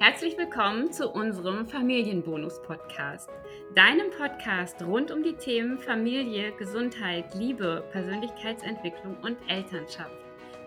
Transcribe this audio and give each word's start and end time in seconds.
Herzlich 0.00 0.38
willkommen 0.38 0.92
zu 0.92 1.10
unserem 1.10 1.66
Familienbonus-Podcast, 1.66 3.28
deinem 3.74 4.12
Podcast 4.16 4.80
rund 4.80 5.10
um 5.10 5.24
die 5.24 5.32
Themen 5.32 5.76
Familie, 5.76 6.52
Gesundheit, 6.52 7.34
Liebe, 7.34 7.82
Persönlichkeitsentwicklung 7.90 9.16
und 9.22 9.36
Elternschaft. 9.48 10.14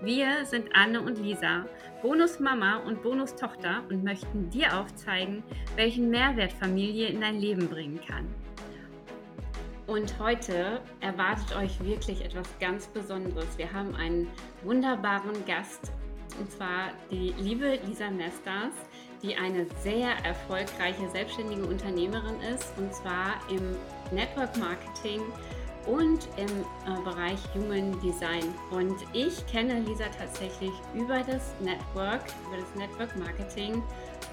Wir 0.01 0.45
sind 0.45 0.75
Anne 0.75 0.99
und 0.99 1.17
Lisa, 1.17 1.65
Bonusmama 2.01 2.79
und 2.79 3.01
Bonustochter 3.03 3.83
und 3.89 4.03
möchten 4.03 4.49
dir 4.49 4.77
aufzeigen, 4.77 5.43
welchen 5.77 6.09
Mehrwert 6.09 6.51
Familie 6.51 7.07
in 7.07 7.21
dein 7.21 7.39
Leben 7.39 7.69
bringen 7.69 8.01
kann. 8.05 8.27
Und 9.87 10.19
heute 10.19 10.81
erwartet 10.99 11.55
euch 11.55 11.81
wirklich 11.85 12.25
etwas 12.25 12.49
ganz 12.59 12.87
Besonderes. 12.87 13.57
Wir 13.57 13.71
haben 13.71 13.95
einen 13.95 14.27
wunderbaren 14.63 15.45
Gast, 15.45 15.89
und 16.37 16.51
zwar 16.51 16.89
die 17.09 17.33
liebe 17.37 17.79
Lisa 17.85 18.09
Nestas, 18.09 18.73
die 19.23 19.35
eine 19.35 19.65
sehr 19.81 20.11
erfolgreiche 20.23 21.09
selbstständige 21.09 21.65
Unternehmerin 21.65 22.39
ist, 22.53 22.73
und 22.77 22.93
zwar 22.93 23.39
im 23.49 23.75
Network 24.11 24.57
Marketing 24.57 25.21
und 25.85 26.27
im 26.37 26.47
äh, 26.47 27.01
Bereich 27.03 27.39
Human 27.55 27.99
Design. 28.01 28.53
Und 28.71 28.95
ich 29.13 29.45
kenne 29.47 29.79
Lisa 29.79 30.05
tatsächlich 30.17 30.71
über 30.93 31.19
das 31.19 31.53
Network, 31.59 32.23
über 32.47 32.57
das 32.59 32.75
Network 32.75 33.15
Marketing. 33.17 33.81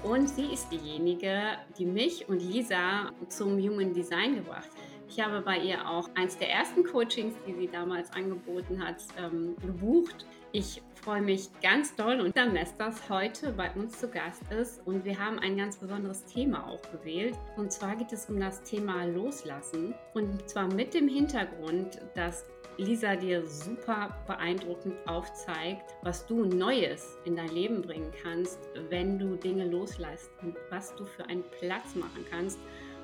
Und 0.03 0.29
sie 0.29 0.53
ist 0.53 0.71
diejenige, 0.71 1.57
die 1.77 1.85
mich 1.85 2.27
und 2.29 2.41
Lisa 2.41 3.11
zum 3.29 3.57
Human 3.57 3.93
Design 3.93 4.35
gebracht 4.35 4.65
hat. 4.65 4.89
Ich 5.09 5.19
habe 5.19 5.41
bei 5.41 5.57
ihr 5.57 5.89
auch 5.89 6.07
eins 6.15 6.37
der 6.37 6.51
ersten 6.51 6.83
Coachings, 6.83 7.33
die 7.47 7.53
sie 7.55 7.67
damals 7.67 8.13
angeboten 8.13 8.85
hat, 8.85 8.97
ähm, 9.17 9.55
gebucht. 9.59 10.25
Ich 10.51 10.81
freue 10.95 11.21
mich 11.21 11.47
ganz 11.61 11.95
doll 11.95 12.19
und 12.19 12.35
dass 12.35 12.75
das 12.75 13.07
heute 13.07 13.51
bei 13.51 13.69
uns 13.73 13.99
zu 13.99 14.07
Gast 14.07 14.41
ist 14.51 14.81
und 14.87 15.05
wir 15.05 15.19
haben 15.19 15.37
ein 15.37 15.55
ganz 15.55 15.77
besonderes 15.77 16.25
Thema 16.25 16.67
auch 16.67 16.81
gewählt. 16.91 17.37
Und 17.55 17.71
zwar 17.71 17.95
geht 17.95 18.11
es 18.11 18.25
um 18.31 18.39
das 18.39 18.63
Thema 18.63 19.05
Loslassen 19.05 19.93
und 20.15 20.49
zwar 20.49 20.67
mit 20.73 20.95
dem 20.95 21.07
Hintergrund, 21.07 22.01
dass 22.15 22.45
Lisa 22.77 23.15
dir 23.15 23.45
super 23.45 24.17
beeindruckend 24.25 24.95
aufzeigt, 25.05 25.93
was 26.01 26.25
du 26.25 26.45
Neues 26.45 27.17
in 27.25 27.35
dein 27.35 27.49
Leben 27.49 27.83
bringen 27.83 28.11
kannst, 28.23 28.57
wenn 28.89 29.19
du 29.19 29.35
Dinge 29.35 29.65
loslässt 29.65 30.31
und 30.41 30.55
was 30.71 30.95
du 30.95 31.05
für 31.05 31.25
einen 31.25 31.43
Platz 31.59 31.93
machen 31.93 32.25
kannst 32.27 32.57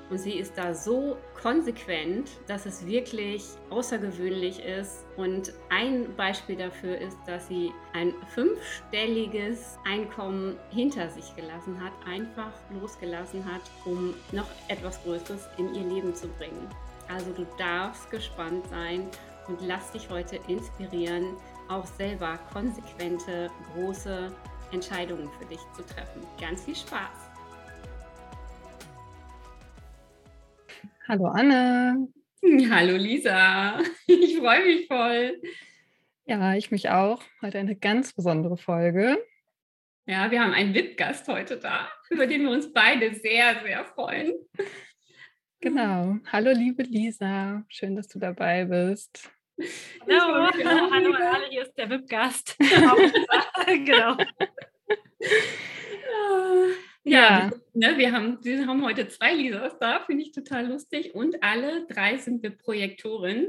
und 0.08 0.18
sie 0.18 0.34
ist 0.34 0.56
da 0.56 0.72
so 0.72 1.16
konsequent, 1.40 2.30
dass 2.46 2.66
es 2.66 2.86
wirklich 2.86 3.44
außergewöhnlich 3.70 4.64
ist. 4.64 5.04
Und 5.16 5.52
ein 5.68 6.14
Beispiel 6.16 6.56
dafür 6.56 6.98
ist, 6.98 7.18
dass 7.26 7.48
sie 7.48 7.72
ein 7.92 8.14
fünfstelliges 8.28 9.78
Einkommen 9.84 10.56
hinter 10.70 11.08
sich 11.10 11.34
gelassen 11.34 11.80
hat, 11.82 11.92
einfach 12.06 12.52
losgelassen 12.80 13.44
hat, 13.44 13.62
um 13.84 14.14
noch 14.32 14.46
etwas 14.68 15.02
Größeres 15.02 15.48
in 15.58 15.74
ihr 15.74 15.84
Leben 15.84 16.14
zu 16.14 16.28
bringen. 16.28 16.68
Also 17.08 17.32
du 17.32 17.46
darfst 17.58 18.10
gespannt 18.10 18.64
sein 18.68 19.08
und 19.48 19.60
lass 19.60 19.92
dich 19.92 20.08
heute 20.10 20.38
inspirieren, 20.48 21.36
auch 21.68 21.86
selber 21.86 22.38
konsequente, 22.52 23.50
große 23.74 24.32
Entscheidungen 24.72 25.28
für 25.38 25.46
dich 25.46 25.60
zu 25.76 25.84
treffen. 25.84 26.22
Ganz 26.40 26.64
viel 26.64 26.76
Spaß! 26.76 27.25
Hallo 31.08 31.26
Anne. 31.26 32.08
Hallo 32.68 32.96
Lisa. 32.96 33.78
Ich 34.08 34.38
freue 34.38 34.64
mich 34.64 34.88
voll. 34.88 35.40
Ja, 36.24 36.56
ich 36.56 36.72
mich 36.72 36.90
auch. 36.90 37.22
Heute 37.40 37.58
eine 37.58 37.76
ganz 37.76 38.12
besondere 38.12 38.56
Folge. 38.56 39.16
Ja, 40.06 40.32
wir 40.32 40.42
haben 40.42 40.52
einen 40.52 40.74
VIP-Gast 40.74 41.28
heute 41.28 41.58
da, 41.58 41.88
über 42.10 42.26
den 42.26 42.42
wir 42.42 42.50
uns 42.50 42.72
beide 42.72 43.14
sehr, 43.14 43.54
sehr 43.62 43.84
freuen. 43.84 44.32
Genau. 45.60 46.16
Hallo 46.32 46.50
liebe 46.50 46.82
Lisa. 46.82 47.62
Schön, 47.68 47.94
dass 47.94 48.08
du 48.08 48.18
dabei 48.18 48.64
bist. 48.64 49.30
Hallo, 50.00 50.50
hallo 50.64 51.14
an 51.14 51.22
alle, 51.22 51.46
hier 51.50 51.62
ist 51.62 51.78
der 51.78 51.88
VIP-Gast. 51.88 52.58
genau. 53.66 54.16
Ja, 57.08 57.52
ne, 57.72 57.98
wir, 57.98 58.12
haben, 58.12 58.38
wir 58.42 58.66
haben 58.66 58.84
heute 58.84 59.06
zwei 59.06 59.32
Lisas 59.34 59.78
da, 59.78 60.00
finde 60.00 60.24
ich 60.24 60.32
total 60.32 60.66
lustig. 60.66 61.14
Und 61.14 61.42
alle 61.42 61.86
drei 61.86 62.16
sind 62.16 62.42
wir 62.42 62.50
Projektoren. 62.50 63.46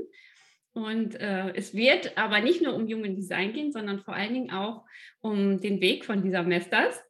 Und 0.74 1.20
äh, 1.20 1.54
es 1.56 1.74
wird 1.74 2.18
aber 2.20 2.40
nicht 2.40 2.62
nur 2.62 2.76
um 2.76 2.86
Human 2.88 3.16
Design 3.16 3.54
gehen, 3.54 3.72
sondern 3.72 4.00
vor 4.00 4.14
allen 4.14 4.34
Dingen 4.34 4.52
auch 4.52 4.86
um 5.22 5.60
den 5.60 5.82
Weg 5.82 6.06
von 6.06 6.22
dieser 6.22 6.44
Mesters. 6.44 7.02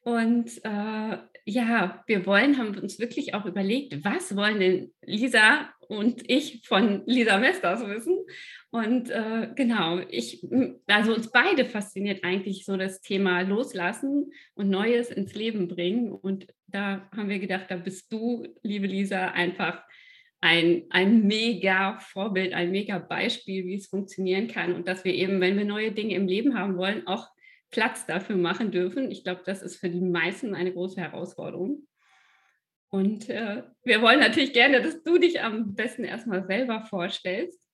Und 0.00 0.50
äh, 0.64 1.18
ja, 1.44 2.02
wir 2.06 2.26
wollen, 2.26 2.58
haben 2.58 2.76
uns 2.78 2.98
wirklich 2.98 3.34
auch 3.34 3.44
überlegt, 3.44 4.04
was 4.04 4.34
wollen 4.34 4.58
denn 4.58 4.92
Lisa 5.02 5.70
und 5.88 6.28
ich 6.28 6.62
von 6.66 7.04
Lisa 7.06 7.38
Mesters 7.38 7.86
wissen? 7.86 8.18
Und 8.70 9.10
äh, 9.10 9.50
genau, 9.54 10.00
ich, 10.10 10.46
also 10.86 11.14
uns 11.14 11.30
beide 11.30 11.64
fasziniert 11.64 12.24
eigentlich 12.24 12.64
so 12.64 12.76
das 12.76 13.00
Thema 13.00 13.40
Loslassen 13.40 14.32
und 14.54 14.68
Neues 14.68 15.10
ins 15.10 15.34
Leben 15.34 15.68
bringen. 15.68 16.12
Und 16.12 16.46
da 16.66 17.08
haben 17.16 17.28
wir 17.28 17.38
gedacht, 17.38 17.66
da 17.68 17.76
bist 17.76 18.12
du, 18.12 18.46
liebe 18.62 18.86
Lisa, 18.86 19.28
einfach 19.28 19.82
ein, 20.40 20.84
ein 20.90 21.26
mega 21.26 21.98
Vorbild, 22.00 22.52
ein 22.52 22.70
mega 22.70 22.98
Beispiel, 22.98 23.64
wie 23.64 23.76
es 23.76 23.86
funktionieren 23.86 24.48
kann. 24.48 24.74
Und 24.74 24.88
dass 24.88 25.04
wir 25.04 25.14
eben, 25.14 25.40
wenn 25.40 25.56
wir 25.56 25.64
neue 25.64 25.92
Dinge 25.92 26.14
im 26.14 26.26
Leben 26.26 26.58
haben 26.58 26.76
wollen, 26.76 27.06
auch 27.06 27.28
Platz 27.70 28.06
dafür 28.06 28.36
machen 28.36 28.70
dürfen. 28.70 29.10
Ich 29.10 29.24
glaube, 29.24 29.42
das 29.44 29.62
ist 29.62 29.76
für 29.76 29.88
die 29.88 30.00
meisten 30.00 30.54
eine 30.54 30.72
große 30.72 31.00
Herausforderung. 31.00 31.86
Und 32.90 33.28
äh, 33.28 33.64
wir 33.84 34.02
wollen 34.02 34.20
natürlich 34.20 34.52
gerne, 34.52 34.80
dass 34.80 35.02
du 35.02 35.18
dich 35.18 35.40
am 35.40 35.74
besten 35.74 36.04
erstmal 36.04 36.46
selber 36.46 36.82
vorstellst. 36.82 37.65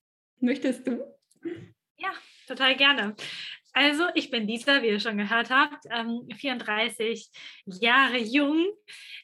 Möchtest 0.43 0.87
du? 0.87 1.05
Ja, 1.97 2.11
total 2.49 2.77
gerne. 2.77 3.15
Also, 3.75 4.05
ich 4.15 4.31
bin 4.31 4.47
Lisa, 4.47 4.83
wie 4.83 4.89
ihr 4.89 5.01
schon 5.01 5.17
gehört 5.17 5.51
habt, 5.51 5.85
34 5.87 7.31
ähm, 7.67 7.73
Jahre 7.81 8.19
jung, 8.19 8.67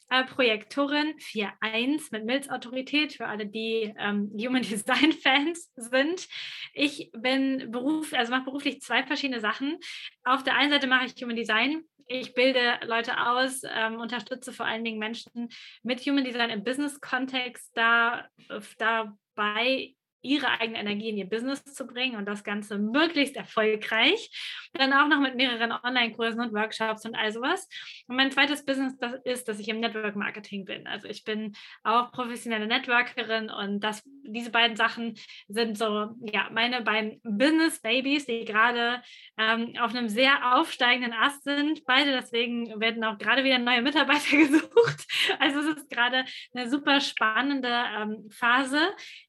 äh, 0.09 0.25
Projektorin 0.25 1.19
4.1 1.19 2.09
mit 2.13 2.25
Milz-Autorität 2.25 3.13
für 3.15 3.27
alle, 3.27 3.47
die 3.47 3.93
ähm, 3.99 4.33
Human 4.39 4.63
Design 4.71 5.13
Fans 5.13 5.71
sind. 5.77 6.29
Ich 6.73 7.11
bin 7.13 7.71
Beruf, 7.71 8.15
also 8.15 8.31
mache 8.31 8.45
beruflich 8.45 8.81
zwei 8.81 9.03
verschiedene 9.03 9.41
Sachen. 9.41 9.77
Auf 10.25 10.45
der 10.45 10.57
einen 10.57 10.71
Seite 10.71 10.87
mache 10.87 11.07
ich 11.07 11.23
Human 11.23 11.37
Design. 11.37 11.83
Ich 12.07 12.33
bilde 12.33 12.79
Leute 12.87 13.21
aus, 13.27 13.63
ähm, 13.65 13.97
unterstütze 13.97 14.53
vor 14.55 14.65
allen 14.65 14.85
Dingen 14.85 14.99
Menschen 14.99 15.51
mit 15.83 16.01
Human 16.07 16.25
Design 16.25 16.49
im 16.49 16.65
Business-Kontext 16.65 17.73
da, 17.75 18.27
äh, 18.49 18.61
dabei, 18.79 19.95
ihre 20.23 20.61
eigene 20.61 20.79
Energie 20.79 21.11
in 21.11 21.17
ihr 21.17 21.29
Business 21.29 21.65
zu 21.65 21.87
bringen 21.87 22.17
und 22.17 22.27
das 22.27 22.45
Ganze 22.45 22.79
möglichst 22.79 23.37
erfolgreich. 23.37 24.31
Dann 24.75 24.93
auch 24.93 25.09
noch 25.09 25.21
mit 25.21 25.37
mehreren 25.37 25.73
Online-Kursen 25.73 26.41
und 26.41 26.53
Workshops 26.53 27.05
und 27.05 27.15
all 27.15 27.33
sowas. 27.33 27.69
Und 28.07 28.17
mein 28.17 28.31
zweites 28.31 28.65
Business 28.65 28.97
das 28.99 29.15
ist, 29.25 29.49
dass 29.49 29.59
ich 29.59 29.69
im 29.69 29.81
Network 29.81 30.17
Marketing 30.17 30.65
bin. 30.65 30.87
Also 30.87 31.09
ich 31.09 31.25
bin 31.25 31.55
auch 31.85 32.11
professionelle 32.13 32.67
Networkerin 32.67 33.51
und 33.51 33.81
das, 33.81 34.03
diese 34.25 34.51
beiden 34.51 34.77
Sachen 34.77 35.15
sind 35.49 35.79
so, 35.79 36.11
ja, 36.33 36.49
meine 36.53 36.83
beiden 36.83 37.21
Business-Babys, 37.23 38.27
die 38.27 38.45
gerade 38.45 39.03
ähm, 39.39 39.75
auf 39.81 39.95
einem 39.95 40.09
sehr 40.09 40.57
aufsteigenden 40.57 41.13
Ast 41.13 41.45
sind. 41.45 41.85
Beide 41.87 42.13
deswegen 42.13 42.81
werden 42.81 43.05
auch 43.05 43.19
gerade 43.19 43.45
wieder 43.45 43.59
neue 43.59 43.83
Mitarbeiter 43.83 44.37
gesucht. 44.37 45.07
Also 45.39 45.61
es 45.61 45.77
ist 45.77 45.91
gerade 45.91 46.25
eine 46.55 46.69
super 46.69 47.01
spannende 47.01 47.69
ähm, 47.69 48.29
Phase, 48.31 48.81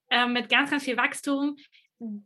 äh, 0.10 0.28
mit 0.28 0.50
ganz, 0.50 0.72
ganz 0.72 0.84
viel 0.84 0.98
Wachstum, 0.98 1.58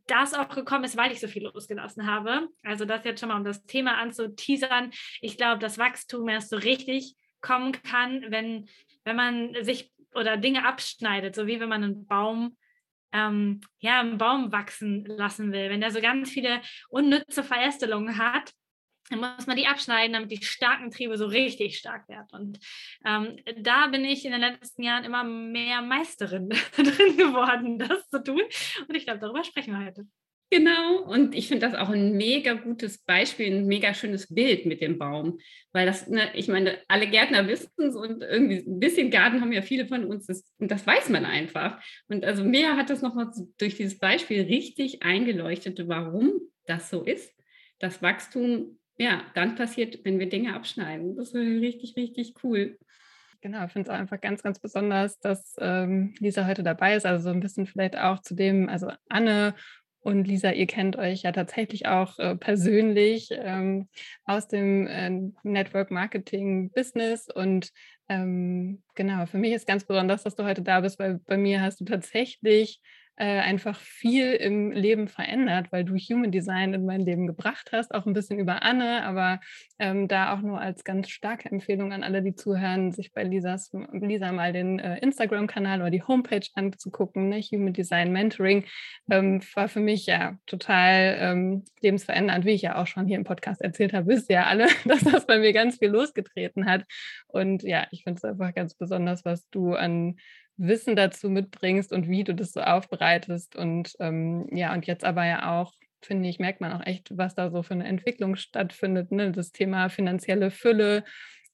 das 0.08 0.34
auch 0.34 0.50
gekommen 0.50 0.84
ist, 0.84 0.98
weil 0.98 1.12
ich 1.12 1.20
so 1.20 1.28
viel 1.28 1.44
losgelassen 1.44 2.06
habe. 2.06 2.48
Also 2.64 2.86
das 2.86 3.04
jetzt 3.06 3.20
schon 3.20 3.30
mal, 3.30 3.38
um 3.38 3.44
das 3.44 3.66
Thema 3.66 3.98
anzuteasern. 3.98 4.92
Ich 5.20 5.38
glaube, 5.38 5.60
dass 5.60 5.80
Wachstum 5.80 6.30
erst 6.30 6.50
so 6.50 6.58
richtig 6.58 7.16
kommen 7.42 7.72
kann, 7.72 8.24
wenn, 8.30 8.70
wenn 9.04 9.16
man 9.16 9.56
sich 9.62 9.92
oder 10.14 10.38
Dinge 10.38 10.66
abschneidet, 10.66 11.34
so 11.34 11.48
wie 11.48 11.60
wenn 11.60 11.70
man 11.70 11.84
einen 11.84 12.06
Baum 12.06 12.56
ähm, 13.14 13.62
ja, 13.80 14.00
einen 14.00 14.18
Baum 14.18 14.52
wachsen 14.52 15.06
lassen 15.06 15.52
will. 15.52 15.70
Wenn 15.70 15.82
der 15.82 15.92
so 15.92 16.02
ganz 16.02 16.32
viele 16.32 16.62
unnütze 16.90 17.44
Verästelungen 17.44 18.18
hat, 18.18 18.52
dann 19.10 19.20
muss 19.20 19.48
man 19.48 19.58
die 19.58 19.68
abschneiden, 19.68 20.14
damit 20.14 20.32
die 20.32 20.44
starken 20.44 20.92
Triebe 20.92 21.18
so 21.18 21.26
richtig 21.26 21.78
stark 21.78 22.08
werden. 22.08 22.28
Und 22.32 22.60
ähm, 23.06 23.38
da 23.58 23.88
bin 23.88 24.06
ich 24.06 24.26
in 24.26 24.32
den 24.32 24.42
letzten 24.42 24.84
Jahren 24.84 25.04
immer 25.04 25.24
mehr 25.24 25.82
Meisterin 25.82 26.50
drin 26.76 27.18
geworden, 27.18 27.80
das 27.80 28.10
zu 28.10 28.24
tun. 28.24 28.42
Und 28.88 28.96
ich 28.96 29.06
glaube, 29.06 29.20
darüber 29.20 29.44
sprechen 29.44 29.78
wir 29.78 29.86
heute. 29.86 30.06
Genau, 30.54 31.02
und 31.02 31.34
ich 31.34 31.48
finde 31.48 31.66
das 31.66 31.74
auch 31.74 31.90
ein 31.90 32.14
mega 32.14 32.54
gutes 32.54 33.00
Beispiel, 33.00 33.48
ein 33.48 33.66
mega 33.66 33.96
schönes 33.96 34.32
Bild 34.32 34.68
mit 34.68 34.82
dem 34.82 35.00
Baum, 35.00 35.40
weil 35.72 35.88
das, 35.88 36.08
ne, 36.08 36.30
ich 36.36 36.48
meine, 36.48 36.78
alle 36.88 37.08
Gärtner 37.08 37.48
wissen 37.48 37.72
es 37.78 37.96
und 37.96 38.22
irgendwie 38.22 38.58
ein 38.58 38.80
bisschen 38.80 39.10
Garten 39.10 39.42
haben 39.42 39.52
ja 39.52 39.64
viele 39.64 39.88
von 39.88 40.06
uns 40.06 40.28
das, 40.28 40.54
und 40.60 40.70
das 40.70 40.86
weiß 40.86 41.10
man 41.10 41.26
einfach. 41.26 41.82
Und 42.08 42.24
also 42.24 42.44
mir 42.44 42.78
hat 42.78 42.92
das 42.92 43.02
nochmal 43.02 43.32
durch 43.58 43.78
dieses 43.78 43.98
Beispiel 43.98 44.44
richtig 44.44 45.02
eingeleuchtet, 45.02 45.88
warum 45.88 46.34
das 46.68 46.92
so 46.92 47.04
ist, 47.04 47.34
dass 47.80 48.04
Wachstum 48.04 48.78
ja, 48.98 49.22
dann 49.34 49.56
passiert, 49.56 50.04
wenn 50.04 50.20
wir 50.20 50.30
Dinge 50.30 50.56
abschneiden. 50.56 51.16
Das 51.16 51.30
ist 51.30 51.36
richtig, 51.36 51.96
richtig 51.96 52.36
cool. 52.44 52.78
Genau, 53.42 53.66
ich 53.66 53.72
finde 53.74 53.90
es 53.92 53.96
einfach 53.96 54.22
ganz, 54.22 54.42
ganz 54.42 54.60
besonders, 54.60 55.20
dass 55.20 55.56
ähm, 55.60 56.14
Lisa 56.20 56.48
heute 56.48 56.64
dabei 56.64 56.96
ist. 56.96 57.06
Also 57.06 57.26
so 57.26 57.30
ein 57.30 57.42
bisschen 57.42 57.66
vielleicht 57.66 57.98
auch 57.98 58.22
zu 58.22 58.36
dem, 58.36 58.70
also 58.70 58.92
Anne 59.10 59.54
und 60.00 60.28
Lisa, 60.28 60.52
ihr 60.52 60.68
kennt 60.68 60.98
euch 60.98 61.24
ja 61.24 61.32
tatsächlich 61.32 61.86
auch 61.88 62.20
äh, 62.20 62.36
persönlich 62.36 63.30
ähm, 63.32 63.90
aus 64.26 64.48
dem 64.48 64.88
äh, 64.88 65.10
Network 65.44 65.92
Marketing 65.92 66.72
Business. 66.72 67.28
Und 67.34 67.72
ähm, 68.10 68.84
genau, 68.96 69.26
für 69.26 69.38
mich 69.38 69.54
ist 69.54 69.68
ganz 69.68 69.86
besonders, 69.86 70.24
dass 70.24 70.36
du 70.36 70.44
heute 70.44 70.62
da 70.62 70.82
bist, 70.82 71.00
weil 71.00 71.20
bei 71.26 71.38
mir 71.38 71.62
hast 71.62 71.82
du 71.82 71.86
tatsächlich 71.86 72.82
äh, 73.16 73.40
einfach 73.40 73.80
viel 73.80 74.34
im 74.34 74.72
Leben 74.72 75.08
verändert, 75.08 75.72
weil 75.72 75.84
du 75.84 75.96
Human 75.96 76.32
Design 76.32 76.74
in 76.74 76.86
mein 76.86 77.02
Leben 77.02 77.28
gebracht 77.28 77.70
hast, 77.72 77.94
auch 77.94 78.08
ein 78.08 78.14
bisschen 78.14 78.40
über 78.40 78.64
Anne, 78.64 79.04
aber 79.04 79.40
ähm, 79.78 80.08
da 80.08 80.34
auch 80.34 80.42
nur 80.42 80.60
als 80.60 80.84
ganz 80.84 81.10
starke 81.10 81.50
Empfehlung 81.52 81.94
an 81.94 82.04
alle, 82.04 82.24
die 82.24 82.34
zuhören, 82.34 82.92
sich 82.92 83.14
bei 83.14 83.24
Lisas, 83.24 83.72
Lisa 83.92 84.32
mal 84.32 84.52
den 84.52 84.80
äh, 84.80 84.98
Instagram-Kanal 85.00 85.82
oder 85.82 85.92
die 85.92 86.02
Homepage 86.02 86.48
anzugucken. 86.56 87.30
Ne? 87.30 87.40
Human 87.42 87.74
Design 87.74 88.12
Mentoring 88.12 88.66
ähm, 89.12 89.42
war 89.54 89.68
für 89.68 89.80
mich 89.80 90.08
ja 90.08 90.38
total 90.48 91.18
ähm, 91.20 91.64
lebensverändernd, 91.82 92.46
wie 92.46 92.54
ich 92.54 92.64
ja 92.64 92.82
auch 92.82 92.88
schon 92.88 93.06
hier 93.06 93.18
im 93.18 93.26
Podcast 93.26 93.62
erzählt 93.62 93.94
habe, 93.94 94.08
wisst 94.08 94.30
ihr 94.30 94.38
ja 94.38 94.46
alle, 94.46 94.68
dass 94.86 95.02
das 95.02 95.28
bei 95.28 95.38
mir 95.38 95.54
ganz 95.54 95.78
viel 95.78 95.90
losgetreten 95.90 96.66
hat. 96.66 96.84
Und 97.28 97.62
ja, 97.62 97.86
ich 97.92 98.04
finde 98.04 98.18
es 98.18 98.24
einfach 98.24 98.56
ganz 98.56 98.74
besonders, 98.74 99.24
was 99.24 99.48
du 99.50 99.76
an 99.76 100.16
Wissen 100.68 100.96
dazu 100.96 101.30
mitbringst 101.30 101.92
und 101.92 102.08
wie 102.08 102.24
du 102.24 102.34
das 102.34 102.54
so 102.54 102.62
aufbereitest. 102.62 103.56
Und 103.56 103.96
ähm, 104.00 104.48
ja, 104.52 104.74
und 104.74 104.86
jetzt 104.88 105.04
aber 105.04 105.26
ja 105.26 105.60
auch, 105.60 105.74
finde 106.02 106.30
ich, 106.30 106.40
merkt 106.40 106.62
man 106.62 106.74
auch 106.74 106.86
echt, 106.86 107.16
was 107.18 107.36
da 107.36 107.50
so 107.50 107.64
für 107.64 107.74
eine 107.74 107.86
Entwicklung 107.86 108.36
stattfindet. 108.36 109.12
Ne? 109.12 109.32
Das 109.32 109.52
Thema 109.52 109.90
finanzielle 109.90 110.52
Fülle, 110.52 111.04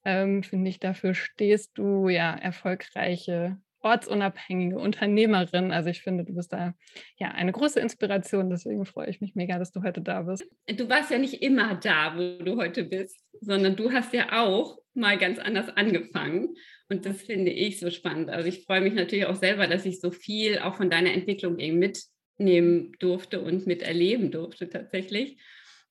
ähm, 0.05 0.43
finde 0.43 0.69
ich, 0.69 0.79
dafür 0.79 1.13
stehst 1.13 1.77
du 1.77 2.07
ja 2.07 2.33
erfolgreiche 2.35 3.57
ortsunabhängige 3.81 4.77
Unternehmerin. 4.77 5.71
Also 5.71 5.89
ich 5.89 6.01
finde, 6.01 6.25
du 6.25 6.35
bist 6.35 6.51
da 6.53 6.73
ja 7.17 7.29
eine 7.29 7.51
große 7.51 7.79
Inspiration. 7.79 8.49
Deswegen 8.49 8.85
freue 8.85 9.09
ich 9.09 9.21
mich 9.21 9.35
mega, 9.35 9.57
dass 9.57 9.71
du 9.71 9.83
heute 9.83 10.01
da 10.01 10.23
bist. 10.23 10.45
Du 10.67 10.89
warst 10.89 11.11
ja 11.11 11.17
nicht 11.17 11.41
immer 11.41 11.75
da, 11.75 12.15
wo 12.15 12.43
du 12.43 12.57
heute 12.57 12.83
bist, 12.83 13.19
sondern 13.41 13.75
du 13.75 13.91
hast 13.91 14.13
ja 14.13 14.43
auch 14.43 14.79
mal 14.93 15.17
ganz 15.17 15.39
anders 15.39 15.69
angefangen. 15.69 16.55
Und 16.89 17.05
das 17.05 17.21
finde 17.21 17.51
ich 17.51 17.79
so 17.79 17.89
spannend. 17.89 18.29
Also 18.29 18.49
ich 18.49 18.65
freue 18.65 18.81
mich 18.81 18.93
natürlich 18.93 19.25
auch 19.25 19.35
selber, 19.35 19.67
dass 19.67 19.85
ich 19.85 20.01
so 20.01 20.11
viel 20.11 20.59
auch 20.59 20.75
von 20.75 20.89
deiner 20.89 21.13
Entwicklung 21.13 21.59
eben 21.59 21.79
mitnehmen 21.79 22.93
durfte 22.99 23.41
und 23.41 23.67
miterleben 23.67 24.31
durfte 24.31 24.69
tatsächlich. 24.69 25.37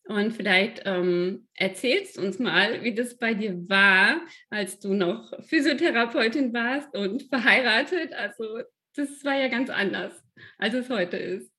Und 0.08 0.32
vielleicht 0.32 0.82
ähm, 0.86 1.46
erzählst 1.54 2.16
du 2.16 2.22
uns 2.22 2.38
mal, 2.38 2.82
wie 2.82 2.94
das 2.94 3.18
bei 3.18 3.34
dir 3.34 3.54
war, 3.68 4.22
als 4.48 4.78
du 4.78 4.94
noch 4.94 5.30
Physiotherapeutin 5.44 6.54
warst 6.54 6.96
und 6.96 7.22
verheiratet. 7.28 8.14
Also 8.14 8.60
das 8.96 9.22
war 9.22 9.34
ja 9.34 9.48
ganz 9.48 9.68
anders, 9.68 10.24
als 10.56 10.72
es 10.72 10.88
heute 10.88 11.18
ist. 11.18 11.52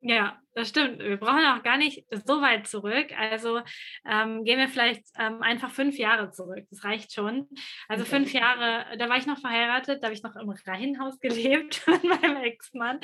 Ja, 0.00 0.40
das 0.54 0.70
stimmt. 0.70 1.00
Wir 1.00 1.18
brauchen 1.18 1.44
auch 1.44 1.62
gar 1.62 1.76
nicht 1.76 2.06
so 2.26 2.40
weit 2.40 2.66
zurück. 2.66 3.12
Also 3.16 3.60
ähm, 4.04 4.42
gehen 4.42 4.58
wir 4.58 4.68
vielleicht 4.68 5.04
ähm, 5.18 5.42
einfach 5.42 5.70
fünf 5.70 5.98
Jahre 5.98 6.30
zurück. 6.30 6.64
Das 6.70 6.84
reicht 6.84 7.12
schon. 7.12 7.46
Also 7.88 8.06
fünf 8.06 8.32
Jahre, 8.32 8.86
da 8.96 9.08
war 9.10 9.18
ich 9.18 9.26
noch 9.26 9.38
verheiratet, 9.38 10.02
da 10.02 10.06
habe 10.06 10.14
ich 10.14 10.22
noch 10.22 10.34
im 10.34 10.48
Reihenhaus 10.48 11.18
gelebt 11.20 11.82
mit 11.86 12.04
meinem 12.04 12.38
Ex-Mann. 12.38 13.00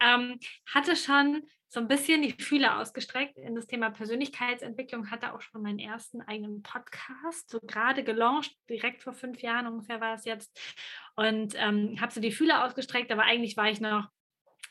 Ähm, 0.00 0.40
hatte 0.74 0.96
schon 0.96 1.44
so 1.72 1.80
ein 1.80 1.88
bisschen 1.88 2.20
die 2.20 2.32
Fühler 2.32 2.78
ausgestreckt 2.80 3.38
in 3.38 3.54
das 3.54 3.66
Thema 3.66 3.88
Persönlichkeitsentwicklung, 3.88 5.10
hatte 5.10 5.32
auch 5.32 5.40
schon 5.40 5.62
meinen 5.62 5.78
ersten 5.78 6.20
eigenen 6.20 6.62
Podcast, 6.62 7.48
so 7.48 7.60
gerade 7.62 8.04
gelauncht, 8.04 8.54
direkt 8.68 9.02
vor 9.02 9.14
fünf 9.14 9.40
Jahren 9.40 9.66
ungefähr 9.66 9.98
war 9.98 10.14
es 10.14 10.26
jetzt. 10.26 10.60
Und 11.16 11.54
ähm, 11.56 11.96
habe 11.98 12.12
so 12.12 12.20
die 12.20 12.30
Fühler 12.30 12.66
ausgestreckt, 12.66 13.10
aber 13.10 13.22
eigentlich 13.22 13.56
war 13.56 13.70
ich 13.70 13.80
noch 13.80 14.06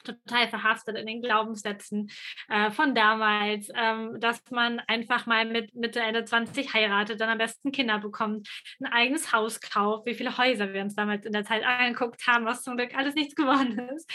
total 0.04 0.48
verhaftet 0.48 0.98
in 0.98 1.06
den 1.06 1.22
Glaubenssätzen 1.22 2.10
äh, 2.50 2.72
von 2.72 2.96
damals, 2.96 3.70
ähm, 3.76 4.20
dass 4.20 4.42
man 4.52 4.80
einfach 4.88 5.26
mal 5.26 5.46
mit 5.46 5.74
Mitte, 5.76 6.00
Ende 6.00 6.26
20 6.26 6.74
heiratet, 6.74 7.22
dann 7.22 7.30
am 7.30 7.38
besten 7.38 7.72
Kinder 7.72 8.00
bekommt, 8.00 8.48
ein 8.80 8.92
eigenes 8.92 9.34
Haus 9.34 9.60
kauft, 9.62 10.06
wie 10.06 10.14
viele 10.14 10.38
Häuser 10.38 10.74
wir 10.74 10.82
uns 10.82 10.96
damals 10.96 11.26
in 11.26 11.34
der 11.34 11.46
Zeit 11.46 11.64
angeguckt 11.64 12.26
haben, 12.28 12.46
was 12.46 12.64
zum 12.64 12.78
Glück 12.78 12.96
alles 12.96 13.16
nichts 13.16 13.36
geworden 13.36 13.80
ist. 13.96 14.10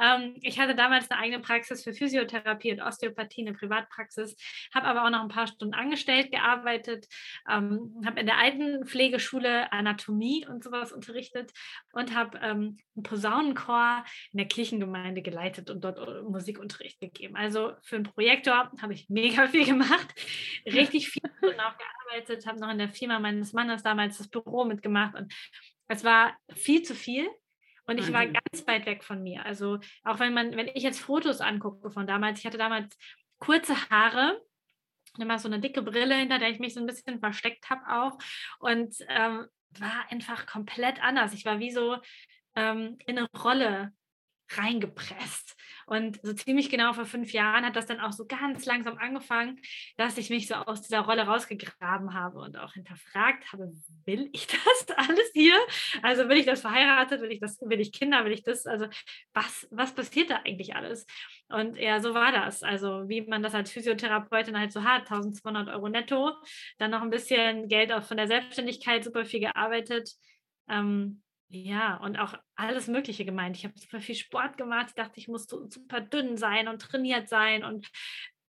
Ähm, 0.00 0.36
ich 0.40 0.58
hatte 0.58 0.74
damals 0.74 1.10
eine 1.10 1.20
eigene 1.20 1.40
Praxis 1.40 1.82
für 1.82 1.92
Physiotherapie 1.92 2.72
und 2.72 2.80
Osteopathie, 2.80 3.46
eine 3.46 3.56
Privatpraxis, 3.56 4.36
habe 4.74 4.86
aber 4.86 5.04
auch 5.04 5.10
noch 5.10 5.22
ein 5.22 5.28
paar 5.28 5.46
Stunden 5.46 5.74
angestellt 5.74 6.30
gearbeitet, 6.30 7.06
ähm, 7.50 8.02
habe 8.04 8.20
in 8.20 8.26
der 8.26 8.38
alten 8.38 8.86
Pflegeschule 8.86 9.72
Anatomie 9.72 10.46
und 10.46 10.62
sowas 10.62 10.92
unterrichtet 10.92 11.52
und 11.92 12.14
habe 12.14 12.38
ähm, 12.38 12.78
einen 12.94 13.02
Posaunenchor 13.02 14.04
in 14.32 14.38
der 14.38 14.48
Kirchengemeinde 14.48 15.21
geleitet 15.22 15.70
und 15.70 15.82
dort 15.82 15.98
äh, 15.98 16.22
Musikunterricht 16.22 17.00
gegeben. 17.00 17.36
Also 17.36 17.72
für 17.82 17.96
einen 17.96 18.04
Projektor 18.04 18.70
habe 18.80 18.94
ich 18.94 19.08
mega 19.08 19.48
viel 19.48 19.64
gemacht, 19.64 20.14
richtig 20.66 21.08
viel 21.08 21.30
und 21.42 21.60
auch 21.60 21.76
gearbeitet, 21.76 22.46
habe 22.46 22.60
noch 22.60 22.70
in 22.70 22.78
der 22.78 22.90
Firma 22.90 23.18
meines 23.18 23.52
Mannes 23.52 23.82
damals 23.82 24.18
das 24.18 24.28
Büro 24.28 24.64
mitgemacht 24.64 25.14
und 25.14 25.32
es 25.88 26.04
war 26.04 26.36
viel 26.54 26.82
zu 26.82 26.94
viel. 26.94 27.28
Und 27.84 27.98
ich 27.98 28.12
war 28.12 28.26
ganz 28.26 28.66
weit 28.66 28.86
weg 28.86 29.02
von 29.02 29.22
mir. 29.22 29.44
Also 29.44 29.80
auch 30.04 30.20
wenn 30.20 30.32
man, 30.32 30.56
wenn 30.56 30.68
ich 30.68 30.84
jetzt 30.84 31.00
Fotos 31.00 31.40
angucke 31.40 31.90
von 31.90 32.06
damals, 32.06 32.38
ich 32.38 32.46
hatte 32.46 32.56
damals 32.56 32.96
kurze 33.38 33.74
Haare, 33.90 34.40
immer 35.18 35.38
so 35.38 35.48
eine 35.48 35.60
dicke 35.60 35.82
Brille, 35.82 36.14
hinter 36.14 36.38
der 36.38 36.50
ich 36.50 36.60
mich 36.60 36.74
so 36.74 36.80
ein 36.80 36.86
bisschen 36.86 37.18
versteckt 37.18 37.68
habe 37.68 37.82
auch. 37.88 38.18
Und 38.60 38.94
ähm, 39.08 39.46
war 39.78 40.06
einfach 40.10 40.46
komplett 40.46 41.02
anders. 41.02 41.34
Ich 41.34 41.44
war 41.44 41.58
wie 41.58 41.70
so 41.70 41.98
ähm, 42.54 42.98
in 43.06 43.18
eine 43.18 43.28
Rolle 43.42 43.92
reingepresst. 44.58 45.56
Und 45.86 46.20
so 46.22 46.32
ziemlich 46.32 46.70
genau 46.70 46.92
vor 46.92 47.04
fünf 47.04 47.32
Jahren 47.32 47.64
hat 47.64 47.76
das 47.76 47.86
dann 47.86 48.00
auch 48.00 48.12
so 48.12 48.24
ganz 48.26 48.64
langsam 48.66 48.98
angefangen, 48.98 49.60
dass 49.96 50.16
ich 50.18 50.30
mich 50.30 50.46
so 50.46 50.54
aus 50.54 50.82
dieser 50.82 51.00
Rolle 51.00 51.22
rausgegraben 51.22 52.14
habe 52.14 52.38
und 52.38 52.56
auch 52.56 52.72
hinterfragt 52.72 53.52
habe, 53.52 53.72
will 54.04 54.30
ich 54.32 54.46
das 54.86 54.96
alles 54.96 55.30
hier? 55.34 55.56
Also 56.02 56.28
will 56.28 56.38
ich 56.38 56.46
das 56.46 56.60
verheiratet, 56.60 57.20
will 57.20 57.32
ich 57.32 57.40
das, 57.40 57.60
will 57.60 57.80
ich 57.80 57.92
Kinder, 57.92 58.24
will 58.24 58.32
ich 58.32 58.42
das, 58.42 58.66
also 58.66 58.86
was, 59.34 59.66
was 59.70 59.94
passiert 59.94 60.30
da 60.30 60.36
eigentlich 60.44 60.74
alles? 60.74 61.06
Und 61.48 61.76
ja, 61.76 62.00
so 62.00 62.14
war 62.14 62.32
das. 62.32 62.62
Also 62.62 63.08
wie 63.08 63.22
man 63.22 63.42
das 63.42 63.54
als 63.54 63.70
Physiotherapeutin 63.70 64.58
halt 64.58 64.72
so 64.72 64.84
hat, 64.84 65.02
1200 65.02 65.68
Euro 65.68 65.88
netto, 65.88 66.32
dann 66.78 66.90
noch 66.90 67.02
ein 67.02 67.10
bisschen 67.10 67.68
Geld 67.68 67.92
auch 67.92 68.04
von 68.04 68.16
der 68.16 68.28
Selbstständigkeit, 68.28 69.04
super 69.04 69.24
viel 69.24 69.40
gearbeitet. 69.40 70.10
Ähm, 70.68 71.22
ja, 71.52 71.96
und 71.98 72.18
auch 72.18 72.34
alles 72.56 72.88
Mögliche 72.88 73.26
gemeint. 73.26 73.56
Ich 73.58 73.64
habe 73.64 73.78
super 73.78 74.00
viel 74.00 74.14
Sport 74.14 74.56
gemacht. 74.56 74.86
Ich 74.88 74.94
dachte, 74.94 75.18
ich 75.18 75.28
muss 75.28 75.46
super 75.46 76.00
dünn 76.00 76.38
sein 76.38 76.66
und 76.66 76.80
trainiert 76.80 77.28
sein. 77.28 77.62
Und 77.62 77.90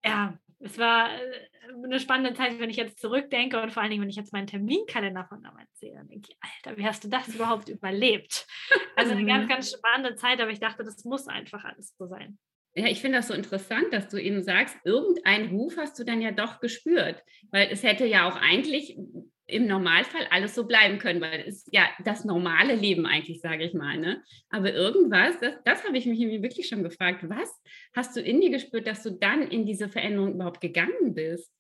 ja, 0.05 0.39
es 0.61 0.79
war 0.79 1.13
äh, 1.13 1.49
eine 1.85 1.99
spannende 1.99 2.35
Zeit, 2.35 2.61
wenn 2.61 2.71
ich 2.71 2.77
jetzt 2.77 3.01
zurückdenke 3.01 3.61
und 3.61 3.73
vor 3.73 3.83
allen 3.83 3.91
Dingen, 3.91 4.03
wenn 4.03 4.11
ich 4.11 4.17
jetzt 4.17 4.33
meinen 4.33 4.47
Terminkalender 4.47 5.25
von 5.25 5.43
damals 5.43 5.69
sehe, 5.81 5.95
dann 5.95 6.09
denke 6.09 6.29
ich, 6.31 6.37
Alter, 6.41 6.79
wie 6.79 6.87
hast 6.87 7.03
du 7.03 7.09
das 7.09 7.35
überhaupt 7.35 7.69
überlebt? 7.69 8.47
Also 8.95 9.13
eine 9.13 9.25
ganz, 9.25 9.45
mhm. 9.45 9.49
ganz 9.49 9.73
spannende 9.73 10.15
Zeit, 10.15 10.41
aber 10.41 10.51
ich 10.51 10.61
dachte, 10.61 10.85
das 10.85 11.05
muss 11.05 11.27
einfach 11.27 11.65
alles 11.65 11.97
so 11.97 12.07
sein. 12.07 12.39
Ja, 12.75 12.87
ich 12.87 13.01
finde 13.01 13.19
das 13.19 13.29
so 13.29 13.35
interessant, 13.35 13.87
dass 13.91 14.09
du 14.09 14.17
eben 14.17 14.43
sagst, 14.43 14.77
irgendeinen 14.85 15.49
Ruf 15.49 15.77
hast 15.77 15.99
du 15.99 16.05
dann 16.05 16.23
ja 16.23 16.31
doch 16.31 16.61
gespürt, 16.61 17.23
weil 17.51 17.69
es 17.71 17.83
hätte 17.83 18.07
ja 18.07 18.29
auch 18.29 18.37
eigentlich 18.37 18.97
im 19.47 19.67
Normalfall 19.67 20.27
alles 20.31 20.55
so 20.55 20.67
bleiben 20.67 20.99
können, 20.99 21.21
weil 21.21 21.41
es 21.41 21.59
ist 21.59 21.69
ja 21.73 21.89
das 22.05 22.25
normale 22.25 22.75
Leben 22.75 23.07
eigentlich, 23.07 23.41
sage 23.41 23.65
ich 23.65 23.75
mal. 23.75 23.99
Ne? 23.99 24.23
Aber 24.51 24.73
irgendwas, 24.73 25.39
das, 25.41 25.55
das 25.65 25.85
habe 25.85 25.99
ich 25.99 26.07
mich 26.07 26.19
wirklich 26.21 26.69
schon 26.69 26.83
gefragt, 26.83 27.29
was 27.29 27.61
hast 27.95 28.17
du 28.17 28.21
in 28.21 28.41
dir 28.41 28.51
gespürt, 28.51 28.87
dass 28.87 29.03
du 29.03 29.11
dann 29.11 29.43
in 29.43 29.67
diese 29.67 29.89
Veränderung 29.89 30.35
überhaupt 30.35 30.61
gegangen 30.61 31.15
bist? 31.15 31.53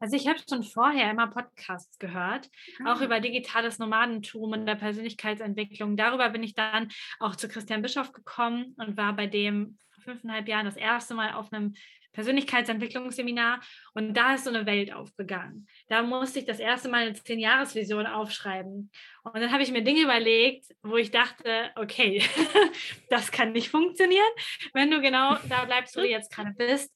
Also 0.00 0.16
ich 0.16 0.26
habe 0.26 0.38
schon 0.48 0.62
vorher 0.62 1.10
immer 1.10 1.26
Podcasts 1.26 1.98
gehört, 1.98 2.48
ah. 2.82 2.94
auch 2.94 3.02
über 3.02 3.20
digitales 3.20 3.78
Nomadentum 3.78 4.52
und 4.52 4.64
der 4.64 4.76
Persönlichkeitsentwicklung. 4.76 5.96
Darüber 5.96 6.30
bin 6.30 6.42
ich 6.42 6.54
dann 6.54 6.88
auch 7.18 7.36
zu 7.36 7.48
Christian 7.48 7.82
Bischof 7.82 8.12
gekommen 8.12 8.74
und 8.78 8.96
war 8.96 9.14
bei 9.14 9.26
dem 9.26 9.78
vor 9.92 10.02
fünfeinhalb 10.04 10.48
Jahren 10.48 10.64
das 10.64 10.76
erste 10.76 11.14
Mal 11.14 11.34
auf 11.34 11.52
einem 11.52 11.74
Persönlichkeitsentwicklungsseminar 12.12 13.60
und 13.94 14.14
da 14.14 14.34
ist 14.34 14.44
so 14.44 14.50
eine 14.50 14.66
Welt 14.66 14.92
aufgegangen. 14.92 15.66
Da 15.88 16.02
musste 16.02 16.40
ich 16.40 16.44
das 16.44 16.58
erste 16.58 16.88
Mal 16.88 17.06
eine 17.06 17.14
Zehn-Jahres-Vision 17.14 18.06
aufschreiben. 18.06 18.90
Und 19.22 19.36
dann 19.36 19.52
habe 19.52 19.62
ich 19.62 19.70
mir 19.70 19.82
Dinge 19.82 20.02
überlegt, 20.02 20.66
wo 20.82 20.96
ich 20.96 21.10
dachte, 21.10 21.70
okay, 21.76 22.22
das 23.10 23.30
kann 23.30 23.52
nicht 23.52 23.68
funktionieren, 23.68 24.30
wenn 24.72 24.90
du 24.90 25.00
genau 25.00 25.36
da 25.48 25.64
bleibst, 25.64 25.96
wo 25.96 26.00
du 26.00 26.08
jetzt 26.08 26.32
gerade 26.32 26.52
bist. 26.52 26.92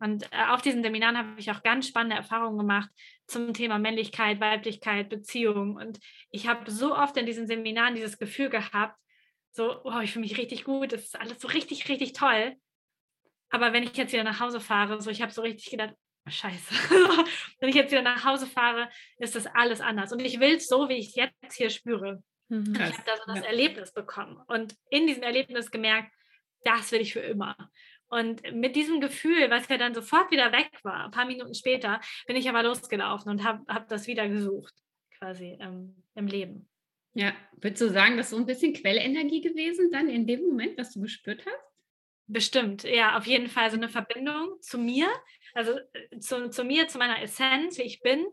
Und 0.00 0.24
äh, 0.32 0.46
auf 0.48 0.62
diesen 0.62 0.82
Seminaren 0.82 1.18
habe 1.18 1.38
ich 1.38 1.50
auch 1.50 1.62
ganz 1.62 1.88
spannende 1.88 2.16
Erfahrungen 2.16 2.58
gemacht 2.58 2.90
zum 3.26 3.52
Thema 3.52 3.78
Männlichkeit, 3.78 4.40
Weiblichkeit, 4.40 5.08
Beziehung. 5.08 5.76
Und 5.76 5.98
ich 6.30 6.46
habe 6.46 6.70
so 6.70 6.94
oft 6.96 7.16
in 7.16 7.26
diesen 7.26 7.46
Seminaren 7.46 7.94
dieses 7.94 8.18
Gefühl 8.18 8.48
gehabt, 8.48 8.96
so, 9.50 9.80
wow, 9.82 10.02
ich 10.02 10.12
fühle 10.12 10.24
mich 10.24 10.38
richtig 10.38 10.64
gut, 10.64 10.92
das 10.92 11.04
ist 11.04 11.20
alles 11.20 11.40
so 11.40 11.48
richtig, 11.48 11.88
richtig 11.88 12.12
toll. 12.12 12.56
Aber 13.50 13.72
wenn 13.72 13.82
ich 13.82 13.96
jetzt 13.96 14.12
wieder 14.12 14.24
nach 14.24 14.40
Hause 14.40 14.60
fahre, 14.60 15.00
so 15.00 15.10
ich 15.10 15.22
habe 15.22 15.32
so 15.32 15.42
richtig 15.42 15.70
gedacht, 15.70 15.94
scheiße, 16.26 16.74
wenn 17.60 17.68
ich 17.68 17.74
jetzt 17.74 17.90
wieder 17.90 18.02
nach 18.02 18.24
Hause 18.24 18.46
fahre, 18.46 18.88
ist 19.18 19.34
das 19.34 19.46
alles 19.46 19.80
anders. 19.80 20.12
Und 20.12 20.20
ich 20.20 20.40
will 20.40 20.56
es 20.56 20.68
so, 20.68 20.88
wie 20.88 20.98
ich 20.98 21.08
es 21.08 21.14
jetzt 21.14 21.56
hier 21.56 21.70
spüre. 21.70 22.22
Mhm. 22.48 22.74
Ich 22.74 22.80
habe 22.80 23.04
da 23.06 23.16
so 23.16 23.22
das 23.26 23.44
ja. 23.44 23.50
Erlebnis 23.50 23.92
bekommen 23.92 24.40
und 24.48 24.74
in 24.90 25.06
diesem 25.06 25.22
Erlebnis 25.22 25.70
gemerkt, 25.70 26.12
das 26.64 26.92
will 26.92 27.00
ich 27.00 27.12
für 27.12 27.20
immer. 27.20 27.56
Und 28.08 28.42
mit 28.52 28.74
diesem 28.74 29.00
Gefühl, 29.00 29.50
was 29.50 29.68
ja 29.68 29.76
dann 29.76 29.94
sofort 29.94 30.30
wieder 30.30 30.50
weg 30.50 30.70
war, 30.82 31.04
ein 31.04 31.10
paar 31.10 31.26
Minuten 31.26 31.54
später, 31.54 32.00
bin 32.26 32.36
ich 32.36 32.48
aber 32.48 32.62
losgelaufen 32.62 33.30
und 33.30 33.44
habe 33.44 33.64
hab 33.68 33.88
das 33.88 34.06
wieder 34.06 34.26
gesucht, 34.28 34.74
quasi 35.18 35.58
ähm, 35.60 36.02
im 36.14 36.26
Leben. 36.26 36.68
Ja, 37.12 37.34
würdest 37.52 37.82
du 37.82 37.90
sagen, 37.90 38.16
das 38.16 38.26
ist 38.26 38.30
so 38.30 38.36
ein 38.36 38.46
bisschen 38.46 38.72
Quellenergie 38.72 39.42
gewesen 39.42 39.90
dann 39.90 40.08
in 40.08 40.26
dem 40.26 40.40
Moment, 40.40 40.78
was 40.78 40.92
du 40.92 41.02
gespürt 41.02 41.44
hast? 41.44 41.67
Bestimmt, 42.30 42.84
ja, 42.84 43.16
auf 43.16 43.26
jeden 43.26 43.48
Fall 43.48 43.70
so 43.70 43.78
eine 43.78 43.88
Verbindung 43.88 44.60
zu 44.60 44.76
mir, 44.78 45.08
also 45.54 45.72
äh, 45.94 46.18
zu, 46.18 46.50
zu 46.50 46.62
mir, 46.62 46.86
zu 46.86 46.98
meiner 46.98 47.22
Essenz, 47.22 47.78
wie 47.78 47.82
ich 47.82 48.00
bin, 48.00 48.26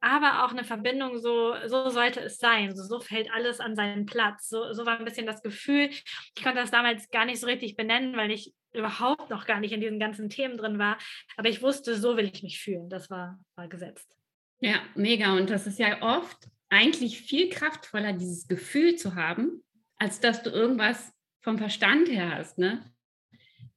aber 0.00 0.44
auch 0.44 0.52
eine 0.52 0.64
Verbindung, 0.64 1.18
so, 1.18 1.54
so 1.66 1.88
sollte 1.88 2.20
es 2.20 2.36
sein, 2.36 2.76
so, 2.76 2.82
so 2.84 3.00
fällt 3.00 3.32
alles 3.32 3.58
an 3.58 3.74
seinen 3.74 4.04
Platz. 4.04 4.50
So, 4.50 4.74
so 4.74 4.84
war 4.84 4.98
ein 4.98 5.04
bisschen 5.06 5.26
das 5.26 5.42
Gefühl, 5.42 5.88
ich 5.88 6.42
konnte 6.42 6.60
das 6.60 6.70
damals 6.70 7.08
gar 7.10 7.24
nicht 7.24 7.40
so 7.40 7.46
richtig 7.46 7.74
benennen, 7.74 8.16
weil 8.16 8.30
ich 8.30 8.52
überhaupt 8.74 9.30
noch 9.30 9.46
gar 9.46 9.60
nicht 9.60 9.72
in 9.72 9.80
diesen 9.80 9.98
ganzen 9.98 10.28
Themen 10.28 10.58
drin 10.58 10.78
war, 10.78 10.98
aber 11.38 11.48
ich 11.48 11.62
wusste, 11.62 11.96
so 11.96 12.18
will 12.18 12.26
ich 12.26 12.42
mich 12.42 12.60
fühlen, 12.60 12.90
das 12.90 13.08
war, 13.08 13.40
war 13.56 13.66
gesetzt. 13.66 14.14
Ja, 14.60 14.82
mega 14.94 15.34
und 15.36 15.48
das 15.48 15.66
ist 15.66 15.78
ja 15.78 16.02
oft 16.02 16.36
eigentlich 16.68 17.20
viel 17.20 17.48
kraftvoller, 17.48 18.12
dieses 18.12 18.46
Gefühl 18.46 18.96
zu 18.96 19.14
haben, 19.14 19.64
als 19.96 20.20
dass 20.20 20.42
du 20.42 20.50
irgendwas 20.50 21.12
vom 21.40 21.56
Verstand 21.56 22.08
her 22.08 22.36
hast, 22.36 22.58
ne? 22.58 22.84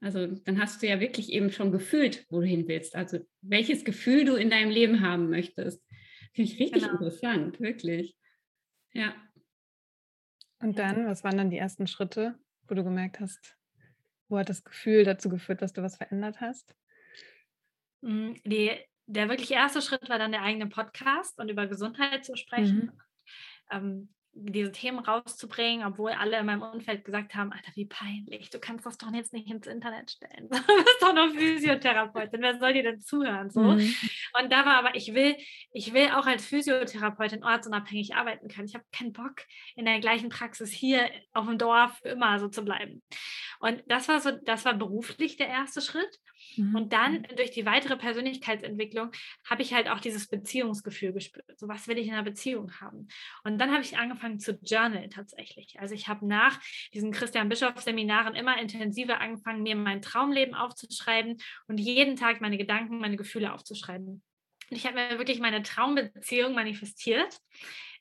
Also 0.02 0.26
dann 0.26 0.60
hast 0.60 0.82
du 0.82 0.88
ja 0.88 1.00
wirklich 1.00 1.32
eben 1.32 1.52
schon 1.52 1.72
gefühlt, 1.72 2.26
wo 2.30 2.42
du 2.42 2.48
hin 2.48 2.68
willst. 2.68 2.96
Also 2.96 3.20
welches 3.42 3.86
Gefühl 3.86 4.26
du 4.26 4.36
in 4.36 4.50
deinem 4.50 4.72
Leben 4.72 5.02
haben 5.02 5.30
möchtest. 5.30 5.84
Finde 6.34 6.52
ich 6.52 6.60
richtig 6.60 6.84
genau. 6.84 6.94
interessant, 6.94 7.60
wirklich. 7.60 8.16
Ja. 8.94 9.16
Und 10.60 10.80
dann, 10.80 11.06
was 11.06 11.24
waren 11.24 11.38
dann 11.38 11.52
die 11.52 11.58
ersten 11.58 11.88
Schritte, 11.88 12.36
wo 12.68 12.74
du 12.74 12.84
gemerkt 12.84 13.20
hast, 13.20 13.58
wo 14.28 14.38
hat 14.38 14.50
das 14.50 14.64
Gefühl 14.64 15.04
dazu 15.04 15.30
geführt, 15.30 15.62
dass 15.62 15.74
du 15.74 15.84
was 15.84 15.98
verändert 15.98 16.42
hast? 16.42 16.76
Mm, 18.02 18.34
die, 18.44 18.72
der 19.06 19.30
wirklich 19.30 19.52
erste 19.52 19.82
Schritt 19.82 20.10
war 20.10 20.18
dann 20.18 20.32
der 20.32 20.42
eigene 20.42 20.68
Podcast 20.68 21.38
und 21.40 21.50
über 21.50 21.68
Gesundheit 21.68 22.26
zu 22.26 22.36
sprechen. 22.36 22.92
Mhm. 22.94 23.02
Ähm, 23.72 24.10
diese 24.34 24.72
Themen 24.72 25.00
rauszubringen, 25.00 25.86
obwohl 25.86 26.12
alle 26.12 26.40
in 26.40 26.46
meinem 26.46 26.62
Umfeld 26.62 27.04
gesagt 27.04 27.36
haben, 27.36 27.52
Alter, 27.52 27.72
wie 27.76 27.86
peinlich, 27.86 28.50
du 28.50 28.60
kannst 28.60 28.86
das 28.86 28.98
doch 28.98 29.12
jetzt 29.12 29.34
nicht 29.34 29.50
ins 29.50 29.68
Internet 29.68 30.12
stellen. 30.12 30.50
Du 30.72 30.84
bist 30.84 31.02
doch 31.02 31.14
noch 31.14 31.32
Physiotherapeutin, 31.32 32.42
wer 32.42 32.58
soll 32.58 32.74
dir 32.74 32.84
denn 32.84 33.02
zuhören? 33.02 33.50
So. 33.50 33.62
Mhm. 33.62 33.94
Und 34.40 34.52
da 34.52 34.66
war 34.66 34.78
aber, 34.78 34.96
ich 34.96 35.14
will, 35.14 35.36
ich 35.72 35.94
will 35.94 36.10
auch 36.12 36.26
als 36.26 36.46
Physiotherapeutin 36.46 37.44
ortsunabhängig 37.44 38.16
arbeiten 38.16 38.48
können. 38.48 38.68
Ich 38.68 38.76
habe 38.76 38.86
keinen 38.92 39.12
Bock, 39.12 39.42
in 39.76 39.86
der 39.86 40.00
gleichen 40.00 40.30
Praxis 40.30 40.72
hier 40.72 41.10
auf 41.34 41.46
dem 41.46 41.58
Dorf 41.58 42.00
immer 42.04 42.40
so 42.40 42.48
zu 42.48 42.64
bleiben. 42.64 43.02
Und 43.60 43.84
das 43.88 44.08
war 44.08 44.20
so, 44.20 44.32
das 44.32 44.66
war 44.66 44.74
beruflich 44.74 45.38
der 45.38 45.48
erste 45.48 45.82
Schritt. 45.82 46.20
Mhm. 46.56 46.76
Und 46.76 46.94
dann 46.94 47.24
durch 47.36 47.52
die 47.52 47.66
weitere 47.66 47.98
Persönlichkeitsentwicklung 47.98 49.12
habe 49.50 49.62
ich 49.62 49.74
halt 49.74 49.90
auch 49.90 50.00
dieses 50.00 50.28
Beziehungsgefühl 50.28 51.14
gespürt. 51.14 51.58
So 51.58 51.68
was 51.68 51.88
will 51.88 51.98
ich 51.98 52.08
in 52.08 52.14
einer 52.14 52.24
Beziehung 52.24 52.72
haben? 52.80 53.08
Und 53.44 53.60
dann 53.60 53.72
habe 53.72 53.84
ich 53.84 53.98
angefangen 53.98 54.40
zu 54.40 54.60
journalen 54.62 55.10
tatsächlich. 55.10 55.80
Also 55.80 55.96
ich 55.96 56.08
habe 56.08 56.28
nach 56.28 56.60
diesen 56.94 57.12
Christian 57.12 57.50
Bischof 57.50 57.80
Seminaren 57.82 58.36
immer 58.36 58.60
intensiver 58.60 59.20
angefangen, 59.20 59.64
mir 59.64 59.76
mein 59.76 60.02
Traumleben 60.02 60.56
aufzuschreiben 60.56 61.38
und 61.68 61.80
jeden 61.80 62.16
Tag 62.16 62.42
meine 62.42 62.58
Gedanken, 62.58 63.00
meine 63.00 63.18
Gefühle 63.18 63.54
aufzuschreiben. 63.54 64.22
Und 64.70 64.78
ich 64.78 64.86
habe 64.86 64.96
mir 64.96 65.18
wirklich 65.18 65.40
meine 65.40 65.64
Traumbeziehung 65.64 66.54
manifestiert, 66.54 67.40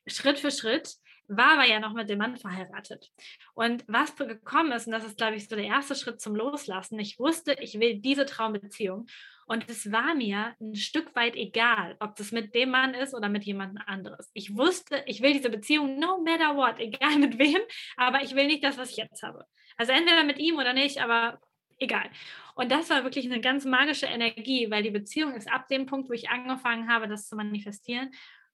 Schritt 0.07 0.39
für 0.39 0.51
Schritt 0.51 0.95
war 1.31 1.53
aber 1.55 1.67
ja 1.67 1.79
noch 1.79 1.93
mit 1.93 2.11
dem 2.11 2.19
Mann 2.19 2.37
verheiratet. 2.37 3.11
Und 3.55 3.85
was 3.87 4.17
gekommen 4.17 4.73
ist, 4.73 4.87
und 4.87 4.93
das 4.93 5.05
ist, 5.05 5.17
glaube 5.17 5.37
ich, 5.37 5.49
so 5.49 5.57
der 5.57 5.65
erste 5.65 5.95
Schritt 5.95 6.21
zum 6.21 6.35
Loslassen, 6.35 6.99
ich 6.99 7.19
wusste, 7.19 7.57
ich 7.61 7.79
will 7.79 8.01
diese 8.01 8.27
Traumbeziehung. 8.27 9.07
Und 9.47 9.69
es 9.69 9.91
war 9.91 10.15
mir 10.15 10.55
ein 10.61 10.75
Stück 10.75 11.15
weit 11.17 11.35
egal, 11.37 11.97
ob 12.01 12.17
das 12.17 12.31
mit 12.33 12.55
dem 12.55 12.71
Mann 12.71 12.95
ist 12.95 13.15
oder 13.15 13.29
mit 13.29 13.45
jemand 13.45 13.79
anderes. 13.87 14.31
Ich 14.33 14.57
wusste, 14.57 15.03
ich 15.07 15.23
will 15.23 15.33
diese 15.33 15.51
Beziehung 15.51 15.99
no 15.99 16.23
matter 16.23 16.57
what, 16.57 16.79
egal 16.79 17.19
mit 17.19 17.39
wem, 17.39 17.61
aber 17.97 18.23
ich 18.23 18.35
will 18.35 18.47
nicht 18.47 18.63
das, 18.63 18.79
was 18.79 18.91
ich 18.91 18.97
jetzt 18.97 19.23
habe. 19.23 19.45
Also 19.77 19.93
entweder 19.93 20.25
mit 20.25 20.39
ihm 20.39 20.57
oder 20.57 20.73
nicht, 20.73 21.01
aber 21.03 21.41
egal. 21.79 22.11
Und 22.55 22.71
das 22.71 22.91
war 22.91 23.05
wirklich 23.05 23.27
eine 23.27 23.41
ganz 23.41 23.65
magische 23.65 24.07
Energie, 24.07 24.71
weil 24.71 24.83
die 24.83 24.91
Beziehung 24.91 25.35
ist 25.35 25.51
ab 25.51 25.69
dem 25.69 25.87
Punkt, 25.87 26.09
wo 26.09 26.13
ich 26.13 26.29
angefangen 26.29 26.89
habe, 26.89 27.09
das 27.09 27.27
zu 27.27 27.37
manifestieren, 27.37 28.11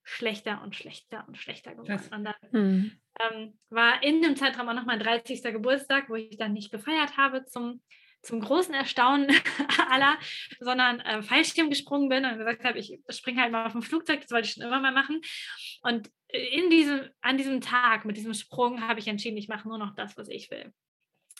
schlechter 0.07 0.63
und 0.63 0.77
schlechter 0.77 1.25
und 1.27 1.37
schlechter 1.37 1.75
geworden. 1.75 2.01
Und 2.13 2.25
dann 2.25 2.35
mhm. 2.53 2.93
ähm, 3.21 3.59
war 3.71 4.03
in 4.05 4.23
dem 4.23 4.37
Zeitraum 4.37 4.69
auch 4.69 4.75
noch 4.75 4.87
mein 4.87 5.01
30. 5.01 5.43
Geburtstag, 5.43 6.09
wo 6.09 6.15
ich 6.15 6.39
dann 6.39 6.53
nicht 6.53 6.71
gefeiert 6.71 7.17
habe 7.17 7.45
zum, 7.45 7.83
zum 8.23 8.41
großen 8.41 8.73
Erstaunen 8.73 9.29
aller, 9.91 10.17
sondern 10.61 11.01
äh, 11.01 11.23
Fallschirm 11.23 11.71
gesprungen 11.71 12.09
bin 12.09 12.25
und 12.25 12.39
gesagt 12.39 12.63
habe, 12.63 12.79
ich 12.79 13.01
springe 13.09 13.43
halt 13.43 13.51
mal 13.51 13.67
auf 13.67 13.73
dem 13.73 13.83
Flugzeug, 13.83 14.21
das 14.21 14.31
wollte 14.31 14.47
ich 14.47 14.55
schon 14.55 14.63
immer 14.63 14.81
mal 14.81 14.93
machen. 14.93 15.21
Und 15.83 16.09
in 16.29 16.71
diesem, 16.71 17.09
an 17.21 17.37
diesem 17.37 17.61
Tag 17.61 18.05
mit 18.05 18.17
diesem 18.17 18.35
Sprung 18.35 18.87
habe 18.87 19.01
ich 19.01 19.09
entschieden, 19.09 19.37
ich 19.37 19.49
mache 19.49 19.67
nur 19.67 19.79
noch 19.79 19.97
das, 19.97 20.17
was 20.17 20.29
ich 20.29 20.53
will. 20.53 20.73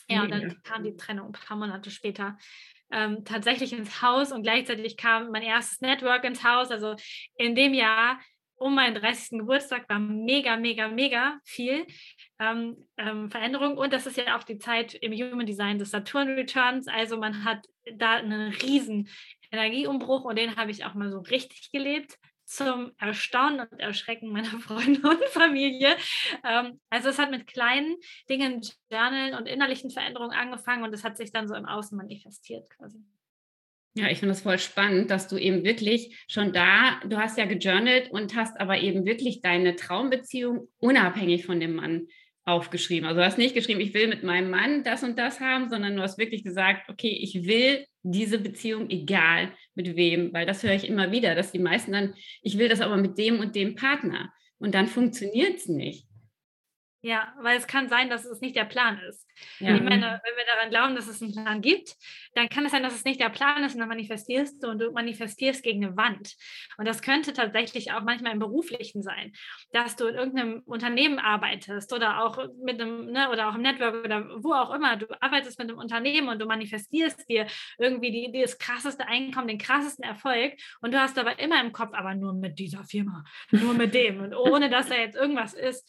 Ja, 0.09 0.23
und 0.23 0.31
dann 0.31 0.61
kam 0.63 0.83
die 0.83 0.95
Trennung 0.97 1.27
ein 1.27 1.31
paar 1.31 1.57
Monate 1.57 1.89
später. 1.89 2.37
Ähm, 2.91 3.23
tatsächlich 3.23 3.73
ins 3.73 4.01
Haus 4.01 4.31
und 4.31 4.43
gleichzeitig 4.43 4.95
kam 4.97 5.31
mein 5.31 5.41
erstes 5.41 5.81
Network 5.81 6.23
ins 6.25 6.43
Haus. 6.43 6.69
Also 6.69 6.95
in 7.35 7.55
dem 7.55 7.73
Jahr 7.73 8.19
um 8.57 8.75
meinen 8.75 8.95
30. 8.95 9.39
Geburtstag 9.39 9.87
war 9.89 9.99
mega, 9.99 10.57
mega, 10.57 10.87
mega 10.87 11.39
viel 11.43 11.85
ähm, 12.39 12.77
ähm, 12.97 13.29
Veränderung. 13.29 13.77
Und 13.77 13.93
das 13.93 14.05
ist 14.05 14.17
ja 14.17 14.37
auch 14.37 14.43
die 14.43 14.57
Zeit 14.57 14.93
im 14.95 15.13
Human 15.13 15.45
Design 15.45 15.79
des 15.79 15.91
Saturn 15.91 16.29
Returns. 16.29 16.87
Also 16.87 17.17
man 17.17 17.43
hat 17.43 17.65
da 17.95 18.15
einen 18.15 18.51
riesen 18.51 19.09
Energieumbruch 19.51 20.25
und 20.25 20.37
den 20.37 20.55
habe 20.55 20.71
ich 20.71 20.85
auch 20.85 20.93
mal 20.93 21.11
so 21.11 21.19
richtig 21.19 21.71
gelebt 21.71 22.17
zum 22.45 22.93
Erstaunen 22.97 23.67
und 23.69 23.79
Erschrecken 23.79 24.29
meiner 24.29 24.45
Freunde 24.59 25.07
und 25.07 25.23
Familie. 25.25 25.95
Ähm, 26.43 26.79
also 26.89 27.09
es 27.09 27.19
hat 27.19 27.29
mit 27.29 27.45
kleinen 27.45 27.97
Dingen, 28.29 28.61
Journalen 28.89 29.35
und 29.35 29.47
innerlichen 29.47 29.91
Veränderungen 29.91 30.35
angefangen 30.35 30.83
und 30.83 30.93
es 30.93 31.03
hat 31.03 31.17
sich 31.17 31.31
dann 31.31 31.47
so 31.47 31.55
im 31.55 31.65
Außen 31.65 31.97
manifestiert 31.97 32.69
quasi. 32.69 33.03
Ja, 33.97 34.11
ich 34.11 34.19
finde 34.19 34.33
das 34.33 34.43
voll 34.43 34.59
spannend, 34.59 35.09
dass 35.09 35.27
du 35.27 35.37
eben 35.37 35.63
wirklich 35.63 36.23
schon 36.27 36.53
da, 36.53 36.99
du 37.09 37.17
hast 37.17 37.35
ja 37.39 37.45
gejournalt 37.45 38.11
und 38.11 38.35
hast 38.35 38.59
aber 38.59 38.79
eben 38.79 39.07
wirklich 39.07 39.41
deine 39.41 39.75
Traumbeziehung 39.75 40.67
unabhängig 40.77 41.47
von 41.47 41.59
dem 41.59 41.73
Mann 41.73 42.05
aufgeschrieben. 42.45 43.07
Also 43.07 43.19
du 43.19 43.25
hast 43.25 43.39
nicht 43.39 43.55
geschrieben, 43.55 43.81
ich 43.81 43.95
will 43.95 44.07
mit 44.07 44.21
meinem 44.21 44.51
Mann 44.51 44.83
das 44.83 45.03
und 45.03 45.17
das 45.17 45.39
haben, 45.39 45.67
sondern 45.67 45.95
du 45.95 46.03
hast 46.03 46.19
wirklich 46.19 46.43
gesagt, 46.43 46.89
okay, 46.89 47.09
ich 47.09 47.47
will 47.47 47.87
diese 48.03 48.37
Beziehung, 48.37 48.87
egal 48.91 49.51
mit 49.73 49.95
wem, 49.95 50.31
weil 50.31 50.45
das 50.45 50.61
höre 50.61 50.75
ich 50.75 50.87
immer 50.87 51.11
wieder, 51.11 51.33
dass 51.33 51.51
die 51.51 51.57
meisten 51.57 51.91
dann, 51.91 52.13
ich 52.43 52.59
will 52.59 52.69
das 52.69 52.81
aber 52.81 52.97
mit 52.97 53.17
dem 53.17 53.39
und 53.39 53.55
dem 53.55 53.73
Partner. 53.73 54.31
Und 54.59 54.75
dann 54.75 54.85
funktioniert 54.85 55.57
es 55.57 55.67
nicht. 55.67 56.06
Ja, 57.01 57.33
weil 57.41 57.57
es 57.57 57.67
kann 57.67 57.89
sein, 57.89 58.09
dass 58.09 58.25
es 58.25 58.41
nicht 58.41 58.55
der 58.55 58.65
Plan 58.65 58.99
ist. 59.07 59.27
Ja. 59.59 59.75
Ich 59.75 59.81
meine, 59.81 60.19
wenn 60.23 60.35
wir 60.35 60.45
daran 60.47 60.69
glauben, 60.71 60.95
dass 60.95 61.07
es 61.07 61.21
einen 61.21 61.31
Plan 61.31 61.61
gibt, 61.61 61.95
dann 62.33 62.49
kann 62.49 62.65
es 62.65 62.71
sein, 62.71 62.81
dass 62.81 62.95
es 62.95 63.05
nicht 63.05 63.19
der 63.19 63.29
Plan 63.29 63.63
ist 63.63 63.75
und 63.75 63.79
dann 63.79 63.89
manifestierst 63.89 64.63
du 64.63 64.69
und 64.69 64.79
du 64.79 64.91
manifestierst 64.91 65.61
gegen 65.61 65.85
eine 65.85 65.95
Wand. 65.95 66.35
Und 66.77 66.87
das 66.87 67.03
könnte 67.03 67.33
tatsächlich 67.33 67.91
auch 67.91 68.01
manchmal 68.01 68.33
im 68.33 68.39
Beruflichen 68.39 69.03
sein, 69.03 69.31
dass 69.71 69.95
du 69.95 70.07
in 70.07 70.15
irgendeinem 70.15 70.63
Unternehmen 70.65 71.19
arbeitest 71.19 71.93
oder 71.93 72.23
auch 72.23 72.39
mit 72.63 72.81
einem, 72.81 73.11
ne, 73.11 73.29
oder 73.29 73.49
auch 73.49 73.55
im 73.55 73.61
Network 73.61 74.03
oder 74.03 74.27
wo 74.43 74.53
auch 74.53 74.73
immer. 74.73 74.97
Du 74.97 75.05
arbeitest 75.21 75.59
mit 75.59 75.69
einem 75.69 75.77
Unternehmen 75.77 76.29
und 76.29 76.39
du 76.39 76.47
manifestierst 76.47 77.29
dir 77.29 77.45
irgendwie 77.77 78.11
die, 78.11 78.41
das 78.41 78.57
krasseste 78.57 79.07
Einkommen, 79.07 79.47
den 79.47 79.59
krassesten 79.59 80.03
Erfolg 80.03 80.55
und 80.81 80.93
du 80.93 80.99
hast 80.99 81.19
aber 81.19 81.37
immer 81.37 81.61
im 81.61 81.73
Kopf, 81.73 81.93
aber 81.93 82.15
nur 82.15 82.33
mit 82.33 82.57
dieser 82.57 82.83
Firma, 82.85 83.23
nur 83.51 83.75
mit 83.75 83.93
dem 83.93 84.19
und 84.19 84.33
ohne 84.33 84.71
dass 84.71 84.89
da 84.89 84.95
jetzt 84.95 85.15
irgendwas 85.15 85.53
ist. 85.53 85.87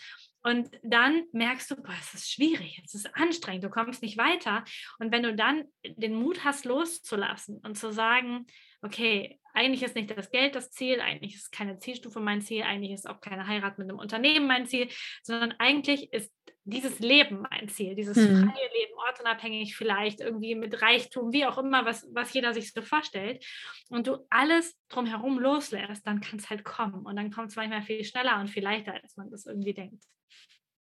Und 0.49 0.71
dann 0.83 1.25
merkst 1.33 1.71
du, 1.71 1.77
boah, 1.77 1.95
es 2.01 2.15
ist 2.15 2.33
schwierig, 2.33 2.81
es 2.83 2.95
ist 2.95 3.15
anstrengend, 3.15 3.65
du 3.65 3.69
kommst 3.69 4.01
nicht 4.01 4.17
weiter. 4.17 4.65
Und 4.99 5.13
wenn 5.13 5.23
du 5.23 5.37
dann 5.37 5.65
den 5.85 6.15
Mut 6.15 6.43
hast, 6.43 6.65
loszulassen 6.65 7.59
und 7.59 7.77
zu 7.77 7.93
sagen, 7.93 8.47
okay, 8.81 9.39
eigentlich 9.53 9.83
ist 9.83 9.95
nicht 9.95 10.17
das 10.17 10.31
Geld 10.31 10.55
das 10.55 10.71
Ziel, 10.71 11.03
eigentlich 11.03 11.35
ist 11.35 11.53
keine 11.53 11.79
Zielstufe 11.79 12.21
mein 12.21 12.41
Ziel, 12.41 12.63
eigentlich 12.63 12.93
ist 12.93 13.11
auch 13.11 13.21
keine 13.21 13.47
Heirat 13.47 13.77
mit 13.77 13.91
einem 13.91 13.99
Unternehmen 13.99 14.47
mein 14.47 14.67
Ziel, 14.67 14.89
sondern 15.23 15.53
eigentlich 15.59 16.15
ist 16.15 16.33
dieses 16.71 16.99
Leben 16.99 17.43
mein 17.51 17.69
Ziel, 17.69 17.95
dieses 17.95 18.17
hm. 18.17 18.25
freie 18.25 18.69
Leben, 18.75 18.93
ortunabhängig 19.09 19.77
vielleicht, 19.77 20.21
irgendwie 20.21 20.55
mit 20.55 20.81
Reichtum, 20.83 21.33
wie 21.33 21.47
auch 21.47 21.59
immer, 21.59 21.85
was, 21.85 22.07
was 22.13 22.33
jeder 22.33 22.55
sich 22.55 22.73
so 22.73 22.83
vorstellt, 22.83 23.45
und 23.89 24.07
du 24.07 24.27
alles 24.31 24.77
drumherum 24.89 25.39
loslässt, 25.39 26.07
dann 26.07 26.21
kann 26.21 26.39
es 26.39 26.51
halt 26.51 26.65
kommen. 26.65 27.07
Und 27.07 27.17
dann 27.17 27.31
kommt 27.31 27.51
es 27.51 27.57
manchmal 27.57 27.83
viel 27.83 28.05
schneller 28.05 28.41
und 28.41 28.49
viel 28.49 28.63
leichter, 28.63 28.95
als 28.95 29.17
man 29.17 29.31
das 29.31 29.47
irgendwie 29.47 29.75
denkt. 29.75 30.05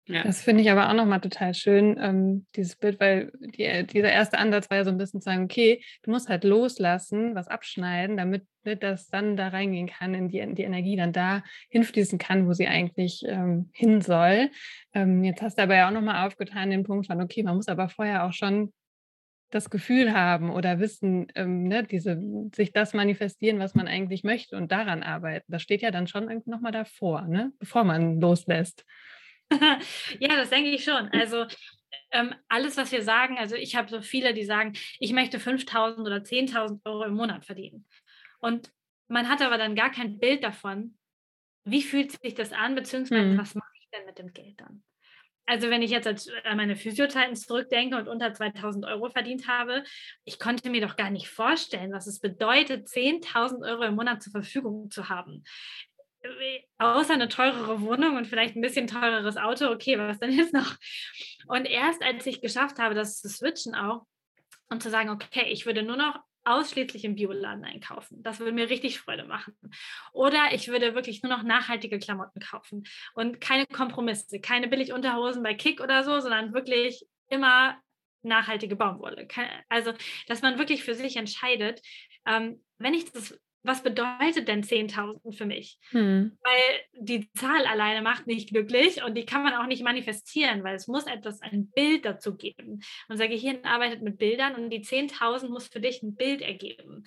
Ja. 0.07 0.23
Das 0.23 0.41
finde 0.43 0.61
ich 0.61 0.69
aber 0.69 0.89
auch 0.89 0.93
nochmal 0.93 1.19
total 1.19 1.55
schön, 1.55 1.97
ähm, 1.99 2.45
dieses 2.55 2.75
Bild, 2.75 2.99
weil 2.99 3.31
die, 3.39 3.87
dieser 3.87 4.11
erste 4.11 4.37
Ansatz 4.37 4.69
war 4.69 4.77
ja 4.77 4.83
so 4.83 4.91
ein 4.91 4.99
bisschen 4.99 5.19
zu 5.19 5.25
sagen, 5.25 5.45
okay, 5.45 5.83
du 6.03 6.11
musst 6.11 6.29
halt 6.29 6.43
loslassen, 6.43 7.33
was 7.33 7.47
abschneiden, 7.47 8.15
damit 8.15 8.45
das 8.63 9.09
dann 9.09 9.35
da 9.35 9.47
reingehen 9.47 9.87
kann, 9.87 10.13
in 10.13 10.27
die, 10.27 10.39
in 10.39 10.55
die 10.55 10.63
Energie 10.63 10.95
dann 10.95 11.11
da 11.11 11.43
hinfließen 11.69 12.19
kann, 12.19 12.47
wo 12.47 12.53
sie 12.53 12.67
eigentlich 12.67 13.23
ähm, 13.27 13.69
hin 13.73 14.01
soll. 14.01 14.49
Ähm, 14.93 15.23
jetzt 15.23 15.41
hast 15.41 15.57
du 15.57 15.63
aber 15.63 15.75
ja 15.75 15.87
auch 15.87 15.93
nochmal 15.93 16.27
aufgetan 16.27 16.69
den 16.69 16.83
Punkt 16.83 17.07
von, 17.07 17.21
okay, 17.21 17.41
man 17.41 17.55
muss 17.55 17.67
aber 17.67 17.89
vorher 17.89 18.25
auch 18.25 18.33
schon 18.33 18.73
das 19.51 19.69
Gefühl 19.69 20.13
haben 20.13 20.49
oder 20.51 20.79
wissen, 20.79 21.27
ähm, 21.35 21.63
ne, 21.63 21.83
diese, 21.83 22.21
sich 22.53 22.73
das 22.73 22.93
manifestieren, 22.93 23.59
was 23.59 23.73
man 23.73 23.87
eigentlich 23.87 24.23
möchte 24.23 24.55
und 24.55 24.71
daran 24.71 25.01
arbeiten. 25.01 25.51
Das 25.51 25.61
steht 25.61 25.81
ja 25.81 25.91
dann 25.91 26.07
schon 26.07 26.43
nochmal 26.45 26.71
davor, 26.71 27.21
ne, 27.27 27.51
bevor 27.59 27.83
man 27.83 28.19
loslässt. 28.19 28.85
ja, 30.19 30.35
das 30.35 30.49
denke 30.49 30.69
ich 30.69 30.83
schon. 30.83 31.09
Also 31.09 31.45
ähm, 32.11 32.33
alles, 32.47 32.77
was 32.77 32.91
wir 32.91 33.03
sagen, 33.03 33.37
also 33.37 33.55
ich 33.55 33.75
habe 33.75 33.89
so 33.89 34.01
viele, 34.01 34.33
die 34.33 34.45
sagen, 34.45 34.73
ich 34.99 35.11
möchte 35.11 35.37
5.000 35.37 36.01
oder 36.01 36.17
10.000 36.17 36.79
Euro 36.85 37.03
im 37.03 37.13
Monat 37.13 37.45
verdienen. 37.45 37.85
Und 38.39 38.71
man 39.07 39.29
hat 39.29 39.41
aber 39.41 39.57
dann 39.57 39.75
gar 39.75 39.91
kein 39.91 40.19
Bild 40.19 40.43
davon, 40.43 40.97
wie 41.63 41.81
fühlt 41.81 42.11
sich 42.11 42.35
das 42.35 42.53
an, 42.53 42.75
beziehungsweise 42.75 43.31
hm. 43.31 43.37
was 43.37 43.55
mache 43.55 43.71
ich 43.79 43.87
denn 43.95 44.05
mit 44.05 44.19
dem 44.19 44.33
Geld 44.33 44.59
dann? 44.59 44.83
Also 45.47 45.69
wenn 45.69 45.83
ich 45.83 45.91
jetzt 45.91 46.07
an 46.43 46.57
meine 46.57 46.75
Physiozeiten 46.75 47.35
zurückdenke 47.35 47.97
und 47.97 48.07
unter 48.07 48.33
2000 48.33 48.85
Euro 48.85 49.09
verdient 49.09 49.47
habe, 49.47 49.83
ich 50.23 50.39
konnte 50.39 50.71
mir 50.71 50.81
doch 50.81 50.95
gar 50.95 51.11
nicht 51.11 51.27
vorstellen, 51.27 51.91
was 51.91 52.07
es 52.07 52.19
bedeutet, 52.19 52.87
10.000 52.87 53.63
Euro 53.63 53.83
im 53.83 53.95
Monat 53.95 54.23
zur 54.23 54.31
Verfügung 54.31 54.89
zu 54.89 55.09
haben 55.09 55.43
außer 56.77 57.13
eine 57.13 57.29
teurere 57.29 57.81
Wohnung 57.81 58.17
und 58.17 58.27
vielleicht 58.27 58.55
ein 58.55 58.61
bisschen 58.61 58.87
teureres 58.87 59.37
Auto, 59.37 59.69
okay, 59.69 59.97
was 59.97 60.19
denn 60.19 60.31
jetzt 60.31 60.53
noch? 60.53 60.75
Und 61.47 61.65
erst 61.65 62.01
als 62.03 62.25
ich 62.25 62.41
geschafft 62.41 62.79
habe, 62.79 62.95
das 62.95 63.21
zu 63.21 63.29
switchen 63.29 63.75
auch 63.75 64.05
und 64.69 64.81
zu 64.81 64.89
sagen, 64.89 65.09
okay, 65.09 65.45
ich 65.49 65.65
würde 65.65 65.83
nur 65.83 65.97
noch 65.97 66.19
ausschließlich 66.45 67.03
im 67.03 67.15
Bioladen 67.15 67.65
einkaufen. 67.65 68.21
Das 68.21 68.39
würde 68.39 68.51
mir 68.51 68.69
richtig 68.69 68.99
Freude 68.99 69.25
machen. 69.25 69.55
Oder 70.13 70.53
ich 70.53 70.67
würde 70.67 70.93
wirklich 70.93 71.23
nur 71.23 71.35
noch 71.35 71.43
nachhaltige 71.43 71.99
Klamotten 71.99 72.39
kaufen 72.39 72.83
und 73.15 73.41
keine 73.41 73.65
Kompromisse, 73.65 74.39
keine 74.39 74.67
Billigunterhosen 74.67 75.41
bei 75.41 75.55
Kick 75.55 75.81
oder 75.81 76.03
so, 76.03 76.19
sondern 76.19 76.53
wirklich 76.53 77.05
immer 77.29 77.79
nachhaltige 78.21 78.75
Baumwolle. 78.75 79.27
Also, 79.69 79.93
dass 80.27 80.41
man 80.41 80.57
wirklich 80.57 80.83
für 80.83 80.95
sich 80.95 81.17
entscheidet, 81.17 81.81
ähm, 82.25 82.63
wenn 82.77 82.93
ich 82.93 83.11
das 83.11 83.39
was 83.65 83.81
bedeutet 83.81 84.47
denn 84.47 84.63
10.000 84.63 85.35
für 85.35 85.45
mich? 85.45 85.79
Hm. 85.89 86.37
Weil 86.41 87.01
die 87.01 87.31
Zahl 87.33 87.65
alleine 87.65 88.01
macht 88.01 88.27
nicht 88.27 88.49
glücklich 88.49 89.03
und 89.03 89.15
die 89.15 89.25
kann 89.25 89.43
man 89.43 89.53
auch 89.53 89.65
nicht 89.65 89.83
manifestieren, 89.83 90.63
weil 90.63 90.75
es 90.75 90.87
muss 90.87 91.07
etwas, 91.07 91.41
ein 91.41 91.69
Bild 91.71 92.05
dazu 92.05 92.35
geben. 92.35 92.81
Unser 93.09 93.27
Gehirn 93.27 93.63
arbeitet 93.63 94.01
mit 94.01 94.17
Bildern 94.17 94.55
und 94.55 94.69
die 94.69 94.83
10.000 94.83 95.49
muss 95.49 95.67
für 95.67 95.79
dich 95.79 96.03
ein 96.03 96.15
Bild 96.15 96.41
ergeben. 96.41 97.05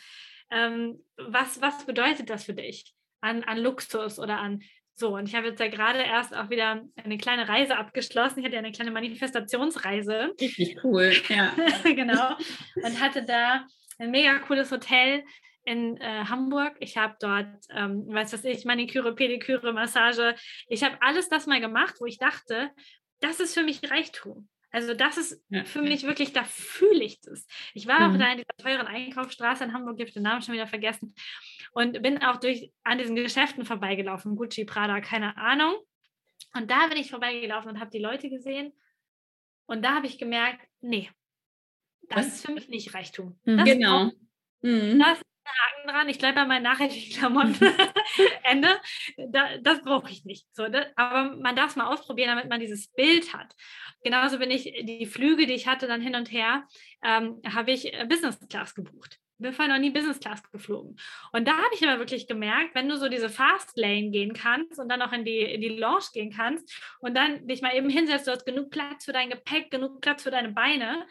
Ähm, 0.50 0.98
was, 1.16 1.60
was 1.60 1.86
bedeutet 1.86 2.30
das 2.30 2.44
für 2.44 2.54
dich 2.54 2.94
an, 3.20 3.44
an 3.44 3.58
Luxus 3.58 4.18
oder 4.18 4.38
an 4.38 4.62
so, 4.94 5.14
und 5.14 5.28
ich 5.28 5.36
habe 5.36 5.46
jetzt 5.46 5.60
ja 5.60 5.68
gerade 5.68 6.00
erst 6.00 6.34
auch 6.34 6.50
wieder 6.50 6.82
eine 6.96 7.18
kleine 7.18 7.48
Reise 7.48 7.76
abgeschlossen. 7.76 8.40
Ich 8.40 8.44
hatte 8.44 8.54
ja 8.54 8.58
eine 8.58 8.72
kleine 8.72 8.90
Manifestationsreise. 8.90 10.34
Richtig 10.40 10.82
cool, 10.82 11.12
ja. 11.28 11.54
genau. 11.84 12.34
Und 12.74 13.00
hatte 13.00 13.22
da 13.24 13.64
ein 13.98 14.10
mega 14.10 14.40
cooles 14.40 14.72
Hotel 14.72 15.22
in 15.68 15.98
äh, 15.98 16.24
Hamburg. 16.24 16.76
Ich 16.80 16.96
habe 16.96 17.16
dort, 17.20 17.46
ähm, 17.70 18.06
weiß 18.08 18.32
was 18.32 18.44
ich, 18.44 18.64
Maniküre, 18.64 19.14
Pediküre, 19.14 19.74
Massage. 19.74 20.34
Ich 20.66 20.82
habe 20.82 20.96
alles 21.02 21.28
das 21.28 21.46
mal 21.46 21.60
gemacht, 21.60 21.96
wo 22.00 22.06
ich 22.06 22.18
dachte, 22.18 22.70
das 23.20 23.38
ist 23.38 23.52
für 23.52 23.62
mich 23.62 23.90
Reichtum. 23.90 24.48
Also 24.70 24.94
das 24.94 25.18
ist 25.18 25.44
ja. 25.50 25.64
für 25.64 25.82
mich 25.82 26.04
wirklich, 26.04 26.32
da 26.32 26.44
fühle 26.44 27.04
ich 27.04 27.20
das. 27.20 27.46
Ich 27.74 27.86
war 27.86 28.00
mhm. 28.00 28.14
auch 28.14 28.18
da 28.18 28.32
in 28.32 28.38
dieser 28.38 28.56
teuren 28.56 28.86
Einkaufsstraße 28.86 29.64
in 29.64 29.72
Hamburg, 29.74 29.96
ich 29.98 30.04
habe 30.04 30.12
den 30.12 30.22
Namen 30.22 30.42
schon 30.42 30.54
wieder 30.54 30.66
vergessen 30.66 31.14
und 31.72 32.02
bin 32.02 32.22
auch 32.22 32.36
durch 32.36 32.70
an 32.84 32.98
diesen 32.98 33.16
Geschäften 33.16 33.64
vorbeigelaufen, 33.64 34.36
Gucci, 34.36 34.64
Prada, 34.64 35.00
keine 35.00 35.36
Ahnung. 35.36 35.74
Und 36.54 36.70
da 36.70 36.86
bin 36.86 36.96
ich 36.96 37.10
vorbeigelaufen 37.10 37.70
und 37.70 37.80
habe 37.80 37.90
die 37.90 37.98
Leute 37.98 38.30
gesehen 38.30 38.72
und 39.66 39.84
da 39.84 39.94
habe 39.94 40.06
ich 40.06 40.18
gemerkt, 40.18 40.66
nee, 40.80 41.10
das 42.08 42.26
Was? 42.26 42.26
ist 42.34 42.46
für 42.46 42.52
mich 42.52 42.68
nicht 42.68 42.94
Reichtum. 42.94 43.38
Mhm. 43.44 43.64
genau. 43.64 44.12
Mhm. 44.62 44.98
Das 44.98 45.20
Haken 45.48 45.88
dran, 45.88 46.08
ich 46.08 46.18
bleibe 46.18 46.36
bei 46.36 46.46
meinen 46.46 46.62
nachhaltigen 46.62 47.18
Klamotten. 47.18 47.54
Ende. 48.42 48.68
Da, 49.16 49.58
das 49.58 49.82
brauche 49.82 50.10
ich 50.10 50.24
nicht. 50.24 50.46
So, 50.54 50.68
das, 50.68 50.86
aber 50.96 51.36
man 51.36 51.56
darf 51.56 51.70
es 51.70 51.76
mal 51.76 51.86
ausprobieren, 51.86 52.28
damit 52.28 52.48
man 52.48 52.60
dieses 52.60 52.88
Bild 52.92 53.34
hat. 53.34 53.54
Genauso 54.02 54.38
bin 54.38 54.50
ich, 54.50 54.64
die 54.82 55.06
Flüge, 55.06 55.46
die 55.46 55.54
ich 55.54 55.66
hatte 55.66 55.86
dann 55.86 56.00
hin 56.00 56.14
und 56.14 56.30
her, 56.30 56.64
ähm, 57.02 57.40
habe 57.52 57.72
ich 57.72 57.92
äh, 57.92 58.06
Business 58.06 58.38
Class 58.48 58.74
gebucht. 58.74 59.18
Bin 59.40 59.52
vorher 59.52 59.72
noch 59.72 59.80
nie 59.80 59.90
Business 59.90 60.18
Class 60.18 60.42
geflogen. 60.50 60.96
Und 61.32 61.46
da 61.46 61.52
habe 61.52 61.72
ich 61.72 61.86
aber 61.86 62.00
wirklich 62.00 62.26
gemerkt, 62.26 62.74
wenn 62.74 62.88
du 62.88 62.96
so 62.96 63.08
diese 63.08 63.28
Fast 63.28 63.76
Lane 63.76 64.10
gehen 64.10 64.32
kannst 64.32 64.80
und 64.80 64.88
dann 64.88 65.00
auch 65.00 65.12
in 65.12 65.24
die, 65.24 65.38
in 65.38 65.60
die 65.60 65.68
Lounge 65.68 66.06
gehen 66.12 66.32
kannst 66.32 66.72
und 66.98 67.16
dann 67.16 67.46
dich 67.46 67.62
mal 67.62 67.74
eben 67.76 67.88
hinsetzt, 67.88 68.26
du 68.26 68.32
hast 68.32 68.46
genug 68.46 68.70
Platz 68.70 69.04
für 69.04 69.12
dein 69.12 69.30
Gepäck, 69.30 69.70
genug 69.70 70.00
Platz 70.00 70.24
für 70.24 70.32
deine 70.32 70.50
Beine, 70.50 71.06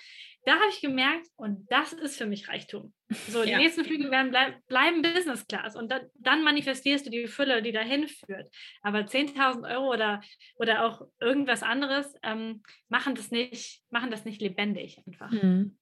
da 0.47 0.53
habe 0.53 0.69
ich 0.69 0.79
gemerkt, 0.79 1.27
und 1.35 1.69
das 1.69 1.91
ist 1.91 2.17
für 2.17 2.25
mich 2.25 2.47
Reichtum. 2.47 2.93
So, 3.27 3.43
die 3.43 3.51
ja. 3.51 3.57
nächsten 3.57 3.83
Flüge 3.83 4.09
werden 4.09 4.31
bleib, 4.31 4.65
bleiben 4.67 5.01
Business 5.01 5.45
Class 5.45 5.75
und 5.75 5.91
da, 5.91 6.01
dann 6.15 6.43
manifestierst 6.43 7.05
du 7.05 7.09
die 7.09 7.27
Fülle, 7.27 7.61
die 7.61 7.73
dahin 7.73 8.07
führt. 8.07 8.49
Aber 8.81 8.99
10.000 8.99 9.69
Euro 9.69 9.93
oder, 9.93 10.21
oder 10.55 10.85
auch 10.85 11.07
irgendwas 11.19 11.63
anderes 11.63 12.13
ähm, 12.23 12.63
machen, 12.87 13.15
das 13.15 13.29
nicht, 13.29 13.81
machen 13.89 14.09
das 14.09 14.23
nicht 14.23 14.41
lebendig 14.41 15.01
einfach. 15.05 15.31
Mhm. 15.31 15.77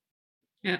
Ja, 0.63 0.80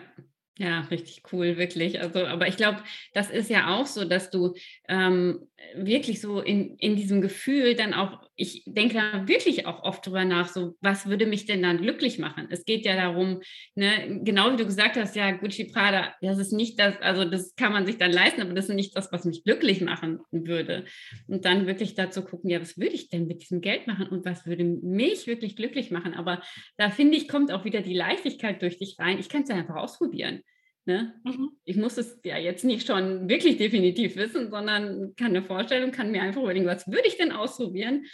ja, 0.58 0.82
richtig 0.82 1.21
cool, 1.32 1.58
wirklich. 1.58 2.00
Also, 2.02 2.26
aber 2.26 2.48
ich 2.48 2.58
glaube, 2.58 2.82
das 3.13 3.30
ist 3.30 3.50
ja 3.50 3.76
auch 3.76 3.86
so, 3.86 4.06
dass 4.06 4.32
du 4.32 4.56
ähm, 4.88 5.48
wirklich 5.76 6.21
so 6.21 6.39
in, 6.39 6.78
in 6.78 6.95
diesem 6.95 7.21
Gefühl 7.21 7.76
dann 7.76 7.93
auch, 7.93 8.25
ich 8.38 8.63
denke 8.65 8.95
da 8.95 9.28
wirklich 9.28 9.65
auch 9.65 9.84
oft 9.84 10.06
drüber 10.06 10.26
nach, 10.26 10.48
so, 10.50 10.76
was 10.82 11.08
würde 11.08 11.26
mich 11.26 11.45
denn 11.45 11.62
dann 11.62 11.78
glücklich 11.78 12.19
machen? 12.19 12.48
Es 12.50 12.65
geht 12.65 12.86
ja 12.86 12.95
darum, 12.95 13.41
ne, 13.76 14.21
genau 14.24 14.52
wie 14.52 14.58
du 14.58 14.65
gesagt 14.65 14.98
hast, 14.98 15.15
ja, 15.15 15.32
Gucci 15.32 15.65
Prada, 15.65 16.13
das 16.21 16.38
ist 16.38 16.52
nicht 16.52 16.80
das, 16.80 17.00
also 17.02 17.26
das 17.26 17.56
kann 17.56 17.71
man 17.71 17.86
sich 17.86 17.98
dann 17.98 18.12
leisten, 18.12 18.41
aber 18.41 18.54
das 18.54 18.69
ist 18.69 18.76
nicht 18.76 18.95
das, 18.95 19.12
was 19.12 19.26
mich 19.26 19.43
glücklich 19.43 19.82
machen 19.82 20.19
würde. 20.32 20.86
Und 21.28 21.45
dann 21.45 21.67
wirklich 21.67 21.95
dazu 21.95 22.24
gucken, 22.24 22.50
ja, 22.50 22.62
was 22.62 22.78
würde 22.78 22.95
ich 22.95 23.10
denn 23.10 23.28
mit 23.28 23.41
diesem 23.41 23.62
Geld 23.62 23.88
machen 23.88 24.08
und 24.08 24.26
was 24.26 24.45
würde 24.45 24.63
mich 24.63 25.28
wirklich 25.28 25.56
glücklich 25.56 25.91
machen? 25.91 26.13
Aber 26.13 26.41
da 26.78 26.89
finde 26.89 27.17
ich, 27.17 27.28
kommt 27.28 27.52
auch 27.52 27.65
wieder 27.65 27.82
die 27.82 27.93
Leichtigkeit 27.95 28.62
durch 28.62 28.78
dich 28.78 28.98
rein. 29.00 29.19
Ich 29.19 29.30
kann 29.30 29.43
es 29.43 29.50
ja 29.50 29.56
einfach 29.56 29.76
ausprobieren. 29.76 30.41
Ne? 30.86 31.13
Mhm. 31.24 31.52
Ich 31.63 31.78
muss 31.78 31.98
es 31.98 32.19
ja 32.24 32.38
jetzt 32.38 32.63
nicht 32.63 32.86
schon 32.86 33.28
wirklich 33.28 33.58
definitiv 33.58 34.15
wissen, 34.17 34.52
sondern 34.52 35.15
kann 35.15 35.28
eine 35.28 35.41
Vorstellung, 35.41 35.91
kann 35.91 36.12
mir 36.12 36.21
einfach 36.21 36.43
überlegen, 36.43 36.67
was 36.67 36.88
würde 36.88 37.08
ich 37.08 37.17
denn 37.17 37.32
ausprobieren 37.32 38.06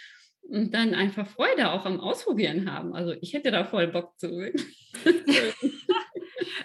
und 0.43 0.73
dann 0.73 0.93
einfach 0.93 1.27
Freude 1.27 1.71
auch 1.71 1.86
am 1.86 1.99
Ausprobieren 1.99 2.71
haben. 2.71 2.93
Also 2.93 3.13
ich 3.19 3.34
hätte 3.34 3.51
da 3.51 3.65
voll 3.65 3.88
Bock 3.88 4.17
zu. 4.17 4.29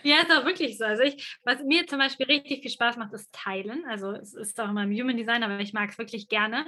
Ja, 0.06 0.20
ist 0.20 0.30
auch 0.30 0.44
wirklich 0.44 0.78
so. 0.78 0.84
Also 0.84 1.02
ich, 1.02 1.36
was 1.42 1.64
mir 1.64 1.84
zum 1.88 1.98
Beispiel 1.98 2.26
richtig 2.26 2.62
viel 2.62 2.70
Spaß 2.70 2.96
macht, 2.96 3.12
ist 3.12 3.32
Teilen. 3.32 3.84
Also 3.88 4.12
es 4.12 4.34
ist 4.34 4.60
auch 4.60 4.68
immer 4.68 4.84
im 4.84 4.92
Human 4.92 5.16
Design, 5.16 5.42
aber 5.42 5.58
ich 5.58 5.72
mag 5.72 5.90
es 5.90 5.98
wirklich 5.98 6.28
gerne. 6.28 6.64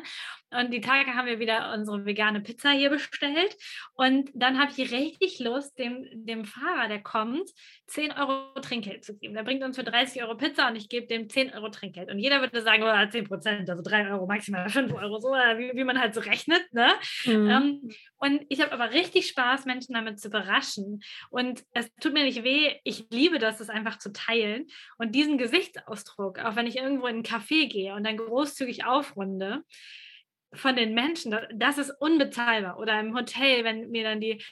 Und 0.50 0.72
die 0.72 0.80
Tage 0.80 1.14
haben 1.14 1.26
wir 1.28 1.38
wieder 1.38 1.72
unsere 1.72 2.04
vegane 2.04 2.40
Pizza 2.40 2.70
hier 2.70 2.90
bestellt. 2.90 3.56
Und 3.94 4.30
dann 4.34 4.58
habe 4.58 4.72
ich 4.76 4.90
richtig 4.90 5.38
Lust, 5.38 5.78
dem, 5.78 6.04
dem 6.12 6.44
Fahrer, 6.44 6.88
der 6.88 7.00
kommt, 7.00 7.48
10 7.86 8.12
Euro 8.12 8.58
Trinkgeld 8.60 9.04
zu 9.04 9.16
geben. 9.16 9.34
Der 9.34 9.44
bringt 9.44 9.62
uns 9.62 9.76
für 9.76 9.84
30 9.84 10.22
Euro 10.24 10.36
Pizza 10.36 10.68
und 10.68 10.74
ich 10.74 10.88
gebe 10.88 11.06
dem 11.06 11.28
10 11.28 11.54
Euro 11.54 11.68
Trinkgeld. 11.68 12.10
Und 12.10 12.18
jeder 12.18 12.40
würde 12.40 12.60
sagen, 12.60 12.82
oh, 12.82 13.10
10 13.10 13.24
Prozent, 13.28 13.70
also 13.70 13.84
3 13.84 14.10
Euro, 14.10 14.26
maximal 14.26 14.68
5 14.68 14.92
Euro, 14.94 15.20
so 15.20 15.28
wie, 15.28 15.76
wie 15.76 15.84
man 15.84 16.00
halt 16.00 16.14
so 16.14 16.20
rechnet. 16.20 16.62
Ne? 16.72 16.88
Mhm. 17.24 17.50
Ähm, 17.50 17.90
und 18.16 18.44
ich 18.48 18.60
habe 18.60 18.72
aber 18.72 18.90
richtig 18.90 19.28
Spaß, 19.28 19.64
Menschen 19.64 19.94
damit 19.94 20.18
zu 20.18 20.28
überraschen. 20.28 21.02
Und 21.30 21.62
es 21.72 21.88
tut 22.00 22.12
mir 22.12 22.24
nicht 22.24 22.42
weh. 22.42 22.74
Ich 22.84 23.06
liebe 23.10 23.27
das, 23.36 23.58
das 23.58 23.68
einfach 23.68 23.98
zu 23.98 24.12
teilen. 24.12 24.66
Und 24.96 25.14
diesen 25.14 25.36
Gesichtsausdruck, 25.36 26.38
auch 26.38 26.56
wenn 26.56 26.66
ich 26.66 26.76
irgendwo 26.76 27.06
in 27.06 27.16
einen 27.16 27.24
Café 27.24 27.68
gehe 27.68 27.94
und 27.94 28.04
dann 28.04 28.16
großzügig 28.16 28.86
aufrunde, 28.86 29.64
von 30.54 30.76
den 30.76 30.94
Menschen, 30.94 31.36
das 31.54 31.78
ist 31.78 31.90
unbezahlbar. 32.00 32.78
Oder 32.78 33.00
im 33.00 33.14
Hotel, 33.14 33.64
wenn 33.64 33.90
mir 33.90 34.04
dann 34.04 34.20
die, 34.20 34.42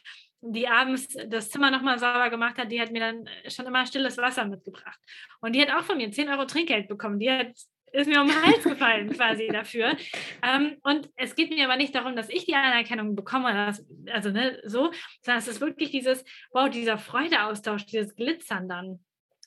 die 0.41 0.69
abends 0.69 1.09
das 1.29 1.51
Zimmer 1.51 1.71
nochmal 1.71 1.99
sauber 1.99 2.31
gemacht 2.31 2.59
hat, 2.59 2.71
die 2.71 2.81
hat 2.81 2.93
mir 2.93 3.01
dann 3.01 3.29
schon 3.49 3.67
immer 3.67 3.87
stilles 3.87 4.19
Wasser 4.19 4.45
mitgebracht. 4.45 5.01
Und 5.41 5.55
die 5.55 5.63
hat 5.63 5.71
auch 5.71 5.85
von 5.85 5.97
mir 5.97 6.11
10 6.11 6.29
Euro 6.29 6.45
Trinkgeld 6.45 6.89
bekommen. 6.89 7.19
Die 7.19 7.31
hat 7.31 7.55
ist 7.93 8.09
mir 8.09 8.21
um 8.21 8.29
den 8.29 8.43
Hals 8.43 8.63
gefallen 8.63 9.11
quasi 9.13 9.49
dafür. 9.49 9.97
Ähm, 10.43 10.77
und 10.83 11.11
es 11.17 11.35
geht 11.35 11.51
mir 11.51 11.65
aber 11.65 11.77
nicht 11.77 11.95
darum, 11.95 12.17
dass 12.17 12.29
ich 12.29 12.45
die 12.45 12.55
Anerkennung 12.55 13.17
bekomme, 13.17 13.53
das, 13.53 13.85
also 14.13 14.31
ne, 14.31 14.61
so, 14.65 14.91
sondern 15.23 15.39
es 15.39 15.49
ist 15.49 15.61
wirklich 15.61 15.91
dieses, 15.91 16.25
wow, 16.53 16.69
dieser 16.69 16.99
Freudeaustausch, 16.99 17.87
dieses 17.87 18.15
Glitzern 18.15 18.69
dann. 18.69 19.01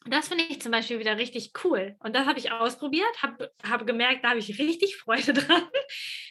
Das 0.06 0.30
finde 0.30 0.46
ich 0.46 0.62
zum 0.62 0.72
Beispiel 0.72 1.00
wieder 1.00 1.18
richtig 1.18 1.52
cool. 1.64 1.96
Und 2.00 2.16
das 2.16 2.26
habe 2.26 2.40
ich 2.40 2.52
ausprobiert, 2.52 3.22
habe 3.22 3.52
hab 3.70 3.86
gemerkt, 3.86 4.24
da 4.24 4.30
habe 4.30 4.40
ich 4.40 4.58
richtig 4.58 4.96
Freude 4.96 5.34
dran. 5.34 5.64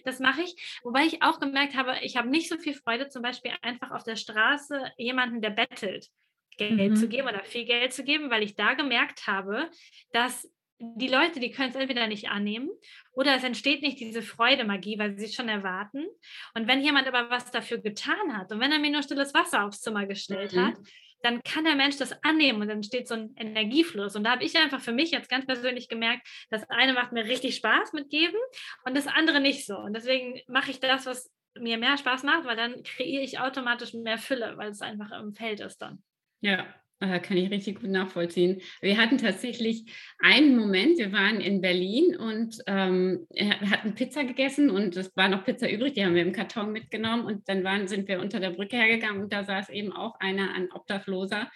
das 0.05 0.21
mache 0.21 0.42
ich. 0.42 0.81
Wobei 0.83 1.05
ich 1.05 1.23
auch 1.23 1.38
gemerkt 1.38 1.77
habe, 1.77 1.97
ich 2.03 2.16
habe 2.16 2.29
nicht 2.29 2.49
so 2.49 2.57
viel 2.57 2.75
Freude, 2.75 3.09
zum 3.09 3.23
Beispiel 3.23 3.53
einfach 3.61 3.90
auf 3.90 4.05
der 4.05 4.16
Straße 4.16 4.92
jemanden, 4.97 5.42
der 5.42 5.51
bettelt, 5.51 6.09
Geld 6.57 6.92
mhm. 6.92 6.97
zu 6.97 7.09
geben 7.09 7.29
oder 7.29 7.44
viel 7.44 7.66
Geld 7.66 7.92
zu 7.92 8.05
geben, 8.05 8.31
weil 8.31 8.42
ich 8.42 8.57
da 8.57 8.73
gemerkt 8.75 9.27
habe, 9.27 9.71
dass 10.12 10.51
die 10.81 11.09
Leute, 11.09 11.41
die 11.41 11.51
können 11.51 11.71
es 11.71 11.77
entweder 11.77 12.07
nicht 12.07 12.29
annehmen 12.29 12.71
oder 13.12 13.35
es 13.35 13.45
entsteht 13.45 13.83
nicht 13.83 13.99
diese 13.99 14.23
Freude-Magie, 14.23 14.99
weil 14.99 15.19
sie 15.19 15.27
es 15.27 15.35
schon 15.35 15.49
erwarten. 15.49 16.07
Und 16.55 16.69
wenn 16.69 16.83
jemand 16.83 17.09
aber 17.09 17.31
was 17.31 17.51
dafür 17.51 17.79
getan 17.79 18.37
hat 18.37 18.53
und 18.53 18.61
wenn 18.61 18.73
er 18.73 18.79
mir 18.79 18.91
nur 18.91 19.03
stilles 19.03 19.35
Wasser 19.35 19.64
aufs 19.64 19.81
Zimmer 19.81 20.07
gestellt 20.07 20.53
mhm. 20.53 20.67
hat, 20.67 20.75
dann 21.23 21.43
kann 21.43 21.64
der 21.64 21.75
Mensch 21.75 21.97
das 21.97 22.23
annehmen 22.23 22.62
und 22.62 22.69
dann 22.69 22.83
steht 22.83 23.09
so 23.09 23.14
ein 23.14 23.35
Energiefluss. 23.37 24.14
Und 24.14 24.23
da 24.23 24.31
habe 24.31 24.45
ich 24.45 24.57
einfach 24.57 24.81
für 24.81 24.93
mich 24.93 25.11
jetzt 25.11 25.29
ganz 25.29 25.47
persönlich 25.47 25.88
gemerkt, 25.88 26.29
das 26.51 26.69
eine 26.71 26.93
macht 26.93 27.12
mir 27.12 27.25
richtig 27.25 27.57
Spaß 27.57 27.93
mit 27.93 28.09
Geben 28.09 28.38
und 28.85 28.97
das 28.97 29.09
andere 29.09 29.41
nicht 29.41 29.67
so. 29.67 29.77
Und 29.77 29.95
deswegen 29.95 30.41
mache 30.47 30.71
ich 30.71 30.79
das, 30.79 31.07
was 31.07 31.29
mir 31.59 31.77
mehr 31.77 31.99
Spaß 31.99 32.23
macht, 32.23 32.45
weil 32.45 32.57
dann 32.57 32.85
kreiere 32.85 33.23
ich 33.23 33.41
automatisch 33.41 33.95
mehr 33.95 34.19
Fülle, 34.19 34.57
weil 34.57 34.71
es 34.71 34.81
einfach 34.81 35.11
im 35.21 35.35
Feld 35.35 35.59
ist 35.59 35.79
dann. 35.79 36.05
Ja, 36.41 36.73
kann 37.01 37.37
ich 37.37 37.51
richtig 37.51 37.81
gut 37.81 37.91
nachvollziehen. 37.91 38.61
Wir 38.81 38.97
hatten 38.97 39.19
tatsächlich 39.19 39.85
einen 40.19 40.57
Moment, 40.57 40.99
wir 40.99 41.13
waren 41.13 41.41
in 41.41 41.61
Berlin 41.61 42.17
und 42.17 42.59
ähm, 42.67 43.27
hatten 43.39 43.95
Pizza 43.95 44.25
gegessen 44.25 44.71
und 44.71 44.97
es 44.97 45.17
war 45.17 45.29
noch 45.29 45.45
Pizza 45.45 45.71
übrig, 45.71 45.95
die 45.95 46.05
haben 46.05 46.15
wir 46.15 46.23
im 46.23 46.33
Karton 46.33 46.73
mitgenommen 46.73 47.25
und 47.25 47.49
dann 47.49 47.65
waren, 47.65 47.89
sind 47.89 48.09
wir 48.09 48.21
unter 48.21 48.41
der 48.41 48.51
Brücke 48.51 48.77
hergegangen 48.77 49.23
und 49.23 49.33
da 49.33 49.45
saß 49.45 49.71
eben 49.71 49.93
auch 49.93 50.19
einer, 50.21 50.53
ein 50.55 50.73
Obdachloser 50.73 51.49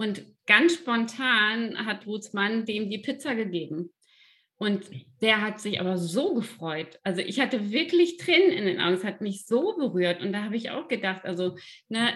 und 0.00 0.24
ganz 0.46 0.76
spontan 0.76 1.84
hat 1.84 2.06
Ruths 2.06 2.32
Mann 2.32 2.64
dem 2.64 2.88
die 2.88 3.00
Pizza 3.00 3.34
gegeben. 3.34 3.92
Und 4.56 4.84
der 5.20 5.42
hat 5.42 5.60
sich 5.60 5.78
aber 5.78 5.98
so 5.98 6.34
gefreut. 6.34 6.98
Also 7.02 7.20
ich 7.20 7.38
hatte 7.38 7.70
wirklich 7.70 8.16
Tränen 8.16 8.50
in 8.50 8.64
den 8.64 8.80
Augen. 8.80 8.94
Es 8.94 9.04
hat 9.04 9.20
mich 9.20 9.44
so 9.44 9.76
berührt. 9.76 10.22
Und 10.22 10.32
da 10.32 10.44
habe 10.44 10.56
ich 10.56 10.70
auch 10.70 10.88
gedacht, 10.88 11.26
also 11.26 11.56
ne, 11.90 12.14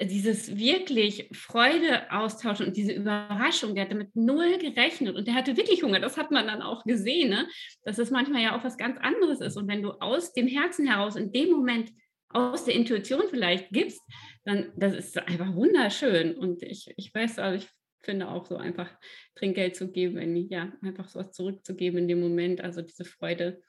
dieses 0.00 0.56
wirklich 0.56 1.28
Freude 1.32 2.10
austauschen 2.10 2.66
und 2.66 2.76
diese 2.76 2.92
Überraschung, 2.92 3.74
der 3.74 3.84
hatte 3.84 3.94
mit 3.94 4.14
null 4.16 4.58
gerechnet 4.58 5.14
und 5.16 5.26
der 5.26 5.34
hatte 5.34 5.56
wirklich 5.56 5.82
Hunger, 5.82 6.00
das 6.00 6.16
hat 6.16 6.30
man 6.30 6.46
dann 6.46 6.62
auch 6.62 6.84
gesehen, 6.84 7.30
ne? 7.30 7.46
dass 7.84 7.98
es 7.98 8.10
manchmal 8.10 8.42
ja 8.42 8.58
auch 8.58 8.64
was 8.64 8.78
ganz 8.78 8.98
anderes 8.98 9.40
ist. 9.40 9.56
Und 9.56 9.68
wenn 9.68 9.82
du 9.82 9.92
aus 9.92 10.32
dem 10.32 10.46
Herzen 10.46 10.86
heraus 10.86 11.16
in 11.16 11.32
dem 11.32 11.50
Moment 11.50 11.90
aus 12.30 12.64
der 12.64 12.74
Intuition 12.74 13.22
vielleicht 13.28 13.70
gibst, 13.70 14.00
dann 14.44 14.72
das 14.76 14.94
ist 14.94 15.18
einfach 15.18 15.54
wunderschön. 15.54 16.34
Und 16.36 16.62
ich, 16.62 16.92
ich 16.96 17.14
weiß, 17.14 17.38
also 17.38 17.64
ich 17.64 17.70
finde 18.02 18.28
auch 18.28 18.46
so 18.46 18.56
einfach 18.56 18.88
Trinkgeld 19.34 19.76
zu 19.76 19.90
geben, 19.90 20.36
ja, 20.48 20.72
einfach 20.82 21.08
so 21.08 21.18
was 21.18 21.32
zurückzugeben 21.32 22.00
in 22.00 22.08
dem 22.08 22.20
Moment, 22.20 22.60
also 22.62 22.80
diese 22.80 23.04
Freude, 23.04 23.60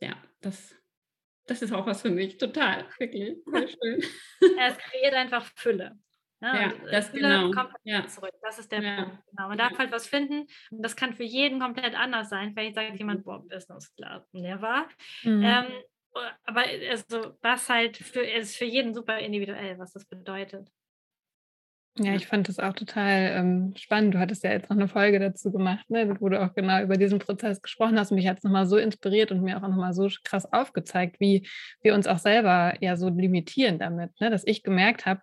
ja, 0.00 0.16
das 0.40 0.74
das 1.48 1.62
ist 1.62 1.72
auch 1.72 1.86
was 1.86 2.02
für 2.02 2.10
mich, 2.10 2.38
total, 2.38 2.84
wirklich, 2.98 3.38
sehr 3.44 3.68
schön. 3.68 4.02
es 4.40 4.78
kreiert 4.78 5.14
einfach 5.14 5.50
Fülle. 5.56 5.98
Ne? 6.40 6.48
Ja, 6.48 6.86
äh, 6.86 6.90
das 6.92 7.08
Fülle 7.08 7.28
genau. 7.28 7.50
kommt 7.50 7.72
halt 7.72 7.82
ja. 7.82 8.06
zurück. 8.06 8.32
Das 8.42 8.58
ist 8.58 8.70
der 8.70 8.82
ja. 8.82 9.02
Punkt. 9.02 9.18
Genau. 9.30 9.48
Man 9.48 9.58
darf 9.58 9.76
halt 9.76 9.90
was 9.90 10.06
finden 10.06 10.46
und 10.70 10.82
das 10.82 10.94
kann 10.94 11.14
für 11.14 11.24
jeden 11.24 11.58
komplett 11.58 11.94
anders 11.98 12.28
sein. 12.28 12.52
Vielleicht 12.54 12.76
sagt 12.76 12.98
jemand, 12.98 13.24
boah, 13.24 13.44
Business 13.46 13.92
Class, 13.96 14.22
never. 14.32 14.86
Mhm. 15.24 15.42
Ähm, 15.42 15.66
aber 16.44 16.62
also, 16.90 17.36
was 17.42 17.68
halt 17.68 17.96
für, 17.96 18.22
ist 18.22 18.56
für 18.56 18.64
jeden 18.64 18.94
super 18.94 19.18
individuell, 19.18 19.78
was 19.78 19.92
das 19.92 20.06
bedeutet. 20.06 20.68
Ja, 21.98 22.14
ich 22.14 22.26
fand 22.26 22.48
das 22.48 22.58
auch 22.58 22.72
total 22.72 23.32
ähm, 23.34 23.74
spannend. 23.76 24.14
Du 24.14 24.18
hattest 24.18 24.44
ja 24.44 24.50
jetzt 24.50 24.70
noch 24.70 24.76
eine 24.76 24.88
Folge 24.88 25.18
dazu 25.18 25.50
gemacht, 25.50 25.88
ne, 25.90 26.16
wo 26.20 26.28
du 26.28 26.40
auch 26.40 26.54
genau 26.54 26.82
über 26.82 26.96
diesen 26.96 27.18
Prozess 27.18 27.60
gesprochen 27.62 27.98
hast. 27.98 28.12
Mich 28.12 28.26
hat 28.28 28.38
es 28.38 28.44
nochmal 28.44 28.66
so 28.66 28.76
inspiriert 28.76 29.32
und 29.32 29.42
mir 29.42 29.56
auch 29.56 29.68
nochmal 29.68 29.92
so 29.92 30.08
krass 30.24 30.50
aufgezeigt, 30.52 31.20
wie 31.20 31.46
wir 31.82 31.94
uns 31.94 32.06
auch 32.06 32.18
selber 32.18 32.74
ja 32.80 32.96
so 32.96 33.08
limitieren 33.08 33.78
damit. 33.78 34.18
Ne, 34.20 34.30
dass 34.30 34.46
ich 34.46 34.62
gemerkt 34.62 35.06
habe, 35.06 35.22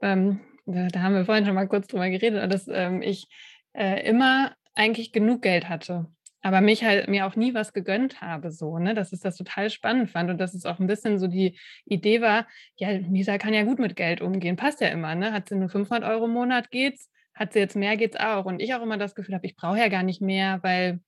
ähm, 0.00 0.40
da, 0.66 0.88
da, 0.88 1.02
haben 1.02 1.14
wir 1.14 1.24
vorhin 1.24 1.44
schon 1.44 1.54
mal 1.54 1.68
kurz 1.68 1.86
drüber 1.86 2.08
geredet, 2.08 2.52
dass 2.52 2.68
ähm, 2.68 3.02
ich 3.02 3.28
äh, 3.74 4.08
immer 4.08 4.54
eigentlich 4.74 5.12
genug 5.12 5.42
Geld 5.42 5.68
hatte 5.68 6.06
aber 6.44 6.60
mich 6.60 6.84
halt 6.84 7.08
mir 7.08 7.26
auch 7.26 7.36
nie 7.36 7.54
was 7.54 7.72
gegönnt 7.72 8.20
habe, 8.20 8.50
so, 8.50 8.78
ne, 8.78 8.92
dass 8.92 9.14
ich 9.14 9.20
das 9.20 9.36
total 9.38 9.70
spannend 9.70 10.10
fand 10.10 10.28
und 10.28 10.36
dass 10.38 10.52
es 10.52 10.66
auch 10.66 10.78
ein 10.78 10.86
bisschen 10.86 11.18
so 11.18 11.26
die 11.26 11.58
Idee 11.86 12.20
war, 12.20 12.46
ja, 12.76 12.90
Lisa 12.90 13.38
kann 13.38 13.54
ja 13.54 13.62
gut 13.62 13.78
mit 13.78 13.96
Geld 13.96 14.20
umgehen, 14.20 14.56
passt 14.56 14.82
ja 14.82 14.88
immer, 14.88 15.14
ne, 15.14 15.32
hat 15.32 15.48
sie 15.48 15.56
nur 15.56 15.70
500 15.70 16.08
Euro 16.08 16.26
im 16.26 16.32
Monat 16.32 16.70
geht's, 16.70 17.10
hat 17.34 17.54
sie 17.54 17.60
jetzt 17.60 17.76
mehr 17.76 17.96
geht's 17.96 18.16
auch. 18.16 18.44
Und 18.44 18.60
ich 18.60 18.74
auch 18.74 18.82
immer 18.82 18.98
das 18.98 19.14
Gefühl 19.14 19.34
habe, 19.34 19.46
ich 19.46 19.56
brauche 19.56 19.78
ja 19.78 19.88
gar 19.88 20.02
nicht 20.02 20.20
mehr, 20.20 20.58
weil 20.62 21.00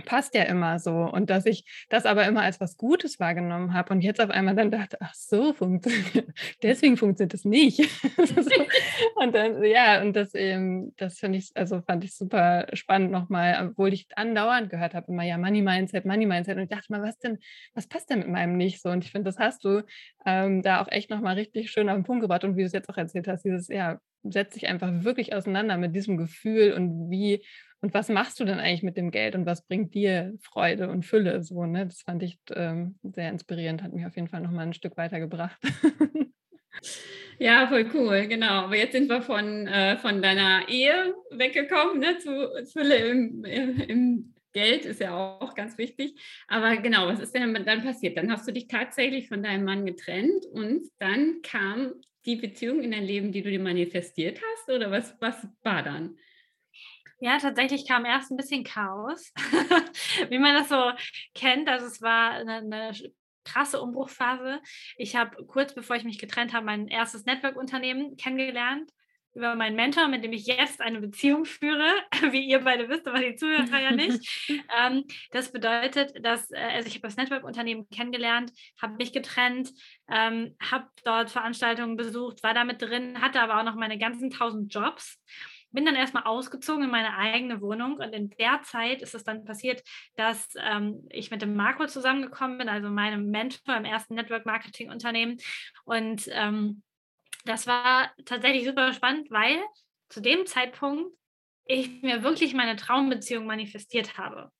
passt 0.00 0.34
ja 0.34 0.42
immer 0.44 0.78
so. 0.78 0.92
Und 0.92 1.30
dass 1.30 1.46
ich 1.46 1.64
das 1.88 2.06
aber 2.06 2.26
immer 2.26 2.42
als 2.42 2.60
was 2.60 2.76
Gutes 2.76 3.20
wahrgenommen 3.20 3.74
habe 3.74 3.92
und 3.92 4.00
jetzt 4.00 4.20
auf 4.20 4.30
einmal 4.30 4.54
dann 4.54 4.70
dachte, 4.70 4.98
ach 5.00 5.14
so, 5.14 5.52
funktioniert, 5.52 6.28
deswegen 6.62 6.96
funktioniert 6.96 7.34
das 7.34 7.44
nicht. 7.44 7.80
und 9.16 9.34
dann, 9.34 9.62
ja, 9.64 10.00
und 10.02 10.14
das 10.14 10.34
eben, 10.34 10.94
das 10.96 11.18
finde 11.18 11.38
ich, 11.38 11.50
also 11.54 11.80
fand 11.82 12.04
ich 12.04 12.14
super 12.14 12.66
spannend 12.72 13.10
nochmal, 13.10 13.68
obwohl 13.68 13.92
ich 13.92 14.06
andauernd 14.16 14.70
gehört 14.70 14.94
habe, 14.94 15.12
immer 15.12 15.24
ja, 15.24 15.38
Money 15.38 15.62
Mindset, 15.62 16.04
Money 16.04 16.26
Mindset. 16.26 16.56
Und 16.56 16.64
ich 16.64 16.68
dachte 16.68 16.92
mal, 16.92 17.02
was 17.02 17.18
denn, 17.18 17.38
was 17.74 17.86
passt 17.86 18.10
denn 18.10 18.20
mit 18.20 18.28
meinem 18.28 18.56
nicht 18.56 18.80
so? 18.80 18.90
Und 18.90 19.04
ich 19.04 19.12
finde, 19.12 19.28
das 19.28 19.38
hast 19.38 19.64
du 19.64 19.82
ähm, 20.26 20.62
da 20.62 20.80
auch 20.80 20.88
echt 20.88 21.10
nochmal 21.10 21.34
richtig 21.34 21.70
schön 21.70 21.88
auf 21.88 21.96
den 21.96 22.04
Punkt 22.04 22.22
gebracht 22.22 22.44
und 22.44 22.56
wie 22.56 22.60
du 22.60 22.66
es 22.66 22.72
jetzt 22.72 22.88
auch 22.88 22.96
erzählt 22.96 23.28
hast, 23.28 23.44
dieses, 23.44 23.68
ja, 23.68 24.00
setz 24.22 24.54
dich 24.54 24.68
einfach 24.68 25.04
wirklich 25.04 25.34
auseinander 25.34 25.76
mit 25.76 25.94
diesem 25.94 26.16
Gefühl 26.16 26.72
und 26.72 27.10
wie 27.10 27.44
und 27.82 27.94
was 27.94 28.10
machst 28.10 28.38
du 28.38 28.44
denn 28.44 28.58
eigentlich 28.58 28.82
mit 28.82 28.98
dem 28.98 29.10
Geld 29.10 29.34
und 29.34 29.46
was 29.46 29.66
bringt 29.66 29.94
dir 29.94 30.34
Freude 30.42 30.90
und 30.90 31.06
Fülle? 31.06 31.42
So, 31.42 31.64
ne? 31.64 31.86
Das 31.86 32.02
fand 32.02 32.22
ich 32.22 32.38
ähm, 32.54 32.98
sehr 33.02 33.30
inspirierend, 33.30 33.82
hat 33.82 33.94
mich 33.94 34.04
auf 34.04 34.16
jeden 34.16 34.28
Fall 34.28 34.42
nochmal 34.42 34.66
ein 34.66 34.74
Stück 34.74 34.96
weitergebracht. 34.96 35.58
Ja, 37.38 37.66
voll 37.68 37.88
cool, 37.94 38.26
genau. 38.26 38.64
Aber 38.64 38.76
jetzt 38.76 38.92
sind 38.92 39.08
wir 39.08 39.22
von, 39.22 39.66
äh, 39.66 39.96
von 39.96 40.20
deiner 40.20 40.68
Ehe 40.68 41.14
weggekommen, 41.30 41.98
ne, 41.98 42.18
zu 42.18 42.50
Fülle 42.70 42.96
im, 42.96 43.44
im 43.44 44.34
Geld 44.52 44.84
ist 44.84 45.00
ja 45.00 45.16
auch 45.16 45.54
ganz 45.54 45.78
wichtig. 45.78 46.14
Aber 46.48 46.76
genau, 46.76 47.06
was 47.06 47.20
ist 47.20 47.34
denn 47.34 47.54
dann 47.54 47.82
passiert? 47.82 48.18
Dann 48.18 48.30
hast 48.30 48.46
du 48.46 48.52
dich 48.52 48.66
tatsächlich 48.66 49.28
von 49.28 49.42
deinem 49.42 49.64
Mann 49.64 49.86
getrennt 49.86 50.44
und 50.52 50.82
dann 50.98 51.40
kam 51.42 51.94
die 52.26 52.36
Beziehung 52.36 52.82
in 52.82 52.90
dein 52.90 53.04
Leben, 53.04 53.32
die 53.32 53.42
du 53.42 53.50
dir 53.50 53.60
manifestiert 53.60 54.40
hast? 54.40 54.68
Oder 54.68 54.90
was, 54.90 55.16
was 55.20 55.46
war 55.62 55.82
dann? 55.82 56.18
Ja, 57.20 57.38
tatsächlich 57.38 57.86
kam 57.86 58.04
erst 58.04 58.30
ein 58.30 58.36
bisschen 58.36 58.64
Chaos, 58.64 59.32
wie 60.30 60.38
man 60.38 60.54
das 60.54 60.70
so 60.70 60.90
kennt. 61.34 61.68
Also 61.68 61.86
es 61.86 62.00
war 62.00 62.30
eine, 62.32 62.56
eine 62.56 62.92
krasse 63.44 63.80
Umbruchphase. 63.80 64.60
Ich 64.96 65.16
habe 65.16 65.44
kurz 65.46 65.74
bevor 65.74 65.96
ich 65.96 66.04
mich 66.04 66.18
getrennt 66.18 66.52
habe, 66.54 66.64
mein 66.64 66.88
erstes 66.88 67.26
Network-Unternehmen 67.26 68.16
kennengelernt 68.16 68.90
über 69.34 69.54
meinen 69.54 69.76
Mentor, 69.76 70.08
mit 70.08 70.24
dem 70.24 70.32
ich 70.32 70.46
jetzt 70.46 70.80
eine 70.80 71.00
Beziehung 71.00 71.44
führe, 71.44 71.88
wie 72.30 72.48
ihr 72.48 72.60
beide 72.60 72.88
wisst, 72.88 73.06
aber 73.06 73.20
die 73.20 73.36
Zuhörer 73.36 73.80
ja 73.80 73.90
nicht. 73.92 74.48
ähm, 74.78 75.04
das 75.30 75.52
bedeutet, 75.52 76.24
dass, 76.24 76.50
äh, 76.50 76.58
also 76.58 76.88
ich 76.88 76.94
habe 76.94 77.06
das 77.06 77.16
Network-Unternehmen 77.16 77.88
kennengelernt, 77.90 78.52
habe 78.80 78.96
mich 78.96 79.12
getrennt, 79.12 79.70
ähm, 80.10 80.56
habe 80.60 80.88
dort 81.04 81.30
Veranstaltungen 81.30 81.96
besucht, 81.96 82.42
war 82.42 82.54
damit 82.54 82.82
drin, 82.82 83.20
hatte 83.20 83.40
aber 83.40 83.60
auch 83.60 83.64
noch 83.64 83.76
meine 83.76 83.98
ganzen 83.98 84.30
tausend 84.30 84.72
Jobs 84.74 85.18
bin 85.72 85.84
dann 85.84 85.94
erstmal 85.94 86.24
ausgezogen 86.24 86.84
in 86.84 86.90
meine 86.90 87.16
eigene 87.16 87.60
Wohnung 87.60 87.94
und 87.94 88.12
in 88.12 88.30
der 88.30 88.62
Zeit 88.62 89.02
ist 89.02 89.14
es 89.14 89.24
dann 89.24 89.44
passiert, 89.44 89.82
dass 90.16 90.48
ähm, 90.58 91.06
ich 91.10 91.30
mit 91.30 91.42
dem 91.42 91.54
Marco 91.54 91.86
zusammengekommen 91.86 92.58
bin, 92.58 92.68
also 92.68 92.90
meinem 92.90 93.30
Mentor 93.30 93.76
im 93.76 93.84
ersten 93.84 94.14
Network 94.14 94.46
Marketing 94.46 94.90
Unternehmen 94.90 95.38
und 95.84 96.28
ähm, 96.32 96.82
das 97.50 97.66
war 97.66 98.12
tatsächlich 98.24 98.64
super 98.64 98.92
spannend, 98.92 99.30
weil 99.30 99.60
zu 100.08 100.20
dem 100.20 100.46
Zeitpunkt 100.46 101.12
ich 101.64 102.02
mir 102.02 102.22
wirklich 102.22 102.54
meine 102.54 102.76
Traumbeziehung 102.76 103.44
manifestiert 103.44 104.18
habe. 104.18 104.50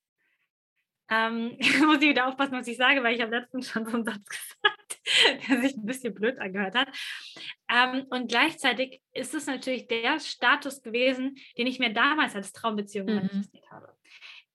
Ähm, 1.09 1.57
muss 1.85 2.01
ich 2.01 2.09
wieder 2.09 2.27
aufpassen, 2.27 2.53
was 2.53 2.67
ich 2.67 2.77
sage, 2.77 3.01
weil 3.03 3.15
ich 3.15 3.21
habe 3.21 3.35
letztens 3.35 3.69
schon 3.69 3.85
so 3.85 3.95
einen 3.95 4.05
Satz 4.05 4.25
gesagt, 4.29 5.01
der 5.47 5.61
sich 5.61 5.75
ein 5.75 5.85
bisschen 5.85 6.13
blöd 6.13 6.39
angehört 6.39 6.75
hat. 6.75 6.89
Ähm, 7.69 8.05
und 8.09 8.29
gleichzeitig 8.29 9.01
ist 9.13 9.33
es 9.33 9.45
natürlich 9.45 9.87
der 9.87 10.19
Status 10.19 10.81
gewesen, 10.81 11.35
den 11.57 11.67
ich 11.67 11.79
mir 11.79 11.93
damals 11.93 12.35
als 12.35 12.51
Traumbeziehung 12.51 13.07
mhm. 13.07 13.15
manifestiert 13.15 13.71
habe. 13.71 13.95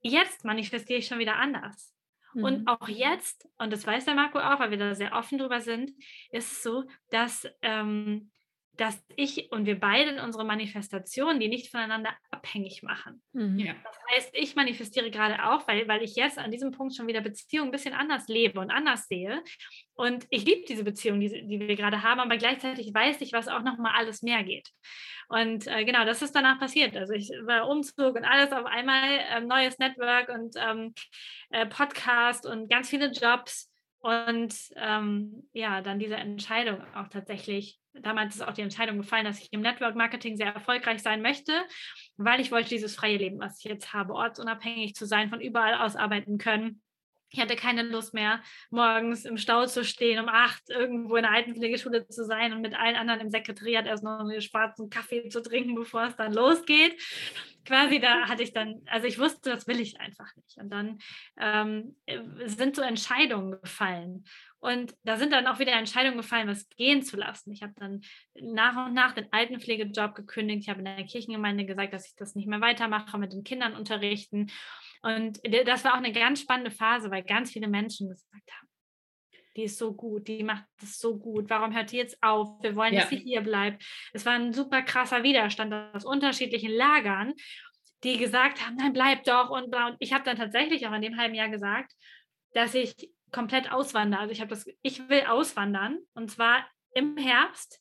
Jetzt 0.02 0.44
manifestiere 0.44 0.98
ich 0.98 1.06
schon 1.06 1.18
wieder 1.18 1.36
anders. 1.36 1.95
Mhm. 2.36 2.44
Und 2.44 2.68
auch 2.68 2.88
jetzt, 2.88 3.48
und 3.58 3.72
das 3.72 3.86
weiß 3.86 4.04
der 4.04 4.14
Marco 4.14 4.38
auch, 4.38 4.60
weil 4.60 4.70
wir 4.70 4.78
da 4.78 4.94
sehr 4.94 5.14
offen 5.14 5.38
drüber 5.38 5.60
sind, 5.60 5.90
ist 6.30 6.52
es 6.52 6.62
so, 6.62 6.84
dass 7.10 7.48
ähm, 7.62 8.30
dass 8.76 9.02
ich 9.16 9.50
und 9.52 9.66
wir 9.66 9.80
beide 9.80 10.22
unsere 10.22 10.44
Manifestationen, 10.44 11.40
die 11.40 11.48
nicht 11.48 11.70
voneinander 11.70 12.10
abhängig 12.30 12.82
machen. 12.82 13.22
Mhm. 13.32 13.58
Ja. 13.58 13.74
Das 13.84 13.98
heißt, 14.12 14.30
ich 14.34 14.54
manifestiere 14.56 15.10
gerade 15.10 15.44
auch, 15.44 15.66
weil, 15.66 15.88
weil 15.88 16.02
ich 16.02 16.16
jetzt 16.16 16.38
an 16.38 16.50
diesem 16.50 16.70
Punkt 16.72 16.94
schon 16.94 17.06
wieder 17.06 17.20
Beziehungen 17.20 17.68
ein 17.68 17.72
bisschen 17.72 17.94
anders 17.94 18.28
lebe 18.28 18.60
und 18.60 18.70
anders 18.70 19.08
sehe. 19.08 19.42
Und 19.94 20.26
ich 20.30 20.44
liebe 20.44 20.64
diese 20.68 20.84
Beziehung, 20.84 21.20
die, 21.20 21.28
die 21.28 21.60
wir 21.60 21.76
gerade 21.76 22.02
haben, 22.02 22.20
aber 22.20 22.36
gleichzeitig 22.36 22.92
weiß 22.92 23.20
ich, 23.20 23.32
was 23.32 23.48
auch 23.48 23.62
noch 23.62 23.78
mal 23.78 23.94
alles 23.96 24.22
mehr 24.22 24.44
geht. 24.44 24.68
Und 25.28 25.66
äh, 25.66 25.84
genau, 25.84 26.04
das 26.04 26.22
ist 26.22 26.36
danach 26.36 26.58
passiert. 26.58 26.96
Also 26.96 27.12
ich 27.12 27.30
war 27.44 27.68
Umzug 27.68 28.14
und 28.14 28.24
alles 28.24 28.52
auf 28.52 28.64
einmal, 28.64 29.18
äh, 29.30 29.40
neues 29.40 29.78
Network 29.78 30.28
und 30.28 30.54
ähm, 30.56 30.94
äh, 31.50 31.66
Podcast 31.66 32.46
und 32.46 32.68
ganz 32.68 32.88
viele 32.90 33.10
Jobs 33.10 33.72
Und 34.06 34.54
ähm, 34.76 35.48
ja, 35.52 35.80
dann 35.80 35.98
diese 35.98 36.14
Entscheidung 36.14 36.80
auch 36.94 37.08
tatsächlich, 37.08 37.80
damals 38.02 38.36
ist 38.36 38.42
auch 38.42 38.52
die 38.52 38.62
Entscheidung 38.62 38.98
gefallen, 38.98 39.24
dass 39.24 39.40
ich 39.40 39.52
im 39.52 39.60
Network 39.60 39.96
Marketing 39.96 40.36
sehr 40.36 40.52
erfolgreich 40.52 41.02
sein 41.02 41.22
möchte, 41.22 41.52
weil 42.16 42.40
ich 42.40 42.50
wollte 42.50 42.70
dieses 42.70 42.94
freie 42.94 43.16
Leben, 43.16 43.38
was 43.38 43.58
ich 43.58 43.64
jetzt 43.64 43.92
habe, 43.92 44.14
ortsunabhängig 44.14 44.94
zu 44.94 45.06
sein, 45.06 45.28
von 45.28 45.40
überall 45.40 45.74
aus 45.74 45.96
arbeiten 45.96 46.38
können. 46.38 46.82
Ich 47.28 47.40
hatte 47.40 47.56
keine 47.56 47.82
Lust 47.82 48.14
mehr, 48.14 48.40
morgens 48.70 49.24
im 49.24 49.36
Stau 49.36 49.66
zu 49.66 49.84
stehen, 49.84 50.20
um 50.20 50.28
acht 50.28 50.70
irgendwo 50.70 51.16
in 51.16 51.24
der 51.24 51.32
Altenpflegeschule 51.32 52.06
zu 52.06 52.24
sein 52.24 52.52
und 52.52 52.60
mit 52.60 52.78
allen 52.78 52.94
anderen 52.94 53.20
im 53.20 53.30
Sekretariat 53.30 53.86
erst 53.86 54.04
noch 54.04 54.20
einen 54.20 54.40
schwarzen 54.40 54.90
Kaffee 54.90 55.28
zu 55.28 55.42
trinken, 55.42 55.74
bevor 55.74 56.04
es 56.04 56.16
dann 56.16 56.32
losgeht. 56.32 56.96
Quasi 57.64 57.98
da 57.98 58.28
hatte 58.28 58.44
ich 58.44 58.52
dann, 58.52 58.80
also 58.86 59.08
ich 59.08 59.18
wusste, 59.18 59.50
das 59.50 59.66
will 59.66 59.80
ich 59.80 60.00
einfach 60.00 60.34
nicht. 60.36 60.56
Und 60.56 60.70
dann 60.70 60.98
ähm, 61.36 61.96
sind 62.44 62.76
so 62.76 62.82
Entscheidungen 62.82 63.60
gefallen. 63.60 64.24
Und 64.66 64.96
da 65.04 65.16
sind 65.16 65.32
dann 65.32 65.46
auch 65.46 65.60
wieder 65.60 65.74
Entscheidungen 65.74 66.16
gefallen, 66.16 66.48
was 66.48 66.68
gehen 66.70 67.00
zu 67.00 67.16
lassen. 67.16 67.52
Ich 67.52 67.62
habe 67.62 67.72
dann 67.76 68.00
nach 68.34 68.86
und 68.86 68.94
nach 68.94 69.12
den 69.12 69.32
Altenpflegejob 69.32 70.16
gekündigt. 70.16 70.62
Ich 70.62 70.68
habe 70.68 70.80
in 70.80 70.86
der 70.86 71.04
Kirchengemeinde 71.04 71.64
gesagt, 71.64 71.92
dass 71.92 72.08
ich 72.08 72.16
das 72.16 72.34
nicht 72.34 72.48
mehr 72.48 72.60
weitermache 72.60 73.16
mit 73.16 73.32
den 73.32 73.44
Kindern 73.44 73.76
unterrichten. 73.76 74.50
Und 75.02 75.38
das 75.64 75.84
war 75.84 75.92
auch 75.92 75.98
eine 75.98 76.10
ganz 76.10 76.40
spannende 76.40 76.72
Phase, 76.72 77.12
weil 77.12 77.22
ganz 77.22 77.52
viele 77.52 77.68
Menschen 77.68 78.08
gesagt 78.08 78.50
haben, 78.50 78.68
die 79.54 79.62
ist 79.62 79.78
so 79.78 79.94
gut, 79.94 80.26
die 80.26 80.42
macht 80.42 80.64
das 80.80 80.98
so 80.98 81.16
gut. 81.16 81.48
Warum 81.48 81.72
hört 81.72 81.92
die 81.92 81.98
jetzt 81.98 82.20
auf? 82.20 82.60
Wir 82.60 82.74
wollen, 82.74 82.92
ja. 82.92 83.02
dass 83.02 83.10
sie 83.10 83.18
hier 83.18 83.42
bleibt. 83.42 83.84
Es 84.12 84.26
war 84.26 84.32
ein 84.32 84.52
super 84.52 84.82
krasser 84.82 85.22
Widerstand 85.22 85.72
aus 85.94 86.04
unterschiedlichen 86.04 86.72
Lagern, 86.72 87.34
die 88.02 88.18
gesagt 88.18 88.66
haben, 88.66 88.74
nein, 88.74 88.92
bleib 88.92 89.22
doch. 89.22 89.48
Und, 89.48 89.72
und 89.72 89.96
ich 90.00 90.12
habe 90.12 90.24
dann 90.24 90.36
tatsächlich 90.36 90.88
auch 90.88 90.92
in 90.92 91.02
dem 91.02 91.16
halben 91.16 91.36
Jahr 91.36 91.50
gesagt, 91.50 91.92
dass 92.52 92.74
ich 92.74 93.12
komplett 93.32 93.72
auswandere. 93.72 94.20
Also 94.20 94.32
ich 94.32 94.40
habe 94.40 94.50
das, 94.50 94.66
ich 94.82 95.08
will 95.08 95.22
auswandern 95.22 95.98
und 96.14 96.30
zwar 96.30 96.66
im 96.94 97.16
Herbst, 97.16 97.80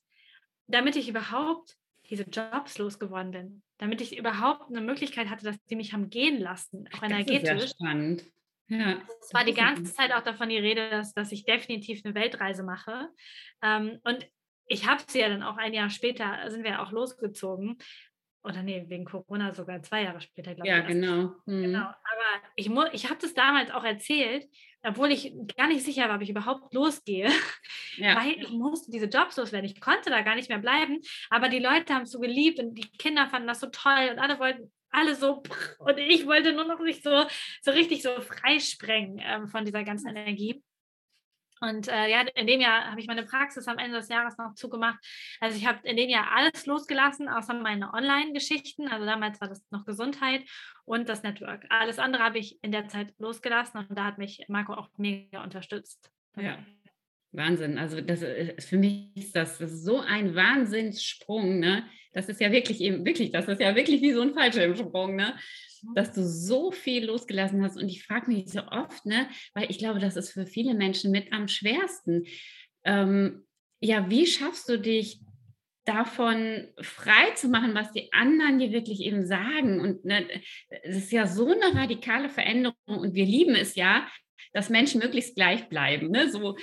damit 0.68 0.96
ich 0.96 1.08
überhaupt 1.10 1.78
diese 2.10 2.24
Jobs 2.24 2.78
losgeworden 2.78 3.32
bin 3.32 3.64
damit 3.78 4.02
ich 4.02 4.18
überhaupt 4.18 4.70
eine 4.70 4.82
Möglichkeit 4.82 5.30
hatte, 5.30 5.46
dass 5.46 5.62
die 5.66 5.76
mich 5.76 5.94
haben 5.94 6.10
gehen 6.10 6.40
lassen, 6.40 6.88
auch 6.96 7.04
energetisch. 7.04 7.50
Das 7.50 7.64
ist 7.64 7.78
sehr 7.78 7.88
spannend. 7.88 8.26
Ja, 8.68 9.00
es 9.22 9.34
war 9.34 9.44
die 9.44 9.54
ganze 9.54 9.94
Zeit 9.94 10.12
auch 10.12 10.24
davon 10.24 10.50
die 10.50 10.58
Rede, 10.58 10.90
dass, 10.90 11.14
dass 11.14 11.32
ich 11.32 11.46
definitiv 11.46 12.02
eine 12.04 12.16
Weltreise 12.16 12.64
mache. 12.64 13.10
Ähm, 13.62 14.00
und 14.04 14.28
ich 14.66 14.88
habe 14.88 15.04
sie 15.08 15.20
ja 15.20 15.30
dann 15.30 15.44
auch 15.44 15.58
ein 15.58 15.74
Jahr 15.74 15.92
später, 15.92 16.50
sind 16.50 16.64
wir 16.64 16.82
auch 16.82 16.92
losgezogen. 16.92 17.78
Oder 18.44 18.64
nee, 18.64 18.86
wegen 18.88 19.06
Corona 19.06 19.54
sogar 19.54 19.84
zwei 19.84 20.04
Jahre 20.04 20.22
später, 20.22 20.56
glaube 20.56 20.68
ja, 20.68 20.78
ich. 20.78 20.84
Ja, 20.84 20.90
genau. 20.90 21.36
Mhm. 21.46 21.62
Genau. 21.62 21.86
Aber 21.86 22.44
ich, 22.56 22.72
ich 22.94 23.10
habe 23.10 23.20
das 23.22 23.36
damals 23.36 23.70
auch 23.70 23.84
erzählt, 23.84 24.48
obwohl 24.86 25.12
ich 25.12 25.34
gar 25.58 25.68
nicht 25.68 25.84
sicher 25.84 26.08
war, 26.08 26.16
ob 26.16 26.22
ich 26.22 26.30
überhaupt 26.30 26.74
losgehe, 26.74 27.30
ja. 27.98 28.16
weil 28.16 28.34
ich 28.34 28.50
musste 28.50 28.92
diese 28.92 29.06
Jobs 29.06 29.38
loswerden. 29.38 29.70
Ich 29.70 29.80
konnte 29.82 30.10
da 30.10 30.22
gar 30.22 30.36
nicht 30.36 30.50
mehr 30.50 30.60
bleiben, 30.60 31.00
aber 31.30 31.50
die 31.50 31.60
Leute 31.60 31.94
haben 31.94 32.04
es 32.04 32.12
so 32.12 32.20
geliebt 32.20 32.60
und 32.60 32.76
die 32.76 32.90
Kinder 32.98 33.28
fanden 33.28 33.48
das 33.48 33.60
so 33.60 33.68
toll 33.68 34.10
und 34.12 34.20
alle 34.20 34.40
wollten 34.40 34.72
alle 34.92 35.16
so 35.16 35.44
und 35.80 35.98
ich 35.98 36.26
wollte 36.26 36.54
nur 36.54 36.66
noch 36.66 36.80
nicht 36.80 37.04
so, 37.04 37.26
so 37.62 37.72
richtig 37.72 38.02
so 38.02 38.22
freisprengen 38.22 39.22
ähm, 39.24 39.48
von 39.48 39.66
dieser 39.66 39.84
ganzen 39.84 40.10
Energie. 40.10 40.64
Und 41.62 41.88
äh, 41.88 42.10
ja, 42.10 42.22
in 42.36 42.48
dem 42.48 42.60
Jahr 42.60 42.92
habe 42.92 43.00
ich 43.00 43.08
meine 43.08 43.24
Praxis 43.24 43.68
am 43.68 43.78
Ende 43.78 43.98
des 43.98 44.10
Jahres 44.10 44.38
noch 44.38 44.54
zugemacht. 44.56 45.00
Also 45.40 45.58
ich 45.58 45.66
habe 45.66 45.80
in 45.88 45.96
dem 45.96 46.10
Jahr 46.10 46.32
alles 46.36 46.66
losgelassen, 46.66 47.30
außer 47.30 47.54
meine 47.54 47.94
Online-Geschichten. 47.94 48.88
Also 48.88 49.06
damals 49.06 49.40
war 49.40 49.48
das 49.48 49.64
noch 49.72 49.86
Gesundheit 49.86 50.44
und 50.84 51.08
das 51.08 51.24
Network. 51.24 51.66
Alles 51.70 51.98
andere 52.00 52.24
habe 52.24 52.40
ich 52.40 52.60
in 52.62 52.72
der 52.72 52.88
Zeit 52.88 53.14
losgelassen 53.20 53.80
und 53.80 53.98
da 53.98 54.06
hat 54.06 54.18
mich 54.18 54.44
Marco 54.48 54.74
auch 54.74 54.90
mega 54.98 55.44
unterstützt. 55.44 56.12
Ja. 56.38 56.58
Wahnsinn. 57.32 57.78
Also 57.78 58.02
das 58.02 58.22
ist, 58.22 58.70
für 58.70 58.78
mich 58.78 59.16
ist 59.16 59.36
das, 59.36 59.58
das 59.58 59.72
ist 59.72 59.84
so 59.84 60.00
ein 60.00 60.36
Wahnsinnssprung, 60.36 61.60
ne? 61.60 61.86
Das 62.14 62.30
ist 62.30 62.40
ja 62.40 62.52
wirklich 62.52 62.80
eben, 62.80 63.06
wirklich, 63.06 63.32
das 63.32 63.48
ist 63.48 63.60
ja 63.60 63.76
wirklich 63.76 64.02
wie 64.02 64.14
so 64.14 64.22
ein 64.22 64.34
Fallschirmsprung, 64.34 65.16
ne? 65.16 65.38
Dass 65.94 66.12
du 66.14 66.24
so 66.24 66.72
viel 66.72 67.06
losgelassen 67.06 67.64
hast. 67.64 67.78
Und 67.78 67.90
ich 67.90 68.04
frage 68.04 68.32
mich 68.32 68.50
so 68.50 68.62
oft, 68.68 69.06
ne, 69.06 69.28
weil 69.54 69.70
ich 69.70 69.78
glaube, 69.78 70.00
das 70.00 70.16
ist 70.16 70.32
für 70.32 70.46
viele 70.46 70.74
Menschen 70.74 71.12
mit 71.12 71.32
am 71.32 71.48
schwersten. 71.48 72.24
Ähm, 72.84 73.46
ja, 73.82 74.10
wie 74.10 74.26
schaffst 74.26 74.70
du 74.70 74.80
dich 74.80 75.22
davon 75.86 76.68
frei 76.82 77.32
zu 77.36 77.48
machen, 77.48 77.76
was 77.76 77.92
die 77.92 78.12
anderen 78.12 78.60
dir 78.60 78.72
wirklich 78.72 79.02
eben 79.02 79.26
sagen? 79.26 79.80
Und 79.80 80.04
ne, 80.06 80.28
es 80.84 80.98
ist 80.98 81.12
ja 81.12 81.28
so 81.28 81.52
eine 81.52 81.80
radikale 81.80 82.30
Veränderung 82.30 82.76
und 82.86 83.14
wir 83.14 83.26
lieben 83.26 83.56
es 83.56 83.76
ja, 83.76 84.08
dass 84.54 84.70
Menschen 84.70 85.02
möglichst 85.02 85.36
gleich 85.36 85.70
bleiben. 85.70 86.10
Ne? 86.10 86.32
So, 86.32 86.58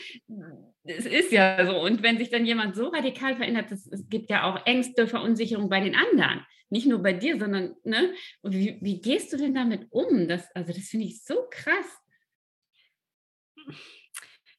es 0.85 1.07
ist 1.07 1.33
ja 1.33 1.65
so. 1.67 1.81
Und 1.81 2.03
wenn 2.03 2.19
sich 2.19 2.31
dann 2.31 2.47
jemand 2.47 2.75
so 2.75 2.89
radikal 2.89 3.37
verändert, 3.37 3.71
es 3.71 4.09
gibt 4.09 4.31
ja 4.31 4.45
auch 4.45 4.67
Ängste, 4.67 5.07
Verunsicherung 5.07 5.69
bei 5.69 5.81
den 5.81 5.95
anderen 5.95 6.45
nicht 6.73 6.87
nur 6.87 7.03
bei 7.03 7.13
dir, 7.13 7.39
sondern, 7.39 7.77
ne? 7.85 8.15
Und 8.41 8.55
wie, 8.55 8.79
wie 8.81 8.99
gehst 8.99 9.31
du 9.31 9.37
denn 9.37 9.55
damit 9.55 9.89
um? 9.91 10.27
Das, 10.27 10.51
also 10.57 10.73
das 10.73 10.89
finde 10.89 11.05
ich 11.05 11.23
so 11.23 11.47
krass. 11.51 12.01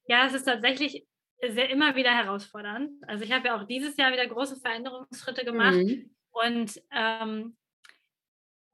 Ja, 0.05 0.27
es 0.27 0.36
ist 0.36 0.43
tatsächlich 0.43 1.07
sehr 1.41 1.71
immer 1.71 1.95
wieder 1.95 2.12
herausfordernd. 2.12 2.91
Also 3.07 3.23
ich 3.23 3.31
habe 3.31 3.47
ja 3.47 3.59
auch 3.59 3.65
dieses 3.65 3.97
Jahr 3.97 4.13
wieder 4.13 4.27
große 4.27 4.62
Veränderungsschritte 4.62 5.43
gemacht. 5.43 5.73
Mhm. 5.73 6.15
Und 6.29 6.79
ähm, 6.91 7.57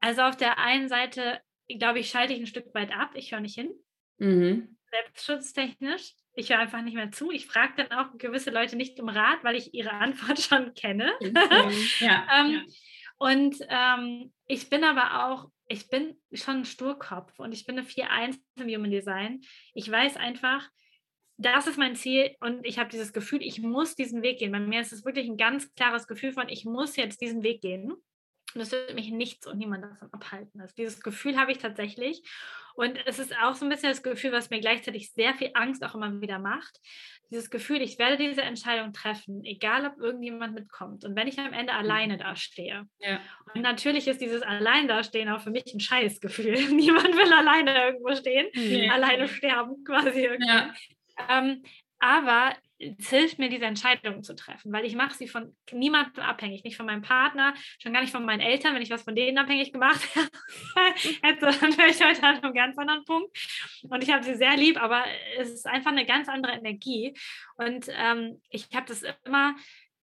also 0.00 0.20
auf 0.20 0.36
der 0.36 0.58
einen 0.58 0.90
Seite, 0.90 1.40
glaube 1.78 2.00
ich, 2.00 2.10
schalte 2.10 2.34
ich 2.34 2.40
ein 2.40 2.46
Stück 2.46 2.74
weit 2.74 2.92
ab. 2.92 3.12
Ich 3.14 3.32
höre 3.32 3.40
nicht 3.40 3.54
hin. 3.54 3.72
Mhm. 4.18 4.76
Selbstschutztechnisch. 4.90 6.14
Ich 6.34 6.50
höre 6.50 6.58
einfach 6.58 6.82
nicht 6.82 6.94
mehr 6.94 7.10
zu. 7.10 7.30
Ich 7.30 7.46
frage 7.46 7.72
dann 7.76 7.92
auch 7.92 8.16
gewisse 8.18 8.50
Leute 8.50 8.76
nicht 8.76 8.98
um 9.00 9.08
Rat, 9.08 9.42
weil 9.42 9.56
ich 9.56 9.74
ihre 9.74 9.92
Antwort 9.92 10.40
schon 10.40 10.74
kenne. 10.74 11.12
Ja, 12.00 12.26
ähm, 12.38 12.50
ja. 12.50 12.62
Und 13.18 13.56
ähm, 13.68 14.32
ich 14.46 14.70
bin 14.70 14.82
aber 14.82 15.26
auch, 15.26 15.50
ich 15.66 15.88
bin 15.88 16.16
schon 16.32 16.58
ein 16.58 16.64
Sturkopf 16.64 17.38
und 17.38 17.52
ich 17.52 17.66
bin 17.66 17.78
eine 17.78 17.86
4-1 17.86 18.38
im 18.56 18.68
Human 18.68 18.90
Design. 18.90 19.42
Ich 19.74 19.90
weiß 19.90 20.16
einfach, 20.16 20.68
das 21.36 21.66
ist 21.66 21.78
mein 21.78 21.96
Ziel 21.96 22.34
und 22.40 22.66
ich 22.66 22.78
habe 22.78 22.90
dieses 22.90 23.12
Gefühl, 23.12 23.42
ich 23.42 23.60
muss 23.60 23.94
diesen 23.94 24.22
Weg 24.22 24.38
gehen. 24.38 24.52
Bei 24.52 24.60
mir 24.60 24.80
ist 24.80 24.92
es 24.92 25.04
wirklich 25.04 25.28
ein 25.28 25.36
ganz 25.36 25.72
klares 25.74 26.06
Gefühl 26.06 26.32
von, 26.32 26.48
ich 26.48 26.64
muss 26.64 26.96
jetzt 26.96 27.20
diesen 27.20 27.42
Weg 27.42 27.60
gehen. 27.60 27.94
Und 28.54 28.60
das 28.60 28.72
wird 28.72 28.94
mich 28.94 29.10
nichts 29.10 29.46
und 29.46 29.58
niemand 29.58 29.84
davon 29.84 30.12
abhalten. 30.12 30.60
Also 30.60 30.74
dieses 30.76 31.00
Gefühl 31.00 31.38
habe 31.38 31.52
ich 31.52 31.58
tatsächlich. 31.58 32.22
Und 32.74 32.98
es 33.06 33.18
ist 33.18 33.36
auch 33.36 33.54
so 33.54 33.66
ein 33.66 33.68
bisschen 33.68 33.90
das 33.90 34.02
Gefühl, 34.02 34.32
was 34.32 34.50
mir 34.50 34.60
gleichzeitig 34.60 35.12
sehr 35.12 35.34
viel 35.34 35.50
Angst 35.54 35.84
auch 35.84 35.94
immer 35.94 36.20
wieder 36.20 36.38
macht 36.38 36.80
dieses 37.30 37.50
Gefühl, 37.50 37.80
ich 37.80 37.98
werde 37.98 38.16
diese 38.16 38.42
Entscheidung 38.42 38.92
treffen, 38.92 39.44
egal 39.44 39.86
ob 39.86 39.98
irgendjemand 39.98 40.54
mitkommt. 40.54 41.04
Und 41.04 41.14
wenn 41.14 41.28
ich 41.28 41.38
am 41.38 41.52
Ende 41.52 41.72
mhm. 41.72 41.78
alleine 41.78 42.18
dastehe. 42.18 42.86
Ja. 42.98 43.20
Und 43.54 43.62
natürlich 43.62 44.08
ist 44.08 44.20
dieses 44.20 44.42
Allein 44.42 44.88
dastehen 44.88 45.28
auch 45.28 45.40
für 45.40 45.50
mich 45.50 45.72
ein 45.72 45.80
Scheißgefühl. 45.80 46.54
Niemand 46.74 47.16
will 47.16 47.32
alleine 47.32 47.86
irgendwo 47.86 48.14
stehen, 48.16 48.48
nee. 48.54 48.88
alleine 48.88 49.28
sterben 49.28 49.84
quasi. 49.84 50.28
Ja. 50.40 50.74
Ähm, 51.28 51.62
aber 52.00 52.54
es 52.80 53.10
hilft 53.10 53.38
mir, 53.38 53.50
diese 53.50 53.66
Entscheidungen 53.66 54.22
zu 54.22 54.34
treffen, 54.34 54.72
weil 54.72 54.86
ich 54.86 54.96
mache 54.96 55.14
sie 55.14 55.28
von 55.28 55.54
niemandem 55.70 56.24
abhängig, 56.24 56.64
nicht 56.64 56.76
von 56.76 56.86
meinem 56.86 57.02
Partner, 57.02 57.54
schon 57.78 57.92
gar 57.92 58.00
nicht 58.00 58.12
von 58.12 58.24
meinen 58.24 58.40
Eltern. 58.40 58.74
Wenn 58.74 58.82
ich 58.82 58.90
was 58.90 59.02
von 59.02 59.14
denen 59.14 59.36
abhängig 59.36 59.72
gemacht 59.72 60.00
hätte, 61.22 61.46
dann 61.60 61.76
wäre 61.76 61.90
ich 61.90 62.02
heute 62.02 62.22
an 62.22 62.42
einem 62.42 62.54
ganz 62.54 62.78
anderen 62.78 63.04
Punkt. 63.04 63.36
Und 63.82 64.02
ich 64.02 64.10
habe 64.10 64.24
sie 64.24 64.34
sehr 64.34 64.56
lieb, 64.56 64.82
aber 64.82 65.04
es 65.38 65.50
ist 65.50 65.66
einfach 65.66 65.90
eine 65.90 66.06
ganz 66.06 66.28
andere 66.28 66.52
Energie. 66.52 67.14
Und 67.56 67.86
ähm, 67.90 68.40
ich 68.48 68.68
habe 68.74 68.86
das 68.86 69.04
immer, 69.24 69.54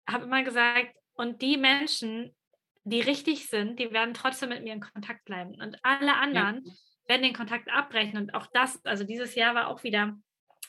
habe 0.09 0.25
immer 0.25 0.43
gesagt, 0.43 0.97
und 1.15 1.43
die 1.43 1.57
Menschen, 1.57 2.35
die 2.83 3.01
richtig 3.01 3.49
sind, 3.49 3.79
die 3.79 3.93
werden 3.93 4.15
trotzdem 4.15 4.49
mit 4.49 4.65
mir 4.65 4.73
in 4.73 4.81
Kontakt 4.81 5.25
bleiben. 5.25 5.55
Und 5.63 5.79
alle 5.83 6.17
anderen 6.17 6.63
ja. 6.65 6.73
werden 7.07 7.23
den 7.23 7.35
Kontakt 7.35 7.71
abbrechen. 7.71 8.19
Und 8.19 8.35
auch 8.35 8.49
das, 8.53 8.85
also 8.85 9.05
dieses 9.05 9.37
Jahr 9.37 9.55
war 9.55 9.69
auch 9.69 9.85
wieder 9.85 10.17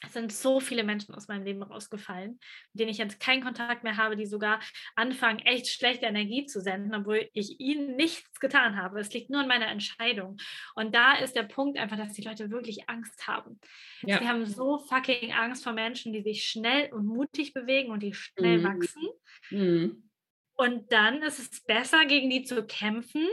es 0.03 0.13
sind 0.13 0.31
so 0.31 0.59
viele 0.59 0.83
Menschen 0.83 1.13
aus 1.15 1.27
meinem 1.27 1.43
Leben 1.43 1.63
rausgefallen, 1.63 2.39
mit 2.73 2.79
denen 2.79 2.89
ich 2.89 2.97
jetzt 2.97 3.19
keinen 3.19 3.43
Kontakt 3.43 3.83
mehr 3.83 3.97
habe, 3.97 4.15
die 4.15 4.25
sogar 4.25 4.59
anfangen, 4.95 5.39
echt 5.39 5.67
schlechte 5.67 6.05
Energie 6.05 6.45
zu 6.45 6.61
senden, 6.61 6.93
obwohl 6.93 7.29
ich 7.33 7.59
ihnen 7.59 7.95
nichts 7.95 8.39
getan 8.39 8.75
habe. 8.75 8.99
Es 8.99 9.13
liegt 9.13 9.29
nur 9.29 9.41
an 9.41 9.47
meiner 9.47 9.67
Entscheidung. 9.67 10.37
Und 10.75 10.93
da 10.95 11.13
ist 11.17 11.35
der 11.35 11.43
Punkt 11.43 11.77
einfach, 11.77 11.97
dass 11.97 12.13
die 12.13 12.23
Leute 12.23 12.51
wirklich 12.51 12.89
Angst 12.89 13.27
haben. 13.27 13.59
Ja. 14.01 14.19
Sie 14.19 14.27
haben 14.27 14.45
so 14.45 14.79
fucking 14.79 15.33
Angst 15.33 15.63
vor 15.63 15.73
Menschen, 15.73 16.13
die 16.13 16.21
sich 16.21 16.45
schnell 16.45 16.93
und 16.93 17.05
mutig 17.05 17.53
bewegen 17.53 17.91
und 17.91 18.03
die 18.03 18.13
schnell 18.13 18.59
mhm. 18.59 18.63
wachsen. 18.63 19.03
Mhm. 19.49 20.09
Und 20.57 20.91
dann 20.91 21.21
ist 21.21 21.39
es 21.39 21.63
besser, 21.63 22.05
gegen 22.05 22.29
die 22.29 22.43
zu 22.43 22.65
kämpfen, 22.65 23.27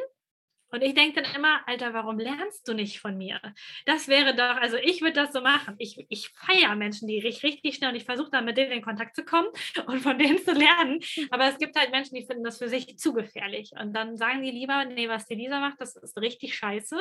und 0.72 0.82
ich 0.82 0.94
denke 0.94 1.22
dann 1.22 1.34
immer, 1.34 1.60
Alter, 1.68 1.92
warum 1.92 2.18
lernst 2.18 2.66
du 2.66 2.72
nicht 2.72 2.98
von 2.98 3.16
mir? 3.18 3.40
Das 3.84 4.08
wäre 4.08 4.34
doch, 4.34 4.56
also 4.56 4.78
ich 4.78 5.02
würde 5.02 5.12
das 5.12 5.32
so 5.32 5.42
machen. 5.42 5.74
Ich, 5.78 6.04
ich 6.08 6.30
feiere 6.30 6.74
Menschen, 6.76 7.06
die 7.06 7.18
richtig, 7.18 7.44
richtig 7.44 7.74
schnell 7.76 7.90
und 7.90 7.96
ich 7.96 8.04
versuche 8.04 8.30
dann 8.30 8.46
mit 8.46 8.56
denen 8.56 8.72
in 8.72 8.82
Kontakt 8.82 9.14
zu 9.14 9.24
kommen 9.24 9.48
und 9.86 10.00
von 10.00 10.18
denen 10.18 10.38
zu 10.38 10.52
lernen. 10.52 11.00
Aber 11.30 11.46
es 11.46 11.58
gibt 11.58 11.76
halt 11.76 11.90
Menschen, 11.90 12.14
die 12.14 12.24
finden 12.24 12.42
das 12.42 12.58
für 12.58 12.68
sich 12.68 12.98
zu 12.98 13.12
gefährlich. 13.12 13.72
Und 13.78 13.92
dann 13.92 14.16
sagen 14.16 14.42
die 14.42 14.50
lieber, 14.50 14.86
nee, 14.86 15.08
was 15.08 15.26
die 15.26 15.34
Lisa 15.34 15.60
macht, 15.60 15.80
das 15.80 15.94
ist 15.96 16.16
richtig 16.18 16.56
scheiße. 16.56 16.98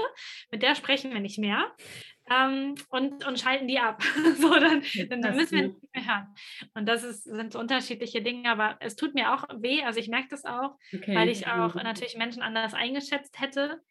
Mit 0.51 0.63
der 0.63 0.75
sprechen 0.75 1.13
wir 1.13 1.21
nicht 1.21 1.39
mehr. 1.39 1.71
Ähm, 2.31 2.75
und, 2.89 3.25
und 3.25 3.39
schalten 3.39 3.67
die 3.67 3.79
ab. 3.79 4.01
so, 4.37 4.53
dann, 4.53 4.83
dann 5.09 5.35
müssen 5.35 5.57
wir 5.57 5.67
nicht 5.67 5.95
mehr 5.95 6.05
hören. 6.05 6.35
Und 6.73 6.85
das 6.87 7.03
ist, 7.03 7.23
sind 7.23 7.53
so 7.53 7.59
unterschiedliche 7.59 8.21
Dinge, 8.21 8.49
aber 8.49 8.77
es 8.79 8.95
tut 8.95 9.13
mir 9.13 9.33
auch 9.33 9.43
weh. 9.57 9.83
Also 9.83 9.99
ich 9.99 10.07
merke 10.07 10.29
das 10.29 10.45
auch, 10.45 10.77
okay. 10.93 11.15
weil 11.15 11.29
ich 11.29 11.47
auch 11.47 11.75
natürlich 11.75 12.17
Menschen 12.17 12.41
anders 12.41 12.73
eingeschätzt 12.73 13.39
hätte, 13.39 13.81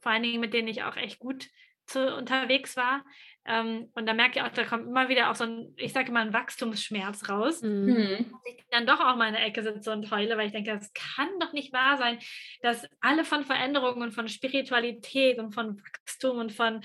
vor 0.00 0.12
allen 0.12 0.22
Dingen 0.22 0.40
mit 0.40 0.54
denen 0.54 0.68
ich 0.68 0.84
auch 0.84 0.96
echt 0.96 1.18
gut 1.18 1.48
zu, 1.86 2.14
unterwegs 2.16 2.76
war. 2.76 3.04
Ähm, 3.46 3.90
und 3.94 4.06
da 4.06 4.12
merke 4.12 4.38
ich 4.38 4.44
auch, 4.44 4.50
da 4.50 4.64
kommt 4.64 4.86
immer 4.86 5.08
wieder 5.08 5.30
auch 5.30 5.34
so 5.34 5.44
ein, 5.44 5.74
ich 5.76 5.92
sage 5.92 6.10
immer, 6.10 6.20
ein 6.20 6.32
Wachstumsschmerz 6.32 7.28
raus. 7.28 7.62
Mhm. 7.62 8.30
Dass 8.30 8.54
ich 8.54 8.64
dann 8.70 8.86
doch 8.86 9.00
auch 9.00 9.16
mal 9.16 9.28
in 9.28 9.34
der 9.34 9.44
Ecke 9.44 9.62
sitze 9.62 9.90
und 9.92 10.10
heule, 10.10 10.36
weil 10.36 10.46
ich 10.46 10.52
denke, 10.52 10.70
das 10.70 10.92
kann 10.92 11.28
doch 11.40 11.52
nicht 11.52 11.72
wahr 11.72 11.96
sein, 11.96 12.18
dass 12.62 12.86
alle 13.00 13.24
von 13.24 13.44
Veränderungen 13.44 14.02
und 14.02 14.12
von 14.12 14.28
Spiritualität 14.28 15.38
und 15.38 15.52
von 15.52 15.82
Wachstum 15.82 16.38
und 16.38 16.52
von 16.52 16.82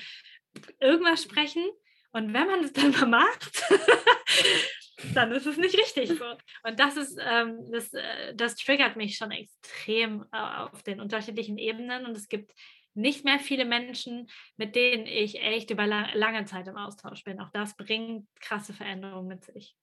irgendwas 0.80 1.24
sprechen. 1.24 1.63
Und 2.12 2.34
wenn 2.34 2.48
man 2.48 2.63
es 2.63 2.74
dann 2.74 2.91
mal 2.91 3.08
macht, 3.08 3.63
dann 5.13 5.32
ist 5.32 5.46
es 5.46 5.58
nicht 5.58 5.78
richtig 5.78 6.10
so. 6.10 6.24
Und 6.63 6.80
das 6.80 6.98
ist, 6.98 7.20
ähm, 7.22 7.70
das, 7.72 7.94
äh, 7.94 8.34
das 8.36 8.56
triggert 8.56 8.96
mich 8.96 9.18
schon 9.18 9.32
extrem 9.32 10.26
äh, 10.32 10.38
auf 10.38 10.84
den 10.84 11.02
unterschiedlichen 11.02 11.58
Ebenen. 11.58 12.06
Und 12.06 12.15
es 12.15 12.30
gibt 12.30 12.54
nicht 12.94 13.26
mehr 13.26 13.39
viele 13.39 13.65
Menschen, 13.65 14.30
mit 14.56 14.76
denen 14.76 15.06
ich 15.06 15.41
echt 15.41 15.70
über 15.70 15.86
lange 15.86 16.46
Zeit 16.46 16.68
im 16.68 16.78
Austausch 16.78 17.24
bin. 17.24 17.41
Auch 17.41 17.50
das 17.52 17.76
bringt 17.76 18.28
krasse 18.39 18.74
Veränderungen 18.74 19.28
mit 19.28 19.44
sich. 19.44 19.76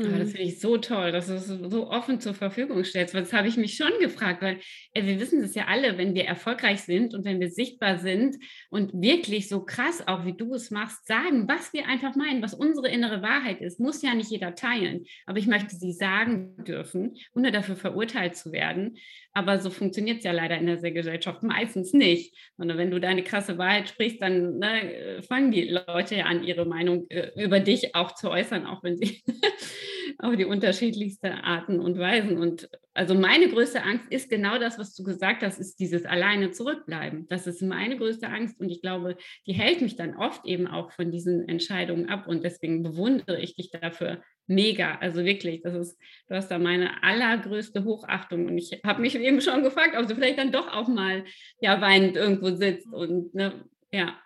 Ja, 0.00 0.16
das 0.16 0.28
mhm. 0.28 0.32
finde 0.32 0.42
ich 0.44 0.60
so 0.60 0.78
toll, 0.78 1.10
dass 1.10 1.26
du 1.26 1.34
es 1.34 1.46
so 1.46 1.90
offen 1.90 2.20
zur 2.20 2.32
Verfügung 2.32 2.84
stellst. 2.84 3.14
Das 3.14 3.32
habe 3.32 3.48
ich 3.48 3.56
mich 3.56 3.74
schon 3.74 3.90
gefragt, 4.00 4.42
weil 4.42 4.60
äh, 4.94 5.04
wir 5.04 5.18
wissen 5.18 5.42
das 5.42 5.56
ja 5.56 5.64
alle, 5.66 5.98
wenn 5.98 6.14
wir 6.14 6.24
erfolgreich 6.24 6.82
sind 6.82 7.14
und 7.14 7.24
wenn 7.24 7.40
wir 7.40 7.50
sichtbar 7.50 7.98
sind 7.98 8.36
und 8.70 8.92
wirklich 8.94 9.48
so 9.48 9.64
krass, 9.64 10.06
auch 10.06 10.24
wie 10.24 10.36
du 10.36 10.54
es 10.54 10.70
machst, 10.70 11.04
sagen, 11.08 11.48
was 11.48 11.72
wir 11.72 11.88
einfach 11.88 12.14
meinen, 12.14 12.42
was 12.42 12.54
unsere 12.54 12.88
innere 12.88 13.22
Wahrheit 13.22 13.60
ist, 13.60 13.80
muss 13.80 14.00
ja 14.00 14.14
nicht 14.14 14.30
jeder 14.30 14.54
teilen. 14.54 15.04
Aber 15.26 15.38
ich 15.38 15.48
möchte 15.48 15.74
sie 15.74 15.92
sagen 15.92 16.54
dürfen, 16.64 17.16
ohne 17.34 17.50
dafür 17.50 17.74
verurteilt 17.74 18.36
zu 18.36 18.52
werden. 18.52 18.98
Aber 19.32 19.58
so 19.58 19.70
funktioniert 19.70 20.18
es 20.18 20.24
ja 20.24 20.32
leider 20.32 20.58
in 20.58 20.66
der 20.66 20.92
Gesellschaft 20.92 21.42
meistens 21.42 21.92
nicht. 21.92 22.36
Sondern 22.56 22.78
wenn 22.78 22.92
du 22.92 23.00
deine 23.00 23.24
krasse 23.24 23.58
Wahrheit 23.58 23.88
sprichst, 23.88 24.22
dann 24.22 24.58
ne, 24.58 25.22
fangen 25.26 25.50
die 25.50 25.68
Leute 25.68 26.16
ja 26.16 26.26
an, 26.26 26.44
ihre 26.44 26.66
Meinung 26.66 27.06
äh, 27.08 27.30
über 27.36 27.58
dich 27.58 27.96
auch 27.96 28.14
zu 28.14 28.30
äußern, 28.30 28.64
auch 28.64 28.84
wenn 28.84 28.96
sie 28.96 29.22
auf 30.20 30.34
die 30.34 30.44
unterschiedlichsten 30.44 31.32
Arten 31.32 31.78
und 31.78 31.98
Weisen. 31.98 32.38
Und 32.38 32.68
also 32.92 33.14
meine 33.14 33.48
größte 33.48 33.82
Angst 33.84 34.06
ist 34.10 34.28
genau 34.28 34.58
das, 34.58 34.78
was 34.78 34.94
du 34.94 35.04
gesagt 35.04 35.42
hast, 35.42 35.60
ist 35.60 35.78
dieses 35.78 36.04
alleine 36.04 36.50
zurückbleiben. 36.50 37.28
Das 37.28 37.46
ist 37.46 37.62
meine 37.62 37.96
größte 37.96 38.28
Angst 38.28 38.58
und 38.60 38.68
ich 38.68 38.82
glaube, 38.82 39.16
die 39.46 39.52
hält 39.52 39.80
mich 39.80 39.94
dann 39.94 40.16
oft 40.16 40.44
eben 40.44 40.66
auch 40.66 40.90
von 40.90 41.12
diesen 41.12 41.48
Entscheidungen 41.48 42.08
ab 42.08 42.26
und 42.26 42.42
deswegen 42.42 42.82
bewundere 42.82 43.40
ich 43.40 43.54
dich 43.54 43.70
dafür 43.70 44.22
mega. 44.48 44.96
Also 44.96 45.24
wirklich, 45.24 45.62
das 45.62 45.74
ist, 45.74 45.98
du 46.28 46.34
hast 46.34 46.50
da 46.50 46.58
meine 46.58 47.02
allergrößte 47.04 47.84
Hochachtung 47.84 48.46
und 48.46 48.58
ich 48.58 48.80
habe 48.84 49.00
mich 49.00 49.14
eben 49.14 49.40
schon 49.40 49.62
gefragt, 49.62 49.96
ob 49.96 50.08
du 50.08 50.16
vielleicht 50.16 50.38
dann 50.38 50.50
doch 50.50 50.72
auch 50.72 50.88
mal 50.88 51.24
ja 51.60 51.80
weinend 51.80 52.16
irgendwo 52.16 52.50
sitzt 52.50 52.92
und 52.92 53.34
ne, 53.34 53.64
ja. 53.92 54.18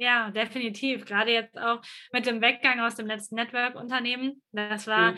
Ja, 0.00 0.30
definitiv. 0.30 1.04
Gerade 1.04 1.30
jetzt 1.30 1.58
auch 1.58 1.82
mit 2.10 2.24
dem 2.24 2.40
Weggang 2.40 2.80
aus 2.80 2.94
dem 2.94 3.06
letzten 3.06 3.34
Network-Unternehmen. 3.34 4.42
Das 4.50 4.86
war 4.86 5.14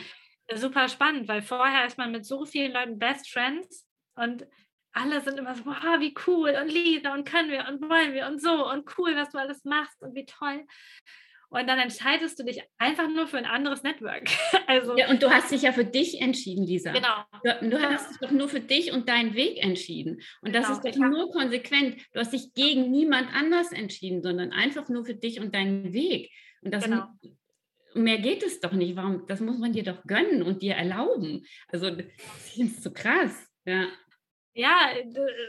ja. 0.50 0.56
super 0.56 0.88
spannend, 0.88 1.28
weil 1.28 1.40
vorher 1.40 1.86
ist 1.86 1.98
man 1.98 2.10
mit 2.10 2.26
so 2.26 2.44
vielen 2.44 2.72
Leuten 2.72 2.98
Best 2.98 3.30
Friends 3.30 3.88
und 4.16 4.44
alle 4.92 5.20
sind 5.20 5.38
immer 5.38 5.54
so, 5.54 5.66
wow, 5.66 6.00
wie 6.00 6.12
cool 6.26 6.50
und 6.60 6.68
Lisa 6.68 7.14
und 7.14 7.24
können 7.24 7.52
wir 7.52 7.68
und 7.68 7.80
wollen 7.88 8.12
wir 8.12 8.26
und 8.26 8.42
so 8.42 8.68
und 8.68 8.98
cool, 8.98 9.14
was 9.14 9.30
du 9.30 9.38
alles 9.38 9.64
machst 9.64 10.02
und 10.02 10.16
wie 10.16 10.26
toll 10.26 10.66
und 11.52 11.68
dann 11.68 11.78
entscheidest 11.78 12.38
du 12.38 12.44
dich 12.44 12.62
einfach 12.78 13.08
nur 13.08 13.26
für 13.26 13.36
ein 13.36 13.44
anderes 13.44 13.82
Network. 13.82 14.28
Also, 14.66 14.96
ja, 14.96 15.10
und 15.10 15.22
du 15.22 15.28
hast 15.28 15.50
dich 15.50 15.62
ja 15.62 15.72
für 15.72 15.84
dich 15.84 16.20
entschieden, 16.20 16.64
Lisa. 16.64 16.92
Genau. 16.92 17.24
Du, 17.42 17.68
du 17.68 17.82
hast 17.82 18.10
dich 18.10 18.18
doch 18.18 18.30
nur 18.30 18.48
für 18.48 18.60
dich 18.60 18.92
und 18.92 19.06
deinen 19.06 19.34
Weg 19.34 19.62
entschieden. 19.62 20.22
Und 20.40 20.54
das 20.54 20.66
genau. 20.66 20.78
ist 20.78 20.96
doch 20.96 21.10
nur 21.10 21.30
konsequent. 21.30 21.96
Du 22.12 22.20
hast 22.20 22.32
dich 22.32 22.54
gegen 22.54 22.90
niemand 22.90 23.28
anders 23.34 23.70
entschieden, 23.72 24.22
sondern 24.22 24.52
einfach 24.52 24.88
nur 24.88 25.04
für 25.04 25.14
dich 25.14 25.40
und 25.40 25.54
deinen 25.54 25.92
Weg. 25.92 26.30
Und 26.62 26.72
das 26.72 26.84
genau. 26.84 27.06
mehr 27.94 28.18
geht 28.18 28.42
es 28.42 28.60
doch 28.60 28.72
nicht. 28.72 28.96
Warum? 28.96 29.26
Das 29.26 29.40
muss 29.40 29.58
man 29.58 29.72
dir 29.72 29.82
doch 29.82 30.02
gönnen 30.04 30.42
und 30.42 30.62
dir 30.62 30.74
erlauben. 30.74 31.44
Also 31.68 31.90
das 31.90 32.06
ist 32.56 32.82
so 32.82 32.92
krass. 32.92 33.52
Ja. 33.66 33.88
Ja, 34.54 34.90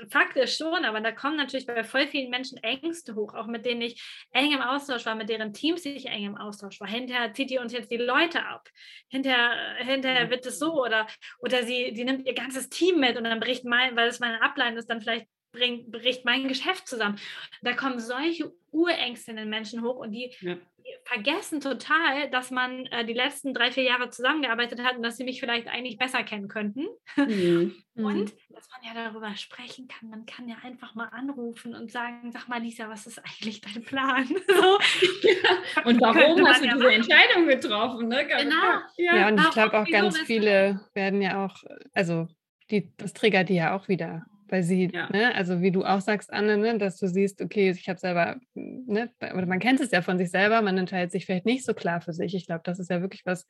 faktisch 0.09 0.55
schon, 0.55 0.85
aber 0.85 1.01
da 1.01 1.11
kommen 1.11 1.35
natürlich 1.35 1.65
bei 1.65 1.83
voll 1.83 2.07
vielen 2.07 2.29
Menschen 2.29 2.57
Ängste 2.63 3.15
hoch, 3.15 3.33
auch 3.33 3.47
mit 3.47 3.65
denen 3.65 3.81
ich 3.81 4.01
eng 4.31 4.53
im 4.53 4.61
Austausch 4.61 5.05
war, 5.05 5.15
mit 5.15 5.27
deren 5.27 5.51
Teams 5.51 5.83
ich 5.83 6.05
eng 6.05 6.23
im 6.23 6.37
Austausch 6.37 6.79
war. 6.79 6.87
Hinterher 6.87 7.33
zieht 7.33 7.49
die 7.49 7.57
uns 7.57 7.73
jetzt 7.73 7.91
die 7.91 7.97
Leute 7.97 8.45
ab. 8.45 8.69
Hinterher, 9.09 9.75
hinterher 9.79 10.29
wird 10.29 10.45
es 10.45 10.57
so 10.57 10.81
oder, 10.81 11.05
oder 11.39 11.63
sie, 11.63 11.91
sie 11.93 12.05
nimmt 12.05 12.25
ihr 12.25 12.33
ganzes 12.33 12.69
Team 12.69 13.01
mit 13.01 13.17
und 13.17 13.25
dann 13.25 13.41
bricht 13.41 13.65
mein, 13.65 13.97
weil 13.97 14.07
es 14.07 14.21
meine 14.21 14.41
Ablein 14.41 14.77
ist, 14.77 14.89
dann 14.89 15.01
vielleicht 15.01 15.27
bringt, 15.53 15.91
bricht 15.91 16.25
mein 16.25 16.49
Geschäft 16.49 16.87
zusammen. 16.87 17.17
Da 17.61 17.73
kommen 17.73 17.99
solche 17.99 18.51
Urängste 18.71 19.31
in 19.31 19.37
den 19.37 19.49
Menschen 19.49 19.83
hoch 19.83 19.95
und 19.95 20.11
die, 20.11 20.35
ja 20.41 20.57
vergessen 21.05 21.59
total, 21.59 22.29
dass 22.29 22.51
man 22.51 22.85
äh, 22.87 23.05
die 23.05 23.13
letzten 23.13 23.53
drei, 23.53 23.71
vier 23.71 23.83
Jahre 23.83 24.09
zusammengearbeitet 24.09 24.83
hat 24.83 24.97
und 24.97 25.03
dass 25.03 25.17
sie 25.17 25.23
mich 25.23 25.39
vielleicht 25.39 25.67
eigentlich 25.67 25.97
besser 25.97 26.23
kennen 26.23 26.47
könnten. 26.47 26.87
Mhm. 27.15 27.75
Und 27.95 28.15
mhm. 28.15 28.31
dass 28.49 28.67
man 28.71 28.81
ja 28.83 29.03
darüber 29.03 29.35
sprechen 29.35 29.87
kann. 29.87 30.09
Man 30.09 30.25
kann 30.25 30.49
ja 30.49 30.55
einfach 30.63 30.95
mal 30.95 31.09
anrufen 31.09 31.75
und 31.75 31.91
sagen, 31.91 32.31
sag 32.31 32.47
mal, 32.47 32.59
Lisa, 32.59 32.89
was 32.89 33.05
ist 33.05 33.19
eigentlich 33.19 33.61
dein 33.61 33.83
Plan? 33.83 34.25
so. 34.47 34.79
ja. 35.21 35.85
Und 35.85 36.01
warum 36.01 36.43
hast 36.47 36.61
du 36.61 36.65
ja 36.65 36.73
diese 36.73 36.85
machen. 36.85 36.95
Entscheidung 36.95 37.47
getroffen? 37.47 38.07
Ne? 38.07 38.25
Genau. 38.25 38.55
Ja, 38.97 39.15
ja 39.15 39.27
und 39.27 39.39
ich 39.39 39.49
glaube 39.51 39.79
auch 39.79 39.85
ganz 39.85 40.17
viele 40.21 40.81
werden 40.95 41.21
ja 41.21 41.45
auch, 41.45 41.55
also 41.93 42.27
die, 42.71 42.91
das 42.97 43.13
triggert 43.13 43.49
die 43.49 43.55
ja 43.55 43.75
auch 43.75 43.87
wieder 43.87 44.25
weil 44.53 44.61
sie, 44.61 44.91
ja. 44.93 45.09
ne, 45.09 45.33
also 45.33 45.61
wie 45.61 45.71
du 45.71 45.83
auch 45.83 45.99
sagst, 45.99 46.31
Anne, 46.31 46.57
ne, 46.57 46.77
dass 46.77 46.99
du 46.99 47.07
siehst, 47.07 47.41
okay, 47.41 47.71
ich 47.71 47.89
habe 47.89 47.99
selber, 47.99 48.39
ne, 48.53 49.09
oder 49.19 49.47
man 49.47 49.57
kennt 49.57 49.79
es 49.79 49.89
ja 49.89 50.03
von 50.03 50.19
sich 50.19 50.29
selber, 50.29 50.61
man 50.61 50.77
entscheidet 50.77 51.11
sich 51.11 51.25
vielleicht 51.25 51.47
nicht 51.47 51.65
so 51.65 51.73
klar 51.73 52.01
für 52.01 52.13
sich. 52.13 52.35
Ich 52.35 52.45
glaube, 52.45 52.61
das 52.63 52.77
ist 52.77 52.91
ja 52.91 53.01
wirklich 53.01 53.25
was 53.25 53.47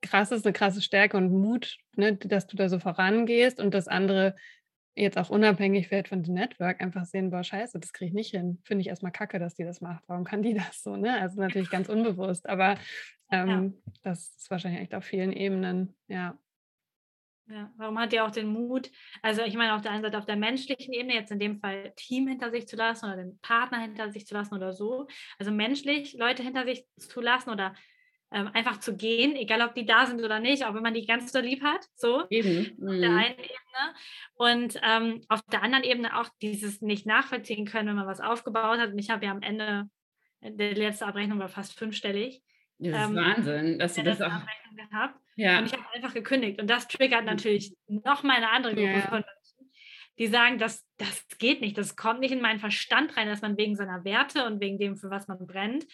krasses, 0.00 0.42
eine 0.42 0.54
krasse 0.54 0.80
Stärke 0.80 1.18
und 1.18 1.30
Mut, 1.30 1.76
ne, 1.96 2.16
dass 2.16 2.46
du 2.46 2.56
da 2.56 2.70
so 2.70 2.78
vorangehst 2.78 3.60
und 3.60 3.74
das 3.74 3.88
andere 3.88 4.34
jetzt 4.94 5.18
auch 5.18 5.28
unabhängig 5.28 5.90
wird 5.90 6.08
von 6.08 6.22
dem 6.22 6.32
Network 6.32 6.80
einfach 6.80 7.04
sehen, 7.04 7.28
boah, 7.28 7.44
scheiße, 7.44 7.78
das 7.78 7.92
kriege 7.92 8.08
ich 8.08 8.14
nicht 8.14 8.30
hin. 8.30 8.58
Finde 8.64 8.80
ich 8.80 8.88
erstmal 8.88 9.12
kacke, 9.12 9.38
dass 9.38 9.54
die 9.54 9.64
das 9.64 9.82
macht. 9.82 10.02
Warum 10.06 10.24
kann 10.24 10.40
die 10.40 10.54
das 10.54 10.82
so? 10.82 10.96
Ne? 10.96 11.20
Also 11.20 11.38
natürlich 11.38 11.68
ganz 11.68 11.90
unbewusst, 11.90 12.48
aber 12.48 12.78
ähm, 13.30 13.48
ja. 13.48 13.92
das 14.02 14.34
ist 14.38 14.50
wahrscheinlich 14.50 14.80
echt 14.80 14.94
auf 14.94 15.04
vielen 15.04 15.34
Ebenen, 15.34 15.94
ja. 16.08 16.38
Ja, 17.48 17.70
warum 17.76 17.98
hat 17.98 18.12
ihr 18.12 18.24
auch 18.24 18.32
den 18.32 18.48
Mut, 18.48 18.90
also 19.22 19.42
ich 19.42 19.54
meine 19.54 19.74
auf 19.74 19.82
der 19.82 19.92
einen 19.92 20.02
Seite 20.02 20.18
auf 20.18 20.26
der 20.26 20.36
menschlichen 20.36 20.92
Ebene, 20.92 21.14
jetzt 21.14 21.30
in 21.30 21.38
dem 21.38 21.60
Fall 21.60 21.92
Team 21.94 22.26
hinter 22.26 22.50
sich 22.50 22.66
zu 22.66 22.74
lassen 22.74 23.06
oder 23.06 23.16
den 23.16 23.38
Partner 23.40 23.78
hinter 23.78 24.10
sich 24.10 24.26
zu 24.26 24.34
lassen 24.34 24.54
oder 24.54 24.72
so, 24.72 25.06
also 25.38 25.52
menschlich 25.52 26.14
Leute 26.14 26.42
hinter 26.42 26.64
sich 26.64 26.84
zu 26.96 27.20
lassen 27.20 27.50
oder 27.50 27.74
ähm, 28.32 28.50
einfach 28.52 28.80
zu 28.80 28.96
gehen, 28.96 29.36
egal 29.36 29.62
ob 29.62 29.76
die 29.76 29.86
da 29.86 30.06
sind 30.06 30.24
oder 30.24 30.40
nicht, 30.40 30.64
auch 30.64 30.74
wenn 30.74 30.82
man 30.82 30.94
die 30.94 31.06
ganz 31.06 31.30
so 31.30 31.38
lieb 31.38 31.62
hat, 31.62 31.86
so 31.94 32.24
Eben. 32.30 32.72
auf 32.84 32.98
der 32.98 33.10
mhm. 33.10 33.16
einen 33.16 33.38
Ebene 33.38 33.94
und 34.34 34.80
ähm, 34.82 35.20
auf 35.28 35.42
der 35.42 35.62
anderen 35.62 35.84
Ebene 35.84 36.18
auch 36.18 36.28
dieses 36.42 36.82
nicht 36.82 37.06
nachvollziehen 37.06 37.64
können, 37.64 37.88
wenn 37.88 37.96
man 37.96 38.08
was 38.08 38.20
aufgebaut 38.20 38.80
hat 38.80 38.90
und 38.90 38.98
ich 38.98 39.10
habe 39.10 39.24
ja 39.24 39.30
am 39.30 39.42
Ende, 39.42 39.88
der 40.40 40.74
letzte 40.74 41.06
Abrechnung 41.06 41.38
war 41.38 41.48
fast 41.48 41.78
fünfstellig, 41.78 42.42
das 42.78 43.04
ist 43.04 43.10
ähm, 43.10 43.16
Wahnsinn, 43.16 43.78
dass 43.78 43.94
du 43.94 44.02
das 44.02 44.20
auch. 44.20 44.32
Gehabt. 44.90 45.16
Ja. 45.36 45.58
Und 45.58 45.66
ich 45.66 45.72
habe 45.72 45.84
einfach 45.94 46.14
gekündigt. 46.14 46.60
Und 46.60 46.68
das 46.68 46.88
triggert 46.88 47.22
mhm. 47.22 47.26
natürlich 47.26 47.74
nochmal 47.86 48.36
eine 48.36 48.50
andere 48.50 48.74
Gruppe 48.74 48.90
ja. 48.90 49.00
von 49.02 49.24
Menschen, 49.24 49.72
die 50.18 50.26
sagen, 50.26 50.58
das, 50.58 50.84
das 50.96 51.26
geht 51.38 51.60
nicht, 51.60 51.78
das 51.78 51.94
kommt 51.94 52.20
nicht 52.20 52.32
in 52.32 52.40
meinen 52.40 52.58
Verstand 52.58 53.16
rein, 53.16 53.28
dass 53.28 53.42
man 53.42 53.56
wegen 53.56 53.76
seiner 53.76 54.04
Werte 54.04 54.46
und 54.46 54.60
wegen 54.60 54.78
dem, 54.78 54.96
für 54.96 55.10
was 55.10 55.28
man 55.28 55.46
brennt, 55.46 55.86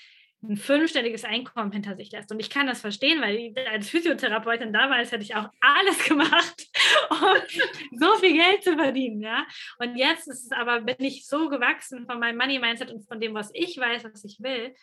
ein 0.45 0.57
fünfstelliges 0.57 1.25
Einkommen 1.25 1.71
hinter 1.71 1.97
sich 1.97 2.11
lässt. 2.11 2.33
Und 2.33 2.41
ich 2.41 2.51
kann 2.51 2.67
das 2.67 2.81
verstehen, 2.81 3.21
weil 3.21 3.37
ich 3.37 3.69
als 3.69 3.89
Physiotherapeutin 3.89 4.73
damals 4.73 5.13
hätte 5.13 5.23
ich 5.23 5.37
auch 5.37 5.49
alles 5.61 6.05
gemacht, 6.09 6.67
um 7.11 7.99
so 7.99 8.17
viel 8.17 8.33
Geld 8.33 8.65
zu 8.65 8.77
verdienen. 8.77 9.21
Ja? 9.21 9.47
Und 9.79 9.97
jetzt 9.97 10.27
ist 10.27 10.47
es 10.47 10.53
aber, 10.53 10.81
bin 10.81 10.97
ich 10.99 11.27
so 11.27 11.49
gewachsen 11.49 12.07
von 12.07 12.19
meinem 12.19 12.39
Money-Mindset 12.39 12.91
und 12.91 13.07
von 13.07 13.21
dem, 13.21 13.35
was 13.35 13.51
ich 13.55 13.79
weiß, 13.79 14.05
was 14.05 14.25
ich 14.25 14.39
will, 14.41 14.75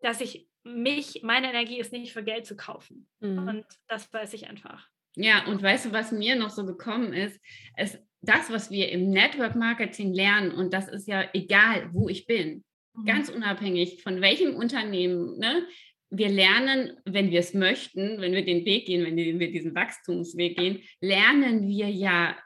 dass 0.00 0.20
ich 0.20 0.48
mich, 0.64 1.22
meine 1.22 1.48
Energie 1.48 1.78
ist 1.78 1.92
nicht 1.92 2.12
für 2.12 2.24
Geld 2.24 2.46
zu 2.46 2.56
kaufen. 2.56 3.08
Mhm. 3.20 3.48
Und 3.48 3.64
das 3.88 4.12
weiß 4.12 4.34
ich 4.34 4.48
einfach. 4.48 4.88
Ja, 5.14 5.46
und 5.46 5.62
weißt 5.62 5.86
du, 5.86 5.92
was 5.92 6.12
mir 6.12 6.36
noch 6.36 6.50
so 6.50 6.66
gekommen 6.66 7.12
ist? 7.12 7.40
Es, 7.76 7.98
das, 8.20 8.50
was 8.50 8.70
wir 8.70 8.90
im 8.90 9.10
Network 9.10 9.54
Marketing 9.54 10.12
lernen, 10.12 10.52
und 10.52 10.72
das 10.72 10.88
ist 10.88 11.08
ja 11.08 11.24
egal, 11.32 11.88
wo 11.92 12.08
ich 12.08 12.26
bin, 12.26 12.64
mhm. 12.94 13.04
ganz 13.04 13.28
unabhängig 13.28 14.02
von 14.02 14.20
welchem 14.20 14.54
Unternehmen, 14.56 15.38
ne? 15.38 15.66
wir 16.10 16.28
lernen, 16.28 16.92
wenn 17.04 17.30
wir 17.30 17.40
es 17.40 17.54
möchten, 17.54 18.20
wenn 18.20 18.32
wir 18.32 18.44
den 18.44 18.64
Weg 18.64 18.86
gehen, 18.86 19.04
wenn 19.04 19.16
wir 19.16 19.50
diesen 19.50 19.74
Wachstumsweg 19.74 20.56
gehen, 20.56 20.82
lernen 21.00 21.66
wir 21.66 21.88
ja 21.88 22.36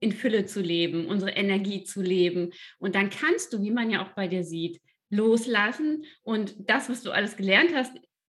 in 0.00 0.12
Fülle 0.12 0.46
zu 0.46 0.62
leben, 0.62 1.06
unsere 1.06 1.32
Energie 1.32 1.84
zu 1.84 2.00
leben. 2.00 2.50
Und 2.78 2.94
dann 2.94 3.10
kannst 3.10 3.52
du, 3.52 3.62
wie 3.62 3.70
man 3.70 3.90
ja 3.90 4.02
auch 4.02 4.14
bei 4.14 4.28
dir 4.28 4.44
sieht, 4.44 4.80
loslassen 5.10 6.04
und 6.22 6.54
das, 6.58 6.88
was 6.88 7.02
du 7.02 7.10
alles 7.10 7.36
gelernt 7.36 7.74
hast, 7.74 7.92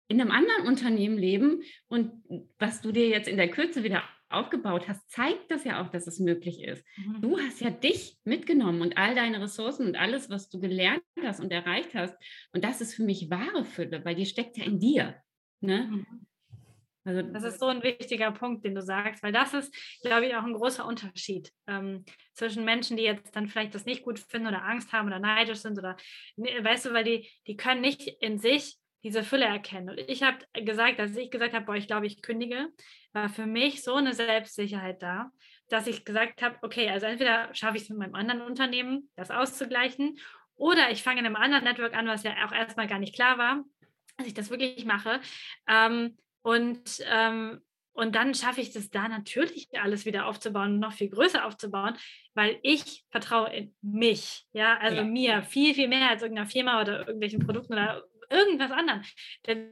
in 0.07 0.21
einem 0.21 0.31
anderen 0.31 0.67
Unternehmen 0.67 1.17
leben 1.17 1.63
und 1.87 2.11
was 2.59 2.81
du 2.81 2.91
dir 2.91 3.07
jetzt 3.07 3.27
in 3.27 3.37
der 3.37 3.49
Kürze 3.49 3.83
wieder 3.83 4.03
aufgebaut 4.29 4.87
hast, 4.87 5.09
zeigt 5.09 5.49
das 5.49 5.63
ja 5.63 5.81
auch, 5.81 5.89
dass 5.89 6.07
es 6.07 6.19
möglich 6.19 6.63
ist. 6.63 6.83
Mhm. 6.97 7.21
Du 7.21 7.39
hast 7.39 7.61
ja 7.61 7.69
dich 7.69 8.17
mitgenommen 8.23 8.81
und 8.81 8.97
all 8.97 9.15
deine 9.15 9.41
Ressourcen 9.41 9.87
und 9.87 9.95
alles, 9.95 10.29
was 10.29 10.49
du 10.49 10.59
gelernt 10.59 11.03
hast 11.23 11.39
und 11.39 11.51
erreicht 11.51 11.95
hast. 11.95 12.15
Und 12.53 12.63
das 12.63 12.81
ist 12.81 12.95
für 12.95 13.03
mich 13.03 13.29
wahre 13.29 13.65
Fülle, 13.65 14.03
weil 14.03 14.15
die 14.15 14.25
steckt 14.25 14.57
ja 14.57 14.65
in 14.65 14.79
dir. 14.79 15.15
Ne? 15.61 15.89
Mhm. 15.91 16.27
Also, 17.05 17.21
das 17.21 17.43
ist 17.43 17.59
so 17.59 17.67
ein 17.67 17.83
wichtiger 17.83 18.31
Punkt, 18.31 18.65
den 18.65 18.75
du 18.75 18.81
sagst, 18.81 19.21
weil 19.23 19.31
das 19.31 19.53
ist, 19.53 19.73
glaube 20.01 20.25
ich, 20.25 20.35
auch 20.35 20.43
ein 20.43 20.53
großer 20.53 20.85
Unterschied 20.85 21.51
ähm, 21.67 22.03
zwischen 22.33 22.65
Menschen, 22.65 22.97
die 22.97 23.03
jetzt 23.03 23.35
dann 23.35 23.47
vielleicht 23.47 23.75
das 23.75 23.85
nicht 23.85 24.03
gut 24.03 24.19
finden 24.19 24.47
oder 24.47 24.63
Angst 24.63 24.91
haben 24.91 25.07
oder 25.07 25.19
neidisch 25.19 25.59
sind 25.59 25.77
oder, 25.77 25.95
ne, 26.35 26.49
weißt 26.63 26.87
du, 26.87 26.93
weil 26.93 27.03
die, 27.03 27.29
die 27.47 27.55
können 27.55 27.81
nicht 27.81 28.07
in 28.07 28.39
sich 28.39 28.77
diese 29.03 29.23
Fülle 29.23 29.45
erkennen. 29.45 29.91
Und 29.91 29.99
ich 29.99 30.23
habe 30.23 30.39
gesagt, 30.65 30.99
als 30.99 31.15
ich 31.15 31.29
gesagt 31.29 31.53
habe, 31.53 31.65
boah, 31.65 31.75
ich 31.75 31.85
glaube, 31.85 32.07
ich 32.07 32.23
kündige, 32.23 32.69
war 33.13 33.29
für 33.29 33.45
mich 33.45 33.83
so 33.83 33.93
eine 33.93 34.13
Selbstsicherheit 34.13 35.03
da, 35.03 35.29
dass 35.69 35.85
ich 35.85 36.05
gesagt 36.05 36.41
habe, 36.41 36.57
okay, 36.63 36.89
also 36.89 37.05
entweder 37.05 37.53
schaffe 37.53 37.77
ich 37.77 37.83
es 37.83 37.89
mit 37.89 37.99
meinem 37.99 38.15
anderen 38.15 38.41
Unternehmen, 38.41 39.09
das 39.15 39.29
auszugleichen, 39.29 40.17
oder 40.55 40.89
ich 40.89 41.03
fange 41.03 41.19
in 41.19 41.25
einem 41.25 41.35
anderen 41.35 41.65
Network 41.65 41.95
an, 41.95 42.07
was 42.07 42.23
ja 42.23 42.33
auch 42.45 42.51
erstmal 42.51 42.87
gar 42.87 42.97
nicht 42.97 43.13
klar 43.13 43.37
war, 43.37 43.63
dass 44.17 44.25
ich 44.25 44.33
das 44.33 44.49
wirklich 44.49 44.85
mache. 44.85 45.19
Ähm, 45.67 46.17
und, 46.45 47.03
ähm, 47.11 47.59
und 47.93 48.13
dann 48.13 48.35
schaffe 48.35 48.61
ich 48.61 48.71
das 48.71 48.91
da 48.91 49.07
natürlich 49.07 49.67
alles 49.73 50.05
wieder 50.05 50.27
aufzubauen, 50.27 50.77
noch 50.77 50.93
viel 50.93 51.09
größer 51.09 51.43
aufzubauen, 51.43 51.95
weil 52.35 52.59
ich 52.61 53.03
vertraue 53.09 53.51
in 53.51 53.75
mich, 53.81 54.45
ja, 54.53 54.77
also 54.77 54.97
ja. 54.97 55.03
mir 55.03 55.41
viel, 55.41 55.73
viel 55.73 55.87
mehr 55.87 56.07
als 56.07 56.21
irgendeiner 56.21 56.47
Firma 56.47 56.81
oder 56.81 56.99
irgendwelchen 56.99 57.39
Produkten 57.39 57.73
oder 57.73 58.03
irgendwas 58.29 58.69
anderem. 58.69 59.01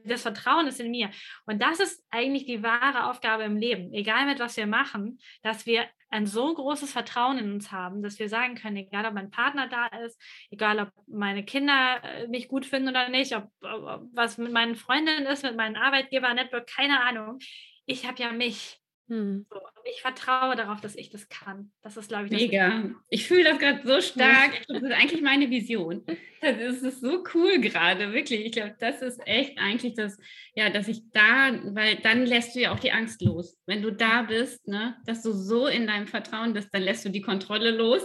Das 0.06 0.24
Vertrauen 0.24 0.66
ist 0.66 0.80
in 0.80 0.90
mir. 0.90 1.12
Und 1.46 1.62
das 1.62 1.80
ist 1.80 2.04
eigentlich 2.10 2.46
die 2.46 2.64
wahre 2.64 3.08
Aufgabe 3.08 3.44
im 3.44 3.56
Leben, 3.56 3.94
egal 3.94 4.26
mit 4.26 4.40
was 4.40 4.58
wir 4.58 4.66
machen, 4.66 5.20
dass 5.44 5.68
wir 5.68 5.86
ein 6.14 6.28
so 6.28 6.54
großes 6.54 6.92
Vertrauen 6.92 7.40
in 7.40 7.52
uns 7.54 7.72
haben, 7.72 8.04
dass 8.04 8.20
wir 8.20 8.30
sagen 8.30 8.54
können, 8.54 8.78
egal 8.78 9.06
ob 9.06 9.16
mein 9.16 9.32
Partner 9.32 9.68
da 9.68 9.88
ist, 10.06 10.22
egal 10.52 10.80
ob 10.80 10.92
meine 11.08 11.44
Kinder 11.44 12.04
äh, 12.04 12.28
mich 12.28 12.48
gut 12.48 12.68
finden 12.68 12.90
oder 12.90 13.10
nicht, 13.10 13.36
ob, 13.36 13.50
ob 13.62 14.04
was 14.14 14.38
mit 14.38 14.52
meinen 14.52 14.76
Freundinnen 14.76 15.26
ist, 15.26 15.44
mit 15.44 15.56
meinem 15.56 15.76
Arbeitgeber, 15.76 16.32
Network, 16.36 16.68
keine 16.68 17.02
Ahnung. 17.02 17.40
Ich 17.86 18.08
habe 18.08 18.22
ja 18.22 18.32
mich. 18.32 18.80
Hm. 19.10 19.46
So, 19.50 19.60
ich 19.86 20.02
vertraue 20.02 20.56
darauf, 20.56 20.80
dass 20.80 20.96
ich 20.96 21.10
das 21.10 21.28
kann. 21.28 21.72
Das 21.82 21.98
ist, 21.98 22.08
glaube 22.08 22.26
ich, 22.26 22.32
mega. 22.32 22.90
Ich 23.10 23.28
fühle 23.28 23.44
das 23.44 23.60
gerade 23.60 23.86
so 23.86 24.00
stark. 24.00 24.66
Das 24.68 24.82
ist 24.82 24.92
eigentlich 24.92 25.22
meine 25.22 25.50
Vision. 25.50 26.06
Das 26.42 26.82
ist 26.82 27.00
so 27.00 27.24
cool 27.34 27.60
gerade, 27.60 28.12
wirklich. 28.12 28.46
Ich 28.46 28.52
glaube, 28.52 28.76
das 28.78 29.02
ist 29.02 29.26
echt 29.26 29.58
eigentlich 29.58 29.94
das, 29.94 30.18
ja, 30.56 30.70
dass 30.70 30.90
ich 30.90 31.10
da, 31.12 31.58
weil 31.74 31.98
dann 31.98 32.26
lässt 32.26 32.56
du 32.56 32.60
ja 32.60 32.74
auch 32.74 32.80
die 32.80 32.92
Angst 32.92 33.22
los. 33.22 33.58
Wenn 33.66 33.82
du 33.82 33.92
da 33.92 34.24
bist, 34.24 34.68
ne, 34.68 34.98
dass 35.06 35.22
du 35.22 35.32
so 35.32 35.68
in 35.68 35.88
deinem 35.88 36.08
Vertrauen 36.08 36.54
bist, 36.54 36.68
dann 36.74 36.82
lässt 36.82 37.06
du 37.06 37.10
die 37.10 37.22
Kontrolle 37.22 37.72
los 37.72 38.02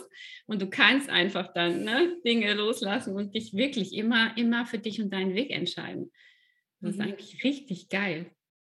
und 0.46 0.62
du 0.62 0.70
kannst 0.70 1.10
einfach 1.10 1.52
dann 1.52 1.82
ne, 1.82 2.16
Dinge 2.24 2.54
loslassen 2.54 3.14
und 3.14 3.34
dich 3.34 3.54
wirklich 3.54 3.92
immer, 3.92 4.36
immer 4.36 4.66
für 4.66 4.78
dich 4.78 5.00
und 5.00 5.12
deinen 5.12 5.34
Weg 5.34 5.50
entscheiden. 5.50 6.12
Das 6.80 6.94
mhm. 6.94 7.00
ist 7.00 7.06
eigentlich 7.06 7.44
richtig 7.44 7.88
geil 7.88 8.30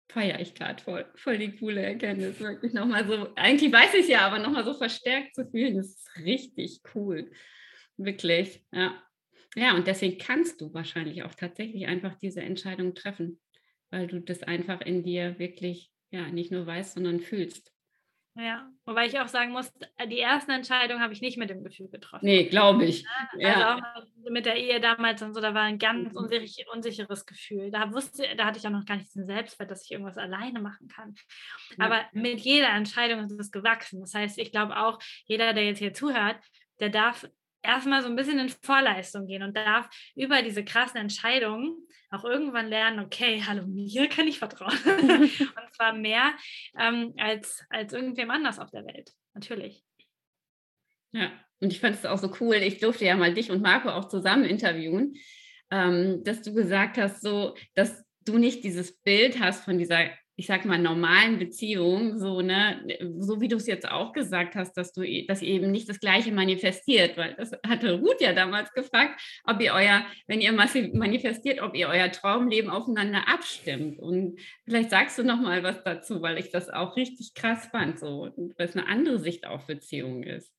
feiere 0.09 0.39
ich 0.39 0.55
gerade 0.55 0.81
voll. 0.83 1.05
Voll 1.15 1.37
die 1.37 1.55
coole 1.55 1.81
Erkenntnis. 1.81 2.39
Wirklich 2.39 2.73
nochmal 2.73 3.07
so, 3.07 3.29
eigentlich 3.35 3.71
weiß 3.71 3.93
ich 3.95 4.01
es 4.01 4.07
ja, 4.07 4.21
aber 4.21 4.39
nochmal 4.39 4.63
so 4.63 4.73
verstärkt 4.73 5.35
zu 5.35 5.49
fühlen, 5.49 5.77
das 5.77 5.87
ist 5.87 6.17
richtig 6.17 6.81
cool. 6.95 7.31
Wirklich, 7.97 8.65
ja. 8.71 9.01
Ja, 9.55 9.75
und 9.75 9.87
deswegen 9.87 10.17
kannst 10.17 10.61
du 10.61 10.73
wahrscheinlich 10.73 11.23
auch 11.23 11.35
tatsächlich 11.35 11.85
einfach 11.85 12.15
diese 12.15 12.41
Entscheidung 12.41 12.95
treffen, 12.95 13.39
weil 13.91 14.07
du 14.07 14.19
das 14.19 14.41
einfach 14.43 14.81
in 14.81 15.03
dir 15.03 15.37
wirklich, 15.37 15.91
ja, 16.09 16.27
nicht 16.29 16.51
nur 16.51 16.65
weißt, 16.65 16.95
sondern 16.95 17.19
fühlst. 17.19 17.72
Ja, 18.35 18.67
wobei 18.85 19.05
ich 19.05 19.19
auch 19.19 19.27
sagen 19.27 19.51
muss, 19.51 19.71
die 20.09 20.17
erste 20.17 20.53
Entscheidung 20.53 21.01
habe 21.01 21.13
ich 21.13 21.21
nicht 21.21 21.37
mit 21.37 21.51
dem 21.51 21.63
Gefühl 21.63 21.87
getroffen. 21.89 22.25
Nee, 22.25 22.45
glaube 22.45 22.83
ich. 22.83 23.05
Also 23.33 23.39
ja. 23.41 23.77
auch 23.77 24.03
mit 24.31 24.47
der 24.47 24.55
Ehe 24.55 24.79
damals 24.79 25.21
und 25.21 25.35
so, 25.35 25.41
da 25.41 25.53
war 25.53 25.61
ein 25.61 25.77
ganz 25.77 26.15
unsicher, 26.15 26.63
unsicheres 26.73 27.27
Gefühl. 27.27 27.69
Da 27.69 27.93
wusste, 27.93 28.27
da 28.35 28.45
hatte 28.45 28.57
ich 28.57 28.65
auch 28.65 28.71
noch 28.71 28.85
gar 28.85 28.97
nicht 28.97 29.13
den 29.15 29.27
Selbstwert, 29.27 29.69
dass 29.69 29.85
ich 29.85 29.91
irgendwas 29.91 30.17
alleine 30.17 30.61
machen 30.61 30.87
kann. 30.87 31.13
Aber 31.77 31.97
ja. 31.97 32.09
mit 32.13 32.39
jeder 32.39 32.69
Entscheidung 32.69 33.23
ist 33.23 33.39
es 33.39 33.51
gewachsen. 33.51 34.01
Das 34.01 34.15
heißt, 34.15 34.39
ich 34.39 34.51
glaube 34.51 34.77
auch, 34.77 34.97
jeder, 35.25 35.53
der 35.53 35.65
jetzt 35.65 35.79
hier 35.79 35.93
zuhört, 35.93 36.37
der 36.79 36.89
darf 36.89 37.27
erstmal 37.63 38.01
so 38.01 38.09
ein 38.09 38.15
bisschen 38.15 38.39
in 38.39 38.49
Vorleistung 38.49 39.25
gehen 39.25 39.43
und 39.43 39.55
darf 39.57 39.89
über 40.15 40.41
diese 40.41 40.63
krassen 40.63 40.99
Entscheidungen 40.99 41.87
auch 42.09 42.23
irgendwann 42.23 42.67
lernen, 42.67 42.99
okay, 42.99 43.41
hallo, 43.45 43.65
mir 43.65 44.07
kann 44.07 44.27
ich 44.27 44.37
vertrauen. 44.37 44.77
und 44.85 45.75
zwar 45.75 45.93
mehr 45.93 46.33
ähm, 46.77 47.13
als, 47.17 47.63
als 47.69 47.93
irgendwem 47.93 48.29
anders 48.29 48.59
auf 48.59 48.69
der 48.69 48.85
Welt, 48.85 49.11
natürlich. 49.33 49.83
Ja, 51.11 51.31
und 51.59 51.71
ich 51.71 51.79
fand 51.79 51.95
es 51.95 52.05
auch 52.05 52.17
so 52.17 52.31
cool. 52.39 52.55
Ich 52.55 52.79
durfte 52.79 53.05
ja 53.05 53.15
mal 53.15 53.33
dich 53.33 53.49
und 53.49 53.61
Marco 53.61 53.89
auch 53.89 54.09
zusammen 54.09 54.45
interviewen, 54.45 55.15
ähm, 55.71 56.23
dass 56.23 56.41
du 56.41 56.53
gesagt 56.53 56.97
hast, 56.97 57.21
so, 57.21 57.55
dass 57.73 58.03
du 58.21 58.37
nicht 58.37 58.63
dieses 58.63 58.99
Bild 59.01 59.39
hast 59.39 59.63
von 59.63 59.77
dieser 59.77 60.09
ich 60.35 60.47
sag 60.47 60.65
mal, 60.65 60.79
normalen 60.79 61.37
Beziehung, 61.37 62.17
so, 62.17 62.41
ne, 62.41 62.81
so 63.19 63.39
wie 63.39 63.47
du 63.47 63.57
es 63.57 63.67
jetzt 63.67 63.87
auch 63.89 64.13
gesagt 64.13 64.55
hast, 64.55 64.73
dass 64.73 64.91
du, 64.91 65.03
dass 65.27 65.41
ihr 65.41 65.49
eben 65.49 65.71
nicht 65.71 65.87
das 65.87 65.99
Gleiche 65.99 66.31
manifestiert, 66.31 67.17
weil 67.17 67.35
das 67.35 67.51
hatte 67.67 67.99
Ruth 67.99 68.19
ja 68.19 68.33
damals 68.33 68.71
gefragt, 68.73 69.21
ob 69.45 69.61
ihr 69.61 69.73
euer, 69.73 70.05
wenn 70.27 70.41
ihr 70.41 70.51
manifestiert, 70.51 71.61
ob 71.61 71.75
ihr 71.75 71.87
euer 71.87 72.11
Traumleben 72.11 72.71
aufeinander 72.71 73.27
abstimmt. 73.27 73.99
Und 73.99 74.39
vielleicht 74.65 74.89
sagst 74.89 75.19
du 75.19 75.23
nochmal 75.23 75.61
was 75.61 75.83
dazu, 75.83 76.21
weil 76.21 76.39
ich 76.39 76.49
das 76.49 76.69
auch 76.69 76.95
richtig 76.95 77.33
krass 77.35 77.67
fand, 77.67 77.99
so, 77.99 78.29
weil 78.35 78.67
es 78.67 78.75
eine 78.75 78.87
andere 78.87 79.19
Sicht 79.19 79.45
auf 79.45 79.67
Beziehungen 79.67 80.23
ist. 80.23 80.51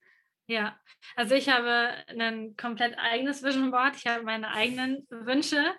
Ja, 0.46 0.78
also 1.16 1.34
ich 1.34 1.48
habe 1.48 1.94
ein 2.08 2.54
komplett 2.56 2.98
eigenes 2.98 3.42
Vision 3.42 3.70
Board. 3.70 3.96
Ich 3.96 4.06
habe 4.06 4.24
meine 4.24 4.50
eigenen 4.50 5.06
Wünsche. 5.08 5.74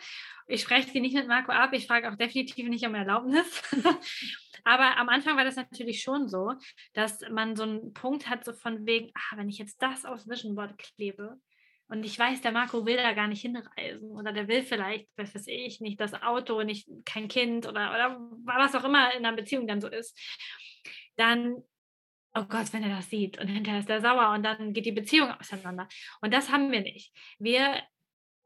Ich 0.47 0.61
spreche 0.61 0.91
die 0.91 1.01
nicht 1.01 1.13
mit 1.13 1.27
Marco 1.27 1.51
ab. 1.51 1.71
Ich 1.73 1.85
frage 1.85 2.11
auch 2.11 2.15
definitiv 2.15 2.67
nicht 2.67 2.85
um 2.85 2.95
Erlaubnis. 2.95 3.61
Aber 4.63 4.97
am 4.97 5.09
Anfang 5.09 5.37
war 5.37 5.43
das 5.43 5.55
natürlich 5.55 6.01
schon 6.01 6.27
so, 6.27 6.53
dass 6.93 7.21
man 7.29 7.55
so 7.55 7.63
einen 7.63 7.93
Punkt 7.93 8.27
hat, 8.27 8.43
so 8.43 8.53
von 8.53 8.87
wegen, 8.87 9.11
ah, 9.13 9.37
wenn 9.37 9.49
ich 9.49 9.59
jetzt 9.59 9.81
das 9.83 10.03
aufs 10.05 10.27
Vision 10.27 10.55
Board 10.55 10.77
klebe, 10.77 11.39
und 11.87 12.03
ich 12.03 12.17
weiß, 12.17 12.41
der 12.41 12.51
Marco 12.51 12.85
will 12.85 12.97
da 12.97 13.13
gar 13.13 13.27
nicht 13.27 13.41
hinreisen 13.41 14.09
oder 14.09 14.33
der 14.33 14.47
will 14.47 14.63
vielleicht, 14.63 15.07
was 15.17 15.35
weiß 15.35 15.45
ich, 15.47 15.81
nicht 15.81 15.99
das 16.01 16.15
Auto, 16.15 16.63
nicht 16.63 16.89
kein 17.05 17.27
Kind 17.27 17.67
oder, 17.67 17.91
oder 17.91 18.19
was 18.43 18.73
auch 18.73 18.83
immer 18.83 19.13
in 19.13 19.23
einer 19.23 19.35
Beziehung 19.37 19.67
dann 19.67 19.81
so 19.81 19.87
ist, 19.87 20.17
dann 21.15 21.63
oh 22.35 22.43
Gott, 22.47 22.73
wenn 22.73 22.83
er 22.83 22.95
das 22.95 23.09
sieht 23.09 23.39
und 23.39 23.47
hinterher 23.47 23.79
ist 23.79 23.89
er 23.89 24.01
sauer 24.01 24.31
und 24.33 24.43
dann 24.43 24.73
geht 24.73 24.85
die 24.85 24.91
Beziehung 24.91 25.31
auseinander. 25.31 25.87
Und 26.21 26.33
das 26.33 26.51
haben 26.51 26.71
wir 26.71 26.81
nicht. 26.81 27.13
Wir 27.39 27.81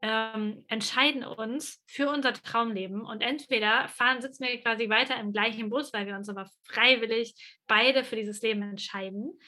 ähm, 0.02 0.64
entscheiden 0.68 1.24
uns 1.24 1.82
für 1.86 2.08
unser 2.08 2.32
Traumleben 2.32 3.02
und 3.02 3.20
entweder 3.20 3.88
fahren, 3.88 4.22
sitzen 4.22 4.44
wir 4.46 4.60
quasi 4.60 4.88
weiter 4.88 5.18
im 5.18 5.32
gleichen 5.32 5.68
Bus, 5.68 5.92
weil 5.92 6.06
wir 6.06 6.16
uns 6.16 6.28
aber 6.28 6.48
freiwillig 6.64 7.34
beide 7.66 8.04
für 8.04 8.16
dieses 8.16 8.40
Leben 8.40 8.62
entscheiden 8.62 9.38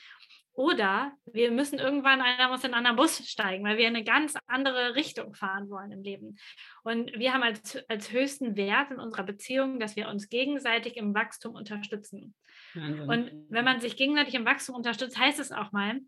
oder 0.55 1.13
wir 1.25 1.51
müssen 1.51 1.79
irgendwann, 1.79 2.21
einer 2.21 2.49
muss 2.49 2.61
in 2.65 2.75
einen 2.75 2.87
anderen 2.87 2.97
Bus 2.97 3.27
steigen, 3.27 3.65
weil 3.65 3.79
wir 3.79 3.89
in 3.89 3.97
eine 3.97 4.05
ganz 4.05 4.35
andere 4.47 4.95
Richtung 4.95 5.35
fahren 5.35 5.71
wollen 5.71 5.93
im 5.93 6.03
Leben. 6.03 6.37
Und 6.85 7.11
wir 7.19 7.33
haben 7.33 7.43
als, 7.43 7.83
als 7.89 8.13
höchsten 8.13 8.55
Wert 8.57 8.91
in 8.91 8.99
unserer 8.99 9.23
Beziehung, 9.23 9.81
dass 9.81 9.97
wir 9.97 10.09
uns 10.09 10.29
gegenseitig 10.29 10.99
im 10.99 11.15
Wachstum 11.15 11.55
unterstützen. 11.55 12.35
Wahnsinn. 12.75 13.09
Und 13.09 13.47
wenn 13.51 13.65
man 13.65 13.81
sich 13.81 13.97
gegenseitig 13.97 14.35
im 14.35 14.45
Wachstum 14.45 14.77
unterstützt, 14.77 15.19
heißt 15.19 15.41
es 15.41 15.53
auch 15.53 15.73
mal, 15.73 16.01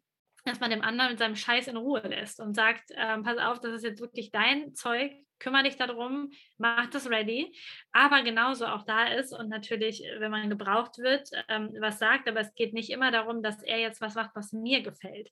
dass 0.45 0.61
man 0.61 0.71
dem 0.71 0.83
anderen 0.83 1.13
mit 1.13 1.19
seinem 1.19 1.37
Scheiß 1.37 1.69
in 1.69 1.77
Ruhe 1.77 2.01
lässt 2.01 2.41
und 2.41 2.55
sagt, 2.55 2.91
ähm, 2.95 3.23
pass 3.23 3.39
auf, 3.39 3.61
das 3.61 3.73
ist 3.73 3.85
jetzt 3.85 4.01
wirklich 4.01 4.31
dein 4.31 4.75
Zeug, 4.75 5.13
kümmere 5.39 5.65
dich 5.65 5.77
darum, 5.77 6.31
mach 6.59 6.89
das 6.91 7.09
ready. 7.11 7.55
Aber 7.93 8.23
genauso 8.23 8.67
auch 8.67 8.85
da 8.85 9.09
ist 9.09 9.33
und 9.33 9.49
natürlich, 9.49 10.03
wenn 10.19 10.31
man 10.31 10.49
gebraucht 10.49 10.99
wird, 10.99 11.31
ähm, 11.49 11.71
was 11.81 11.99
sagt, 11.99 12.29
aber 12.29 12.41
es 12.41 12.55
geht 12.55 12.73
nicht 12.73 12.91
immer 12.91 13.11
darum, 13.11 13.43
dass 13.43 13.63
er 13.63 13.79
jetzt 13.79 14.01
was 14.01 14.15
macht, 14.15 14.31
was 14.35 14.53
mir 14.53 14.83
gefällt. 14.83 15.31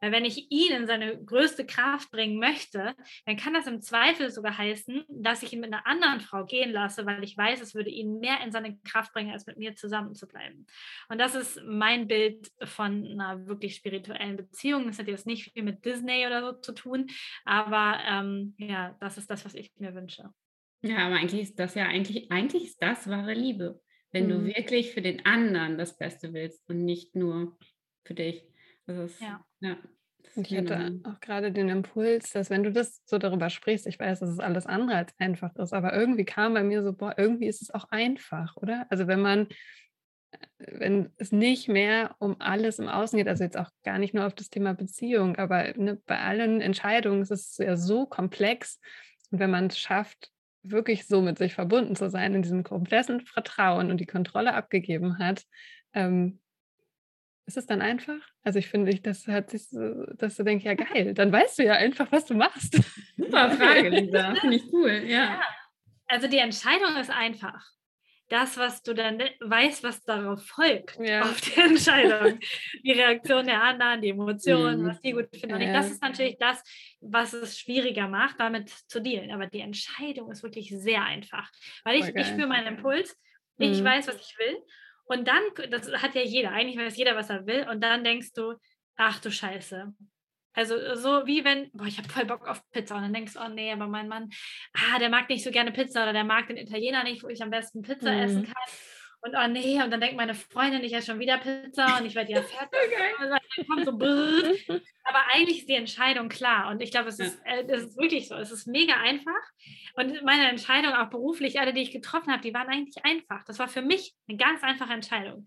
Weil 0.00 0.12
wenn 0.12 0.24
ich 0.24 0.50
ihn 0.50 0.72
in 0.72 0.86
seine 0.86 1.22
größte 1.22 1.66
Kraft 1.66 2.10
bringen 2.10 2.38
möchte, 2.38 2.94
dann 3.26 3.36
kann 3.36 3.54
das 3.54 3.66
im 3.66 3.80
Zweifel 3.80 4.30
sogar 4.30 4.56
heißen, 4.56 5.04
dass 5.08 5.42
ich 5.42 5.52
ihn 5.52 5.60
mit 5.60 5.72
einer 5.72 5.86
anderen 5.86 6.20
Frau 6.20 6.44
gehen 6.44 6.72
lasse, 6.72 7.06
weil 7.06 7.22
ich 7.24 7.36
weiß, 7.36 7.60
es 7.60 7.74
würde 7.74 7.90
ihn 7.90 8.18
mehr 8.20 8.40
in 8.44 8.52
seine 8.52 8.78
Kraft 8.78 9.12
bringen, 9.12 9.32
als 9.32 9.46
mit 9.46 9.58
mir 9.58 9.74
zusammen 9.74 10.14
zu 10.14 10.26
bleiben. 10.26 10.66
Und 11.08 11.18
das 11.18 11.34
ist 11.34 11.60
mein 11.64 12.06
Bild 12.08 12.50
von 12.62 13.06
einer 13.06 13.46
wirklich 13.46 13.76
spirituellen 13.76 14.36
Beziehung. 14.36 14.86
Das 14.86 14.98
hat 14.98 15.08
jetzt 15.08 15.26
nicht 15.26 15.52
viel 15.52 15.62
mit 15.62 15.84
Disney 15.84 16.26
oder 16.26 16.40
so 16.40 16.52
zu 16.52 16.72
tun, 16.72 17.06
aber 17.44 17.98
ähm, 18.06 18.54
ja, 18.58 18.96
das 19.00 19.18
ist 19.18 19.30
das, 19.30 19.39
was 19.44 19.54
ich 19.54 19.72
mir 19.78 19.94
wünsche. 19.94 20.30
Ja, 20.82 21.06
aber 21.06 21.16
eigentlich 21.16 21.42
ist 21.42 21.58
das 21.58 21.74
ja 21.74 21.84
eigentlich, 21.84 22.30
eigentlich 22.30 22.64
ist 22.64 22.82
das 22.82 23.08
wahre 23.08 23.34
Liebe. 23.34 23.80
Wenn 24.12 24.26
mhm. 24.26 24.30
du 24.30 24.44
wirklich 24.44 24.92
für 24.92 25.02
den 25.02 25.24
anderen 25.26 25.78
das 25.78 25.96
Beste 25.96 26.32
willst 26.32 26.68
und 26.68 26.84
nicht 26.84 27.14
nur 27.14 27.58
für 28.04 28.14
dich. 28.14 28.44
Das 28.86 28.98
ist, 28.98 29.20
ja. 29.20 29.44
ja. 29.60 29.78
Und 30.36 30.50
ich 30.50 30.56
hatte 30.56 31.00
auch 31.04 31.20
gerade 31.20 31.52
den 31.52 31.68
Impuls, 31.68 32.30
dass 32.32 32.50
wenn 32.50 32.62
du 32.62 32.72
das 32.72 33.02
so 33.04 33.18
darüber 33.18 33.50
sprichst, 33.50 33.86
ich 33.86 33.98
weiß, 33.98 34.20
dass 34.20 34.30
es 34.30 34.38
alles 34.38 34.66
andere 34.66 34.96
als 34.96 35.12
einfach 35.18 35.54
ist, 35.56 35.72
aber 35.72 35.94
irgendwie 35.94 36.24
kam 36.24 36.54
bei 36.54 36.62
mir 36.62 36.82
so, 36.82 36.92
boah, 36.92 37.14
irgendwie 37.16 37.46
ist 37.46 37.62
es 37.62 37.70
auch 37.72 37.86
einfach, 37.90 38.56
oder? 38.56 38.86
Also 38.90 39.06
wenn 39.06 39.20
man, 39.20 39.48
wenn 40.58 41.12
es 41.16 41.32
nicht 41.32 41.68
mehr 41.68 42.14
um 42.18 42.36
alles 42.40 42.78
im 42.78 42.88
Außen 42.88 43.16
geht, 43.16 43.28
also 43.28 43.44
jetzt 43.44 43.58
auch 43.58 43.70
gar 43.82 43.98
nicht 43.98 44.14
nur 44.14 44.26
auf 44.26 44.34
das 44.34 44.50
Thema 44.50 44.74
Beziehung, 44.74 45.36
aber 45.36 45.72
ne, 45.76 46.00
bei 46.06 46.18
allen 46.18 46.60
Entscheidungen 46.60 47.22
ist 47.22 47.32
es 47.32 47.58
ja 47.58 47.76
so 47.76 48.06
komplex. 48.06 48.78
Und 49.30 49.38
wenn 49.38 49.50
man 49.50 49.66
es 49.66 49.78
schafft, 49.78 50.30
wirklich 50.62 51.06
so 51.06 51.22
mit 51.22 51.38
sich 51.38 51.54
verbunden 51.54 51.96
zu 51.96 52.10
sein, 52.10 52.34
in 52.34 52.42
diesem 52.42 52.64
kompletten 52.64 53.20
Vertrauen 53.20 53.90
und 53.90 53.98
die 53.98 54.06
Kontrolle 54.06 54.54
abgegeben 54.54 55.18
hat, 55.18 55.44
ähm, 55.94 56.40
ist 57.46 57.56
es 57.56 57.66
dann 57.66 57.82
einfach? 57.82 58.20
Also 58.42 58.58
ich 58.58 58.68
finde, 58.68 58.94
das 59.00 59.26
hat 59.26 59.50
sich 59.50 59.68
so, 59.68 60.04
dass 60.14 60.36
du 60.36 60.44
denkst, 60.44 60.64
ja 60.64 60.74
geil, 60.92 61.14
dann 61.14 61.32
weißt 61.32 61.58
du 61.58 61.64
ja 61.64 61.74
einfach, 61.74 62.10
was 62.12 62.26
du 62.26 62.34
machst. 62.34 62.74
Super 63.16 63.50
Frage, 63.50 63.88
Lisa. 63.88 64.34
Finde 64.40 64.56
ich 64.56 64.72
cool, 64.72 65.02
ja. 65.06 65.24
ja. 65.24 65.40
Also 66.06 66.28
die 66.28 66.38
Entscheidung 66.38 66.96
ist 66.96 67.10
einfach. 67.10 67.64
Das, 68.30 68.56
was 68.56 68.82
du 68.82 68.94
dann 68.94 69.18
weißt, 69.40 69.84
was 69.84 70.02
darauf 70.02 70.42
folgt, 70.46 70.98
ja. 70.98 71.22
auf 71.22 71.40
die 71.42 71.60
Entscheidung. 71.60 72.38
Die 72.82 72.92
Reaktion 72.92 73.44
der 73.44 73.62
anderen, 73.62 74.00
die 74.00 74.08
Emotionen, 74.08 74.82
mhm. 74.82 74.86
was 74.88 75.00
die 75.00 75.12
gut 75.12 75.28
finden. 75.36 75.60
Ja. 75.60 75.72
Das 75.74 75.90
ist 75.90 76.00
natürlich 76.00 76.38
das, 76.38 76.62
was 77.00 77.34
es 77.34 77.58
schwieriger 77.58 78.08
macht, 78.08 78.40
damit 78.40 78.70
zu 78.70 79.02
dealen. 79.02 79.32
Aber 79.32 79.46
die 79.46 79.60
Entscheidung 79.60 80.30
ist 80.30 80.42
wirklich 80.42 80.70
sehr 80.70 81.02
einfach. 81.02 81.50
Weil 81.84 81.96
ich, 82.00 82.14
ich 82.14 82.26
spüre 82.26 82.46
meinen 82.46 82.76
Impuls, 82.76 83.14
ich 83.58 83.80
mhm. 83.80 83.84
weiß, 83.84 84.08
was 84.08 84.16
ich 84.16 84.38
will 84.38 84.56
und 85.10 85.26
dann, 85.26 85.42
das 85.70 85.90
hat 85.90 86.14
ja 86.14 86.22
jeder, 86.22 86.52
eigentlich 86.52 86.78
weiß 86.78 86.96
jeder, 86.96 87.16
was 87.16 87.30
er 87.30 87.44
will. 87.44 87.66
Und 87.68 87.80
dann 87.80 88.04
denkst 88.04 88.32
du, 88.32 88.54
ach 88.94 89.18
du 89.18 89.32
Scheiße. 89.32 89.92
Also 90.52 90.74
so 90.96 91.26
wie 91.26 91.44
wenn, 91.44 91.70
boah, 91.72 91.86
ich 91.86 91.98
habe 91.98 92.08
voll 92.08 92.24
Bock 92.24 92.48
auf 92.48 92.62
Pizza 92.70 92.96
und 92.96 93.02
dann 93.02 93.12
denkst 93.12 93.34
du, 93.34 93.40
oh 93.40 93.48
nee, 93.48 93.72
aber 93.72 93.86
mein 93.86 94.08
Mann, 94.08 94.30
ah, 94.74 94.98
der 94.98 95.08
mag 95.08 95.28
nicht 95.28 95.44
so 95.44 95.50
gerne 95.50 95.70
Pizza 95.70 96.02
oder 96.02 96.12
der 96.12 96.24
mag 96.24 96.48
den 96.48 96.56
Italiener 96.56 97.04
nicht, 97.04 97.22
wo 97.22 97.28
ich 97.28 97.42
am 97.42 97.50
besten 97.50 97.82
Pizza 97.82 98.12
mhm. 98.12 98.18
essen 98.18 98.44
kann. 98.44 98.72
Und 99.22 99.34
oh 99.36 99.48
nee, 99.48 99.82
und 99.82 99.90
dann 99.90 100.00
denkt 100.00 100.16
meine 100.16 100.34
Freundin, 100.34 100.82
ich 100.82 100.94
esse 100.94 101.10
schon 101.10 101.18
wieder 101.18 101.36
Pizza 101.38 101.98
und 101.98 102.06
ich 102.06 102.14
werde 102.14 102.32
ja 102.32 102.42
fertig. 102.42 102.80
so 103.84 103.92
Aber 105.04 105.24
eigentlich 105.32 105.60
ist 105.60 105.68
die 105.68 105.74
Entscheidung 105.74 106.28
klar. 106.28 106.70
Und 106.70 106.80
ich 106.80 106.90
glaube, 106.90 107.08
es, 107.08 107.18
ja. 107.18 107.26
äh, 107.44 107.64
es 107.68 107.82
ist 107.82 107.98
wirklich 107.98 108.28
so. 108.28 108.36
Es 108.36 108.50
ist 108.50 108.66
mega 108.66 108.94
einfach. 108.94 109.42
Und 109.94 110.22
meine 110.22 110.48
Entscheidung, 110.48 110.94
auch 110.94 111.10
beruflich, 111.10 111.60
alle, 111.60 111.74
die 111.74 111.82
ich 111.82 111.90
getroffen 111.90 112.32
habe, 112.32 112.42
die 112.42 112.54
waren 112.54 112.68
eigentlich 112.68 113.04
einfach. 113.04 113.44
Das 113.44 113.58
war 113.58 113.68
für 113.68 113.82
mich 113.82 114.14
eine 114.26 114.38
ganz 114.38 114.62
einfache 114.62 114.92
Entscheidung. 114.92 115.44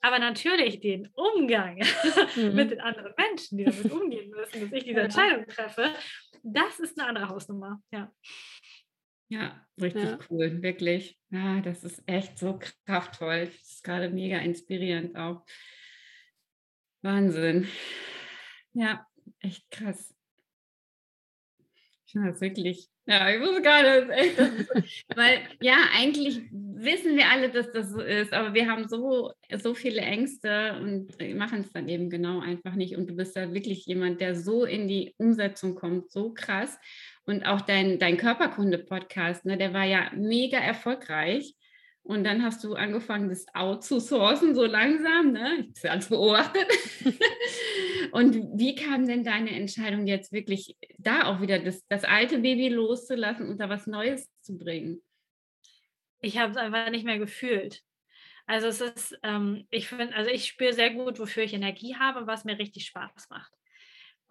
Aber 0.00 0.18
natürlich 0.18 0.80
den 0.80 1.08
Umgang 1.14 1.76
mhm. 2.36 2.54
mit 2.54 2.72
den 2.72 2.80
anderen 2.80 3.14
Menschen, 3.16 3.58
die 3.58 3.64
damit 3.64 3.90
umgehen 3.92 4.30
müssen, 4.30 4.62
dass 4.62 4.72
ich 4.72 4.84
diese 4.84 5.00
Entscheidung 5.00 5.46
treffe, 5.46 5.92
das 6.42 6.80
ist 6.80 6.98
eine 6.98 7.08
andere 7.08 7.28
Hausnummer. 7.28 7.80
Ja. 7.92 8.10
Ja, 9.32 9.66
richtig 9.80 10.04
ja. 10.04 10.18
cool, 10.28 10.62
wirklich. 10.62 11.18
Ja, 11.30 11.62
das 11.62 11.84
ist 11.84 12.02
echt 12.04 12.38
so 12.38 12.60
kraftvoll. 12.84 13.46
Das 13.46 13.54
ist 13.54 13.82
gerade 13.82 14.10
mega 14.10 14.36
inspirierend 14.36 15.16
auch. 15.16 15.42
Wahnsinn. 17.00 17.66
Ja, 18.74 19.06
echt 19.40 19.70
krass. 19.70 20.14
Ich 22.04 22.12
finde 22.12 22.32
das 22.32 22.42
wirklich, 22.42 22.90
ja, 23.06 23.30
ich 23.30 23.40
muss 23.40 23.62
gerade, 23.62 24.12
echt, 24.12 24.38
weil 25.16 25.48
ja, 25.62 25.78
eigentlich 25.94 26.42
wissen 26.82 27.16
wir 27.16 27.30
alle, 27.30 27.50
dass 27.50 27.70
das 27.72 27.90
so 27.90 28.00
ist, 28.00 28.32
aber 28.32 28.54
wir 28.54 28.70
haben 28.70 28.88
so, 28.88 29.32
so 29.62 29.74
viele 29.74 30.00
Ängste 30.00 30.78
und 30.80 31.16
machen 31.36 31.60
es 31.60 31.72
dann 31.72 31.88
eben 31.88 32.10
genau 32.10 32.40
einfach 32.40 32.74
nicht. 32.74 32.96
Und 32.96 33.08
du 33.08 33.14
bist 33.14 33.36
da 33.36 33.52
wirklich 33.52 33.86
jemand, 33.86 34.20
der 34.20 34.34
so 34.34 34.64
in 34.64 34.88
die 34.88 35.14
Umsetzung 35.18 35.74
kommt, 35.74 36.10
so 36.10 36.32
krass. 36.32 36.78
Und 37.24 37.46
auch 37.46 37.60
dein, 37.60 37.98
dein 37.98 38.16
Körperkunde-Podcast, 38.16 39.44
ne, 39.44 39.56
der 39.56 39.72
war 39.72 39.84
ja 39.84 40.10
mega 40.14 40.58
erfolgreich. 40.58 41.54
Und 42.04 42.24
dann 42.24 42.42
hast 42.42 42.64
du 42.64 42.74
angefangen, 42.74 43.28
das 43.28 43.46
outzusourcen, 43.54 44.56
so 44.56 44.64
langsam, 44.64 45.32
ne? 45.32 45.68
Ich 45.76 45.88
habe 45.88 45.98
es 45.98 46.08
beobachtet. 46.08 46.66
und 48.12 48.34
wie 48.58 48.74
kam 48.74 49.06
denn 49.06 49.22
deine 49.22 49.50
Entscheidung 49.50 50.08
jetzt 50.08 50.32
wirklich, 50.32 50.76
da 50.98 51.26
auch 51.26 51.40
wieder 51.40 51.60
das, 51.60 51.86
das 51.86 52.02
alte 52.02 52.38
Baby 52.38 52.70
loszulassen 52.70 53.48
und 53.48 53.60
da 53.60 53.68
was 53.68 53.86
Neues 53.86 54.28
zu 54.40 54.58
bringen? 54.58 55.00
Ich 56.22 56.38
habe 56.38 56.52
es 56.52 56.56
einfach 56.56 56.88
nicht 56.90 57.04
mehr 57.04 57.18
gefühlt. 57.18 57.82
Also 58.46 58.68
es 58.68 58.80
ist, 58.80 59.18
ähm, 59.22 59.66
ich 59.70 59.88
finde, 59.88 60.14
also 60.14 60.30
ich 60.30 60.46
spüre 60.46 60.72
sehr 60.72 60.90
gut, 60.90 61.18
wofür 61.18 61.44
ich 61.44 61.52
Energie 61.52 61.96
habe, 61.96 62.26
was 62.26 62.44
mir 62.44 62.58
richtig 62.58 62.86
Spaß 62.86 63.28
macht. 63.30 63.52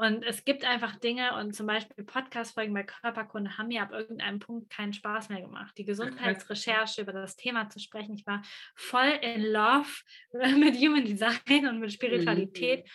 Und 0.01 0.23
es 0.23 0.45
gibt 0.45 0.65
einfach 0.65 0.95
Dinge 0.95 1.37
und 1.37 1.55
zum 1.55 1.67
Beispiel 1.67 2.03
Podcast-Folgen 2.03 2.73
bei 2.73 2.81
Körperkunde 2.81 3.59
haben 3.59 3.67
mir 3.67 3.83
ab 3.83 3.91
irgendeinem 3.91 4.39
Punkt 4.39 4.71
keinen 4.71 4.93
Spaß 4.93 5.29
mehr 5.29 5.41
gemacht. 5.41 5.77
Die 5.77 5.85
Gesundheitsrecherche 5.85 7.01
über 7.01 7.13
das 7.13 7.35
Thema 7.35 7.69
zu 7.69 7.79
sprechen. 7.79 8.15
Ich 8.15 8.25
war 8.25 8.41
voll 8.73 9.19
in 9.21 9.43
love 9.43 9.89
mit 10.57 10.75
Human 10.77 11.05
Design 11.05 11.67
und 11.67 11.79
mit 11.79 11.93
Spiritualität. 11.93 12.89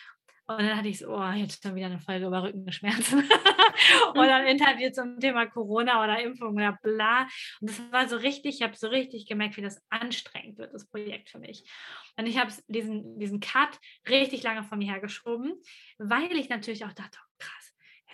Und 0.48 0.60
dann 0.60 0.76
hatte 0.76 0.88
ich 0.88 0.98
so, 0.98 1.08
oh, 1.08 1.30
jetzt 1.32 1.62
schon 1.62 1.74
wieder 1.74 1.86
eine 1.86 1.98
Folge 1.98 2.26
über 2.26 2.42
Rückenschmerzen. 2.42 3.24
oder 4.14 4.36
ein 4.36 4.46
Interview 4.46 4.90
zum 4.90 5.18
Thema 5.18 5.46
Corona 5.46 6.02
oder 6.02 6.22
Impfung 6.22 6.54
oder 6.54 6.78
bla. 6.82 7.22
Und 7.60 7.70
das 7.70 7.80
war 7.90 8.08
so 8.08 8.16
richtig, 8.16 8.56
ich 8.56 8.62
habe 8.62 8.76
so 8.76 8.88
richtig 8.88 9.26
gemerkt, 9.26 9.56
wie 9.56 9.62
das 9.62 9.82
anstrengend 9.90 10.58
wird, 10.58 10.72
das 10.72 10.86
Projekt 10.86 11.30
für 11.30 11.40
mich. 11.40 11.68
Und 12.16 12.26
ich 12.26 12.38
habe 12.38 12.52
diesen, 12.68 13.18
diesen 13.18 13.40
Cut 13.40 13.78
richtig 14.08 14.42
lange 14.44 14.62
von 14.62 14.78
mir 14.78 14.92
hergeschoben, 14.92 15.54
weil 15.98 16.32
ich 16.36 16.48
natürlich 16.48 16.84
auch 16.84 16.92
dachte, 16.92 17.18
oh, 17.20 17.34
krass, 17.38 17.65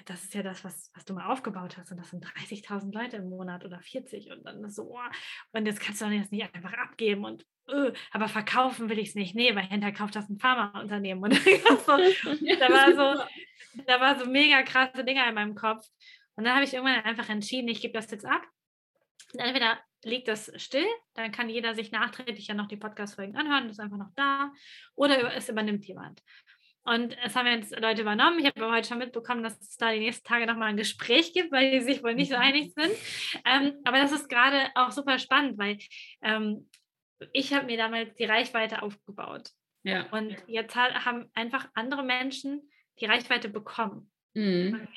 das 0.07 0.25
ist 0.25 0.35
ja 0.35 0.43
das, 0.43 0.65
was, 0.65 0.91
was 0.95 1.05
du 1.05 1.15
mal 1.15 1.31
aufgebaut 1.31 1.77
hast. 1.77 1.91
Und 1.91 1.99
das 1.99 2.11
sind 2.11 2.25
30.000 2.25 2.93
Leute 2.93 3.17
im 3.17 3.29
Monat 3.29 3.65
oder 3.65 3.81
40. 3.81 4.31
Und 4.31 4.45
dann 4.45 4.69
so, 4.71 4.95
oh, 4.95 4.99
und 5.53 5.67
jetzt 5.67 5.81
kannst 5.81 6.01
du 6.01 6.07
jetzt 6.07 6.33
nicht 6.33 6.55
einfach 6.55 6.73
abgeben 6.75 7.25
und 7.25 7.47
öh, 7.69 7.93
aber 8.11 8.29
verkaufen 8.29 8.89
will 8.89 8.99
ich 8.99 9.11
es 9.11 9.15
nicht. 9.15 9.35
Nee, 9.35 9.55
weil 9.55 9.67
hinterher 9.67 9.95
kauft 9.95 10.17
das 10.17 10.29
ein 10.29 10.39
Pharmaunternehmen. 10.39 11.23
Und 11.23 11.35
so, 11.35 11.43
da, 12.59 12.69
war 12.69 13.17
so, 13.17 13.23
da 13.87 14.01
war 14.01 14.19
so 14.19 14.27
mega 14.27 14.63
krasse 14.63 15.05
Dinge 15.05 15.27
in 15.29 15.35
meinem 15.35 15.55
Kopf. 15.55 15.87
Und 16.37 16.45
dann 16.45 16.55
habe 16.55 16.65
ich 16.65 16.75
irgendwann 16.75 17.05
einfach 17.05 17.29
entschieden, 17.29 17.69
ich 17.69 17.81
gebe 17.81 17.95
das 17.95 18.11
jetzt 18.11 18.25
ab. 18.25 18.43
Und 19.33 19.41
entweder 19.41 19.79
liegt 20.05 20.29
das 20.29 20.51
still, 20.57 20.87
dann 21.15 21.33
kann 21.33 21.49
jeder 21.49 21.75
sich 21.75 21.93
nachträglich 21.93 22.49
ja 22.49 22.55
noch 22.55 22.67
die 22.67 22.77
Podcast-Folgen 22.77 23.37
anhören, 23.37 23.65
das 23.65 23.79
ist 23.79 23.81
einfach 23.81 23.99
noch 23.99 24.11
da, 24.17 24.53
oder 24.95 25.35
es 25.35 25.49
übernimmt 25.49 25.85
jemand. 25.87 26.23
Und 26.85 27.17
es 27.25 27.37
haben 27.37 27.47
jetzt 27.47 27.79
Leute 27.79 28.03
übernommen. 28.03 28.41
Ich 28.41 28.47
habe 28.47 28.71
heute 28.71 28.89
schon 28.89 28.99
mitbekommen, 28.99 29.45
dass 29.45 29.61
es 29.61 29.77
da 29.77 29.93
die 29.93 30.01
nächsten 30.01 30.27
Tage 30.27 30.47
nochmal 30.47 30.71
ein 30.71 30.77
Gespräch 30.77 31.33
gibt, 31.33 31.53
weil 31.53 31.71
die 31.71 31.81
sich 31.81 32.03
wohl 32.03 32.15
nicht 32.15 32.31
so 32.31 32.37
einig 32.37 32.73
sind. 32.75 32.93
Ähm, 33.45 33.75
aber 33.85 33.99
das 33.99 34.11
ist 34.11 34.29
gerade 34.29 34.69
auch 34.75 34.91
super 34.91 35.19
spannend, 35.19 35.59
weil 35.59 35.79
ähm, 36.23 36.69
ich 37.33 37.55
habe 37.55 37.67
mir 37.67 37.77
damals 37.77 38.15
die 38.17 38.25
Reichweite 38.25 38.83
aufgebaut. 38.83 39.51
Ja. 39.85 40.09
Und 40.11 40.37
jetzt 40.47 40.75
haben 40.75 41.31
einfach 41.35 41.69
andere 41.75 42.03
Menschen 42.03 42.69
die 43.01 43.07
Reichweite 43.07 43.49
bekommen. 43.49 44.11
Mhm. 44.35 44.89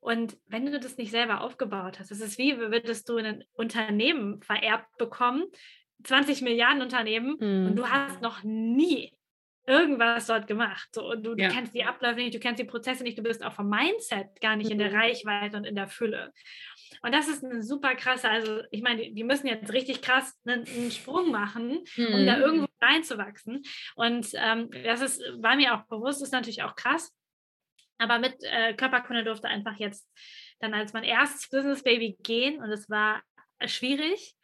Und 0.00 0.36
wenn 0.46 0.66
du 0.66 0.78
das 0.78 0.98
nicht 0.98 1.10
selber 1.10 1.40
aufgebaut 1.40 1.98
hast, 1.98 2.10
es 2.10 2.20
ist 2.20 2.38
wie, 2.38 2.58
würdest 2.58 3.08
du 3.08 3.16
ein 3.16 3.42
Unternehmen 3.54 4.42
vererbt 4.42 4.96
bekommen, 4.98 5.44
20 6.04 6.42
Milliarden 6.42 6.82
Unternehmen, 6.82 7.36
mhm. 7.40 7.66
und 7.68 7.76
du 7.76 7.88
hast 7.88 8.20
noch 8.20 8.42
nie 8.42 9.15
irgendwas 9.66 10.26
dort 10.26 10.46
gemacht. 10.46 10.88
So, 10.92 11.10
und 11.10 11.24
du, 11.24 11.34
ja. 11.36 11.48
du, 11.48 11.54
kennst 11.54 11.74
die 11.74 11.84
Abläufe 11.84 12.20
nicht, 12.20 12.34
du 12.34 12.38
kennst 12.38 12.60
die 12.60 12.66
Prozesse 12.66 13.02
nicht, 13.02 13.18
du 13.18 13.22
bist 13.22 13.44
auch 13.44 13.52
vom 13.52 13.68
Mindset 13.68 14.40
gar 14.40 14.56
nicht 14.56 14.70
in 14.70 14.78
der 14.78 14.90
mhm. 14.90 14.96
Reichweite 14.96 15.56
und 15.56 15.64
in 15.64 15.74
der 15.74 15.88
Fülle. 15.88 16.32
Und 17.02 17.12
das 17.12 17.28
ist 17.28 17.44
eine 17.44 17.62
super 17.62 17.94
krasse, 17.94 18.28
also 18.30 18.62
ich 18.70 18.82
meine, 18.82 19.12
die 19.12 19.24
müssen 19.24 19.48
jetzt 19.48 19.72
richtig 19.72 20.02
krass 20.02 20.38
einen, 20.46 20.66
einen 20.66 20.90
Sprung 20.90 21.30
machen, 21.30 21.84
mhm. 21.96 22.06
um 22.14 22.26
da 22.26 22.36
mhm. 22.36 22.42
irgendwo 22.42 22.66
reinzuwachsen. 22.80 23.62
Und 23.96 24.28
ähm, 24.34 24.70
das 24.84 25.00
ist, 25.00 25.20
war 25.38 25.56
mir 25.56 25.74
auch 25.74 25.86
bewusst, 25.86 26.22
ist 26.22 26.32
natürlich 26.32 26.62
auch 26.62 26.76
krass. 26.76 27.12
Aber 27.98 28.18
mit 28.18 28.36
äh, 28.42 28.74
Körperkunde 28.74 29.24
durfte 29.24 29.48
einfach 29.48 29.76
jetzt 29.78 30.08
dann 30.60 30.74
als 30.74 30.92
mein 30.92 31.04
erstes 31.04 31.48
Business 31.48 31.82
Baby 31.82 32.16
gehen 32.22 32.62
und 32.62 32.70
es 32.70 32.88
war 32.88 33.22
schwierig, 33.64 34.34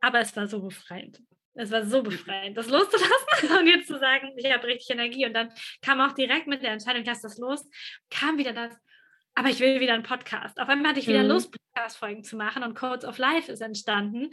aber 0.00 0.20
es 0.20 0.34
war 0.36 0.46
so 0.46 0.62
befreiend. 0.62 1.20
Es 1.54 1.70
war 1.70 1.84
so 1.84 2.02
befreiend, 2.02 2.56
das 2.56 2.68
loszulassen 2.68 3.56
und 3.58 3.66
jetzt 3.66 3.86
zu 3.86 3.98
sagen, 3.98 4.32
ich 4.36 4.52
habe 4.52 4.66
richtig 4.66 4.90
Energie. 4.90 5.26
Und 5.26 5.34
dann 5.34 5.52
kam 5.82 6.00
auch 6.00 6.12
direkt 6.12 6.46
mit 6.46 6.62
der 6.62 6.72
Entscheidung, 6.72 7.02
ich 7.02 7.08
lasse 7.08 7.22
das 7.22 7.38
los, 7.38 7.68
kam 8.10 8.38
wieder 8.38 8.52
das, 8.52 8.74
aber 9.34 9.48
ich 9.48 9.60
will 9.60 9.80
wieder 9.80 9.94
einen 9.94 10.02
Podcast. 10.02 10.60
Auf 10.60 10.68
einmal 10.68 10.90
hatte 10.90 11.00
ich 11.00 11.08
wieder 11.08 11.22
mhm. 11.22 11.28
Lust, 11.28 11.52
Podcast-Folgen 11.52 12.24
zu 12.24 12.36
machen 12.36 12.62
und 12.62 12.74
Codes 12.74 13.04
of 13.04 13.18
Life 13.18 13.50
ist 13.50 13.60
entstanden. 13.60 14.30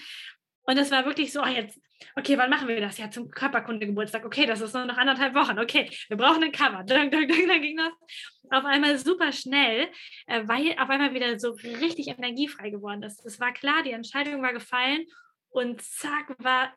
Und 0.63 0.77
es 0.77 0.91
war 0.91 1.05
wirklich 1.05 1.33
so, 1.33 1.41
oh, 1.41 1.47
jetzt, 1.47 1.79
okay, 2.15 2.37
wann 2.37 2.49
machen 2.49 2.67
wir 2.67 2.79
das? 2.79 2.97
Ja, 2.97 3.09
zum 3.09 3.29
Körperkunde-Geburtstag. 3.29 4.25
Okay, 4.25 4.45
das 4.45 4.61
ist 4.61 4.73
nur 4.73 4.85
noch 4.85 4.97
anderthalb 4.97 5.33
Wochen. 5.33 5.59
Okay, 5.59 5.89
wir 6.07 6.17
brauchen 6.17 6.43
ein 6.43 6.51
Cover. 6.51 6.83
Dann, 6.85 7.09
dann, 7.09 7.27
dann, 7.27 7.47
dann 7.47 7.61
ging 7.61 7.77
das 7.77 7.93
auf 8.51 8.65
einmal 8.65 8.97
super 8.97 9.31
schnell, 9.31 9.89
äh, 10.27 10.43
weil 10.45 10.75
auf 10.77 10.89
einmal 10.89 11.13
wieder 11.13 11.39
so 11.39 11.51
richtig 11.51 12.07
energiefrei 12.07 12.69
geworden 12.69 13.03
ist. 13.03 13.25
Es 13.25 13.39
war 13.39 13.53
klar, 13.53 13.81
die 13.83 13.91
Entscheidung 13.91 14.41
war 14.41 14.53
gefallen 14.53 15.05
und 15.49 15.81
zack, 15.81 16.35
war 16.39 16.73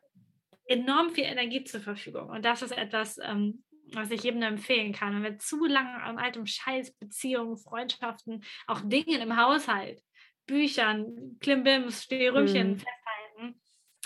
enorm 0.65 1.11
viel 1.11 1.25
Energie 1.25 1.63
zur 1.63 1.81
Verfügung. 1.81 2.29
Und 2.29 2.43
das 2.43 2.61
ist 2.61 2.71
etwas, 2.71 3.17
ähm, 3.23 3.63
was 3.93 4.11
ich 4.11 4.23
jedem 4.23 4.39
nur 4.39 4.49
empfehlen 4.49 4.93
kann. 4.93 5.15
Wenn 5.15 5.23
wir 5.23 5.37
zu 5.37 5.65
lange 5.65 6.01
an 6.01 6.17
altem 6.17 6.45
Scheiß, 6.45 6.93
Beziehungen, 6.95 7.57
Freundschaften, 7.57 8.43
auch 8.67 8.81
Dingen 8.81 9.21
im 9.21 9.37
Haushalt, 9.37 10.01
Büchern, 10.45 11.37
Klimbims, 11.39 12.03
Stehrümchen 12.03 12.71
mhm. 12.71 12.77
festhalten, 12.77 13.61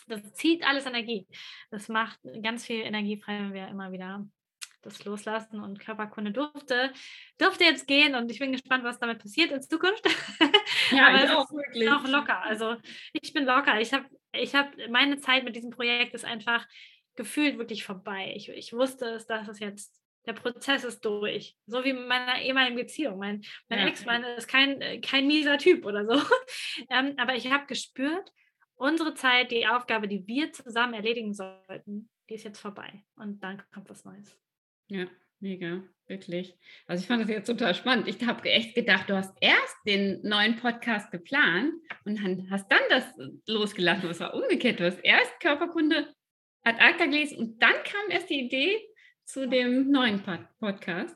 das 0.08 0.34
zieht 0.34 0.66
alles 0.66 0.86
Energie. 0.86 1.28
Das 1.72 1.88
macht 1.88 2.20
ganz 2.42 2.66
viel 2.66 2.82
Energie 2.82 3.18
frei, 3.18 3.40
wenn 3.40 3.54
wir 3.54 3.68
immer 3.68 3.92
wieder 3.92 4.26
das 4.82 5.04
loslassen 5.06 5.60
und 5.60 5.80
Körperkunde 5.80 6.32
durfte, 6.32 6.92
durfte 7.38 7.64
jetzt 7.64 7.88
gehen 7.88 8.16
und 8.16 8.32
ich 8.32 8.40
bin 8.40 8.52
gespannt, 8.52 8.84
was 8.84 9.00
damit 9.00 9.20
passiert 9.20 9.52
in 9.52 9.62
Zukunft. 9.62 10.04
Ja, 10.92 11.10
Aber 11.10 11.24
ich 11.24 11.30
auch 11.30 11.52
wirklich. 11.52 11.92
Auch 11.92 12.08
locker. 12.08 12.42
Also 12.42 12.76
ich 13.14 13.32
bin 13.34 13.46
locker. 13.46 13.80
Ich 13.80 13.94
habe 13.94 14.06
ich 14.32 14.56
hab, 14.56 14.72
meine 14.90 15.20
Zeit 15.20 15.44
mit 15.44 15.56
diesem 15.56 15.70
Projekt 15.70 16.14
ist 16.14 16.26
einfach 16.26 16.68
gefühlt 17.16 17.58
wirklich 17.58 17.84
vorbei. 17.84 18.34
Ich, 18.36 18.50
ich 18.50 18.74
wusste 18.74 19.06
es, 19.10 19.28
dass 19.28 19.48
es 19.48 19.60
jetzt 19.60 20.00
der 20.26 20.34
Prozess 20.34 20.84
ist 20.84 21.02
durch. 21.02 21.58
So 21.66 21.84
wie 21.84 21.94
mit 21.94 22.08
meiner 22.08 22.42
ehemaligen 22.42 22.76
Beziehung. 22.76 23.20
Mein, 23.20 23.42
mein 23.68 23.80
ja. 23.80 23.88
Ex-Mann 23.88 24.24
ist 24.24 24.48
kein, 24.48 25.02
kein 25.02 25.28
mieser 25.28 25.58
Typ 25.58 25.86
oder 25.86 26.06
so. 26.06 26.22
ähm, 26.90 27.14
aber 27.18 27.36
ich 27.36 27.52
habe 27.52 27.66
gespürt, 27.66 28.32
unsere 28.76 29.14
Zeit, 29.14 29.52
die 29.52 29.68
Aufgabe, 29.68 30.08
die 30.08 30.26
wir 30.28 30.52
zusammen 30.52 30.94
erledigen 30.94 31.34
sollten, 31.34 32.10
die 32.30 32.36
ist 32.36 32.44
jetzt 32.44 32.60
vorbei. 32.60 33.04
Und 33.16 33.44
dann 33.44 33.62
kommt 33.72 33.90
was 33.90 34.06
Neues. 34.06 34.40
Ja, 34.90 35.06
mega, 35.40 35.84
wirklich. 36.08 36.58
Also 36.88 37.02
ich 37.02 37.08
fand 37.08 37.22
das 37.22 37.30
jetzt 37.30 37.46
total 37.46 37.76
spannend. 37.76 38.08
Ich 38.08 38.26
habe 38.26 38.50
echt 38.50 38.74
gedacht, 38.74 39.08
du 39.08 39.16
hast 39.16 39.36
erst 39.40 39.78
den 39.86 40.20
neuen 40.24 40.56
Podcast 40.56 41.12
geplant 41.12 41.74
und 42.06 42.20
hast 42.50 42.72
dann 42.72 42.80
das 42.90 43.06
losgelassen. 43.48 44.10
Es 44.10 44.20
war 44.20 44.34
umgekehrt. 44.34 44.80
Du 44.80 44.86
hast 44.86 45.00
erst 45.04 45.40
Körperkunde 45.40 46.14
ad 46.64 46.80
acta 46.82 47.06
gelesen 47.06 47.38
und 47.38 47.62
dann 47.62 47.76
kam 47.84 48.10
erst 48.10 48.30
die 48.32 48.42
Idee 48.42 48.80
zu 49.26 49.48
dem 49.48 49.92
neuen 49.92 50.24
Pod 50.24 50.40
Podcast. 50.60 51.16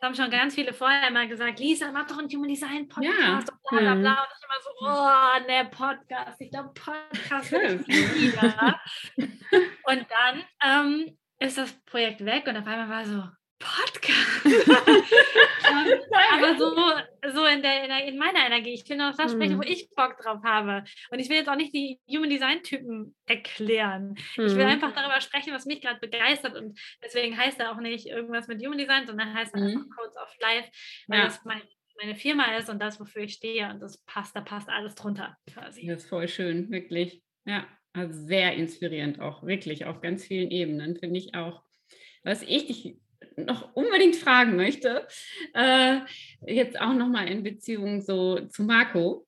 Das 0.00 0.08
haben 0.08 0.14
schon 0.14 0.30
ganz 0.30 0.54
viele 0.54 0.74
vorher 0.74 1.08
immer 1.08 1.26
gesagt, 1.26 1.58
Lisa, 1.60 1.90
mach 1.90 2.06
doch 2.06 2.18
einen 2.18 2.28
Human 2.28 2.48
Design 2.50 2.86
Podcast 2.88 3.08
ja. 3.18 3.38
und 3.38 3.46
bla 3.70 3.78
bla 3.78 3.94
bla. 3.94 4.22
Und 4.22 4.28
ich 4.36 4.44
immer 4.44 4.60
so, 4.62 4.70
oh, 4.82 5.46
ne, 5.48 5.70
Podcast. 5.70 6.40
Ich 6.42 6.50
glaube, 6.50 6.74
Podcast 6.74 7.52
ist 7.52 7.88
wieder. 7.88 8.80
und 9.16 10.06
dann 10.10 10.44
ähm, 10.62 11.16
ist 11.44 11.58
das 11.58 11.72
Projekt 11.84 12.24
weg 12.24 12.46
und 12.46 12.56
auf 12.56 12.66
einmal 12.66 12.88
war 12.88 13.04
so, 13.04 13.22
Podcast. 13.64 14.44
ähm, 14.44 16.00
aber 16.32 16.58
so, 16.58 16.74
so 17.32 17.46
in, 17.46 17.62
der, 17.62 18.06
in, 18.06 18.18
meiner 18.18 18.46
Energie. 18.46 18.74
Ich 18.74 18.88
will 18.88 18.96
noch 18.96 19.16
das 19.16 19.32
sprechen, 19.32 19.54
mhm. 19.54 19.58
wo 19.58 19.62
ich 19.62 19.88
Bock 19.94 20.18
drauf 20.18 20.42
habe. 20.44 20.84
Und 21.10 21.18
ich 21.18 21.28
will 21.28 21.36
jetzt 21.36 21.48
auch 21.48 21.56
nicht 21.56 21.72
die 21.72 21.98
Human 22.08 22.28
Design 22.28 22.62
Typen 22.62 23.14
erklären. 23.26 24.16
Mhm. 24.36 24.46
Ich 24.46 24.54
will 24.54 24.64
mhm. 24.64 24.72
einfach 24.72 24.92
darüber 24.92 25.20
sprechen, 25.20 25.52
was 25.54 25.66
mich 25.66 25.80
gerade 25.80 26.00
begeistert. 26.00 26.56
Und 26.56 26.78
deswegen 27.02 27.36
heißt 27.36 27.58
er 27.60 27.72
auch 27.72 27.80
nicht 27.80 28.06
irgendwas 28.06 28.48
mit 28.48 28.62
Human 28.62 28.78
Design, 28.78 29.06
sondern 29.06 29.32
heißt 29.34 29.54
er 29.54 29.60
mhm. 29.60 29.66
einfach 29.68 29.96
Codes 29.96 30.16
of 30.16 30.34
Life, 30.40 30.70
weil 31.08 31.18
ja. 31.20 31.24
das 31.24 31.44
mein, 31.44 31.62
meine 32.00 32.16
Firma 32.16 32.56
ist 32.56 32.68
und 32.68 32.80
das, 32.80 33.00
wofür 33.00 33.22
ich 33.22 33.34
stehe. 33.34 33.70
Und 33.70 33.80
das 33.80 33.98
passt, 34.04 34.36
da 34.36 34.40
passt 34.40 34.68
alles 34.68 34.94
drunter 34.94 35.36
quasi. 35.52 35.86
Das 35.86 36.02
ist 36.02 36.08
voll 36.08 36.28
schön, 36.28 36.70
wirklich. 36.70 37.22
Ja. 37.46 37.66
Also 37.94 38.26
sehr 38.26 38.54
inspirierend 38.54 39.20
auch, 39.20 39.44
wirklich 39.44 39.86
auf 39.86 40.00
ganz 40.00 40.24
vielen 40.24 40.50
Ebenen, 40.50 40.96
finde 40.96 41.18
ich 41.18 41.34
auch. 41.34 41.62
Was 42.24 42.42
ich 42.42 42.66
dich 42.66 42.96
noch 43.36 43.74
unbedingt 43.74 44.16
fragen 44.16 44.56
möchte, 44.56 45.06
äh, 45.54 46.00
jetzt 46.46 46.80
auch 46.80 46.92
nochmal 46.92 47.28
in 47.28 47.44
Beziehung 47.44 48.02
so 48.02 48.40
zu 48.48 48.64
Marco. 48.64 49.26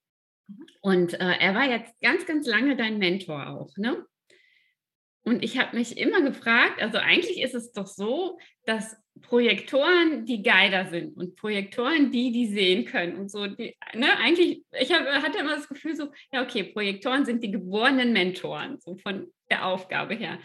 Mhm. 0.49 0.67
Und 0.81 1.15
äh, 1.15 1.39
er 1.39 1.55
war 1.55 1.71
jetzt 1.71 1.95
ganz, 2.01 2.27
ganz 2.27 2.47
lange 2.47 2.77
dein 2.77 2.99
Mentor 2.99 3.49
auch, 3.49 3.77
ne? 3.77 4.05
Und 5.23 5.43
ich 5.43 5.59
habe 5.59 5.77
mich 5.77 5.99
immer 5.99 6.21
gefragt, 6.23 6.81
also 6.81 6.99
eigentlich 6.99 7.43
ist 7.43 7.55
es 7.55 7.73
doch 7.73 7.89
so, 7.89 8.39
dass 8.65 8.97
Projektoren 9.23 10.25
die 10.25 10.43
Guider 10.43 10.87
sind 10.87 11.17
und 11.17 11.37
Projektoren 11.37 12.11
die, 12.11 12.33
die 12.33 12.47
sehen 12.47 12.85
können 12.85 13.17
und 13.17 13.31
so. 13.31 13.47
Die, 13.47 13.77
ne, 13.95 14.17
eigentlich, 14.19 14.63
ich 14.79 14.93
hab, 14.93 15.07
hatte 15.07 15.39
immer 15.39 15.57
das 15.57 15.69
Gefühl 15.69 15.97
so, 15.97 16.13
ja, 16.33 16.43
okay, 16.43 16.65
Projektoren 16.65 17.25
sind 17.25 17.43
die 17.43 17.51
geborenen 17.51 18.13
Mentoren, 18.13 18.79
so 18.81 18.97
von 18.97 19.33
der 19.51 19.67
Aufgabe 19.67 20.15
her. 20.15 20.39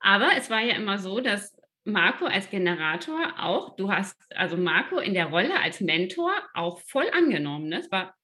Aber 0.00 0.30
es 0.36 0.50
war 0.50 0.60
ja 0.60 0.74
immer 0.76 0.98
so, 0.98 1.20
dass 1.20 1.56
Marco 1.84 2.26
als 2.26 2.50
Generator 2.50 3.34
auch, 3.38 3.76
du 3.76 3.90
hast 3.90 4.16
also 4.34 4.56
Marco 4.56 4.98
in 4.98 5.14
der 5.14 5.26
Rolle 5.26 5.58
als 5.60 5.80
Mentor 5.80 6.32
auch 6.54 6.80
voll 6.80 7.08
angenommen. 7.10 7.68
Ne? 7.68 7.78
Das 7.78 7.90
war, 7.90 8.14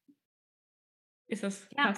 ist 1.29 1.45
das 1.45 1.69
ja. 1.77 1.95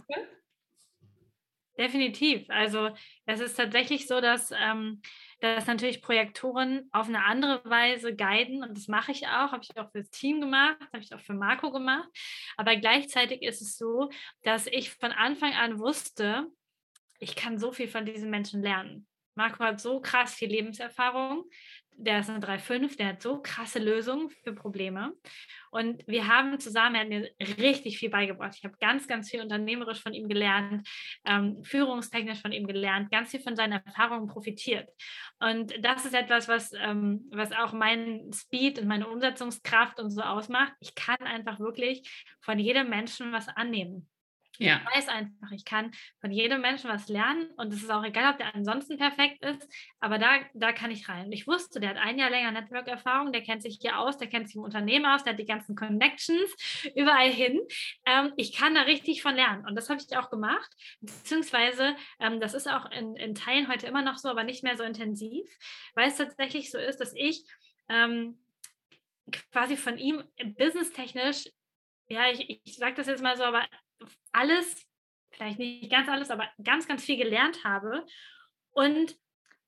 Definitiv. 1.77 2.49
Also 2.51 2.91
es 3.27 3.41
ist 3.41 3.57
tatsächlich 3.57 4.07
so, 4.07 4.21
dass, 4.21 4.53
ähm, 4.53 5.03
dass 5.45 5.67
natürlich 5.67 6.01
Projektoren 6.01 6.89
auf 6.91 7.07
eine 7.07 7.23
andere 7.25 7.63
Weise 7.69 8.17
guiden 8.17 8.63
und 8.63 8.79
das 8.79 8.89
mache 8.89 9.13
ich 9.13 9.27
auch, 9.27 9.53
habe 9.53 9.61
ich 9.63 9.77
auch 9.77 9.91
für 9.91 9.99
das 9.99 10.09
Team 10.09 10.41
gemacht, 10.41 10.79
habe 10.81 11.01
ich 11.01 11.15
auch 11.15 11.21
für 11.21 11.35
Marco 11.35 11.71
gemacht. 11.71 12.09
Aber 12.57 12.77
gleichzeitig 12.77 13.43
ist 13.43 13.61
es 13.61 13.77
so, 13.77 14.09
dass 14.43 14.67
ich 14.67 14.91
von 14.91 15.13
Anfang 15.13 15.53
an 15.53 15.79
wusste, 15.79 16.47
ich 17.19 17.37
kann 17.37 17.59
so 17.59 17.73
viel 17.73 17.89
von 17.89 18.07
diesen 18.07 18.31
Menschen 18.31 18.63
lernen. 18.63 19.07
Marco 19.35 19.63
hat 19.63 19.81
so 19.81 20.01
krass 20.01 20.35
viel 20.35 20.49
Lebenserfahrung. 20.49 21.45
Der 21.97 22.21
ist 22.21 22.29
eine 22.29 22.45
3,5, 22.45 22.97
der 22.97 23.09
hat 23.09 23.23
so 23.23 23.41
krasse 23.41 23.79
Lösungen 23.79 24.29
für 24.29 24.53
Probleme. 24.53 25.13
Und 25.71 26.07
wir 26.07 26.27
haben 26.27 26.59
zusammen, 26.59 26.95
er 26.95 27.01
hat 27.01 27.09
mir 27.09 27.31
richtig 27.59 27.99
viel 27.99 28.11
beigebracht. 28.11 28.55
Ich 28.57 28.65
habe 28.65 28.77
ganz, 28.81 29.07
ganz 29.07 29.31
viel 29.31 29.43
unternehmerisch 29.43 30.01
von 30.01 30.13
ihm 30.13 30.29
gelernt, 30.29 30.89
ähm, 31.25 31.63
führungstechnisch 31.63 32.41
von 32.41 32.53
ihm 32.53 32.67
gelernt, 32.67 33.11
ganz 33.11 33.31
viel 33.31 33.41
von 33.41 33.57
seinen 33.57 33.81
Erfahrungen 33.85 34.29
profitiert. 34.29 34.89
Und 35.39 35.73
das 35.85 36.05
ist 36.05 36.15
etwas, 36.15 36.49
was, 36.49 36.73
ähm, 36.75 37.29
was 37.31 37.53
auch 37.53 37.73
meinen 37.73 38.33
Speed 38.33 38.79
und 38.81 38.89
meine 38.89 39.09
Umsetzungskraft 39.09 40.01
und 40.01 40.11
so 40.11 40.23
ausmacht. 40.23 40.73
Ich 40.81 40.95
kann 40.95 41.19
einfach 41.21 41.61
wirklich 41.61 42.27
von 42.41 42.59
jedem 42.59 42.89
Menschen 42.89 43.33
was 43.33 43.49
annehmen. 43.49 44.09
Ja. 44.59 44.81
Ich 44.81 44.97
weiß 44.97 45.09
einfach, 45.09 45.51
ich 45.53 45.65
kann 45.65 45.91
von 46.21 46.31
jedem 46.31 46.61
Menschen 46.61 46.89
was 46.89 47.09
lernen 47.09 47.51
und 47.57 47.73
es 47.73 47.83
ist 47.83 47.91
auch 47.91 48.05
egal, 48.05 48.33
ob 48.33 48.39
der 48.39 48.55
ansonsten 48.55 48.99
perfekt 48.99 49.45
ist, 49.45 49.69
aber 50.01 50.19
da, 50.19 50.41
da 50.55 50.73
kann 50.73 50.91
ich 50.91 51.09
rein. 51.09 51.27
Und 51.27 51.33
ich 51.33 51.47
wusste, 51.47 51.81
der 51.81 51.91
hat 51.91 51.97
ein 51.97 52.19
Jahr 52.19 52.31
länger 52.31 52.53
Network-Erfahrung, 52.53 53.33
der 53.33 53.43
kennt 53.43 53.63
sich 53.63 53.79
hier 53.81 53.99
aus, 53.99 54.17
der 54.17 54.29
kennt 54.29 54.47
sich 54.47 54.57
im 54.57 54.63
Unternehmen 54.63 55.07
aus, 55.07 55.25
der 55.25 55.33
hat 55.33 55.41
die 55.41 55.47
ganzen 55.47 55.75
Connections 55.75 56.55
überall 56.95 57.31
hin. 57.31 57.61
Ähm, 58.07 58.33
ich 58.37 58.53
kann 58.53 58.75
da 58.75 58.83
richtig 58.83 59.23
von 59.23 59.35
lernen 59.35 59.67
und 59.67 59.75
das 59.75 59.91
habe 59.91 60.01
ich 60.01 60.17
auch 60.17 60.31
gemacht, 60.31 60.71
beziehungsweise 61.01 61.97
ähm, 62.21 62.41
das 62.41 62.55
ist 62.55 62.69
auch 62.69 62.91
in, 62.93 63.17
in 63.17 63.35
Teilen 63.35 63.69
heute 63.69 63.87
immer 63.87 64.03
noch 64.03 64.19
so, 64.19 64.29
aber 64.29 64.45
nicht 64.45 64.63
mehr 64.63 64.77
so 64.77 64.85
intensiv, 64.85 65.49
weil 65.95 66.09
es 66.09 66.17
tatsächlich 66.17 66.71
so 66.71 66.79
ist, 66.79 67.01
dass 67.01 67.13
ich 67.15 67.45
ähm, 67.89 68.39
quasi 69.51 69.77
von 69.77 69.99
ihm 69.99 70.23
businesstechnisch 70.57 71.49
ja, 72.09 72.31
ich, 72.31 72.61
ich 72.65 72.77
sage 72.77 72.97
das 72.97 73.07
jetzt 73.07 73.23
mal 73.23 73.37
so, 73.37 73.45
aber 73.45 73.65
alles, 74.33 74.87
vielleicht 75.31 75.59
nicht 75.59 75.91
ganz 75.91 76.09
alles, 76.09 76.31
aber 76.31 76.49
ganz, 76.63 76.87
ganz 76.87 77.05
viel 77.05 77.17
gelernt 77.17 77.65
habe. 77.65 78.05
Und 78.73 79.17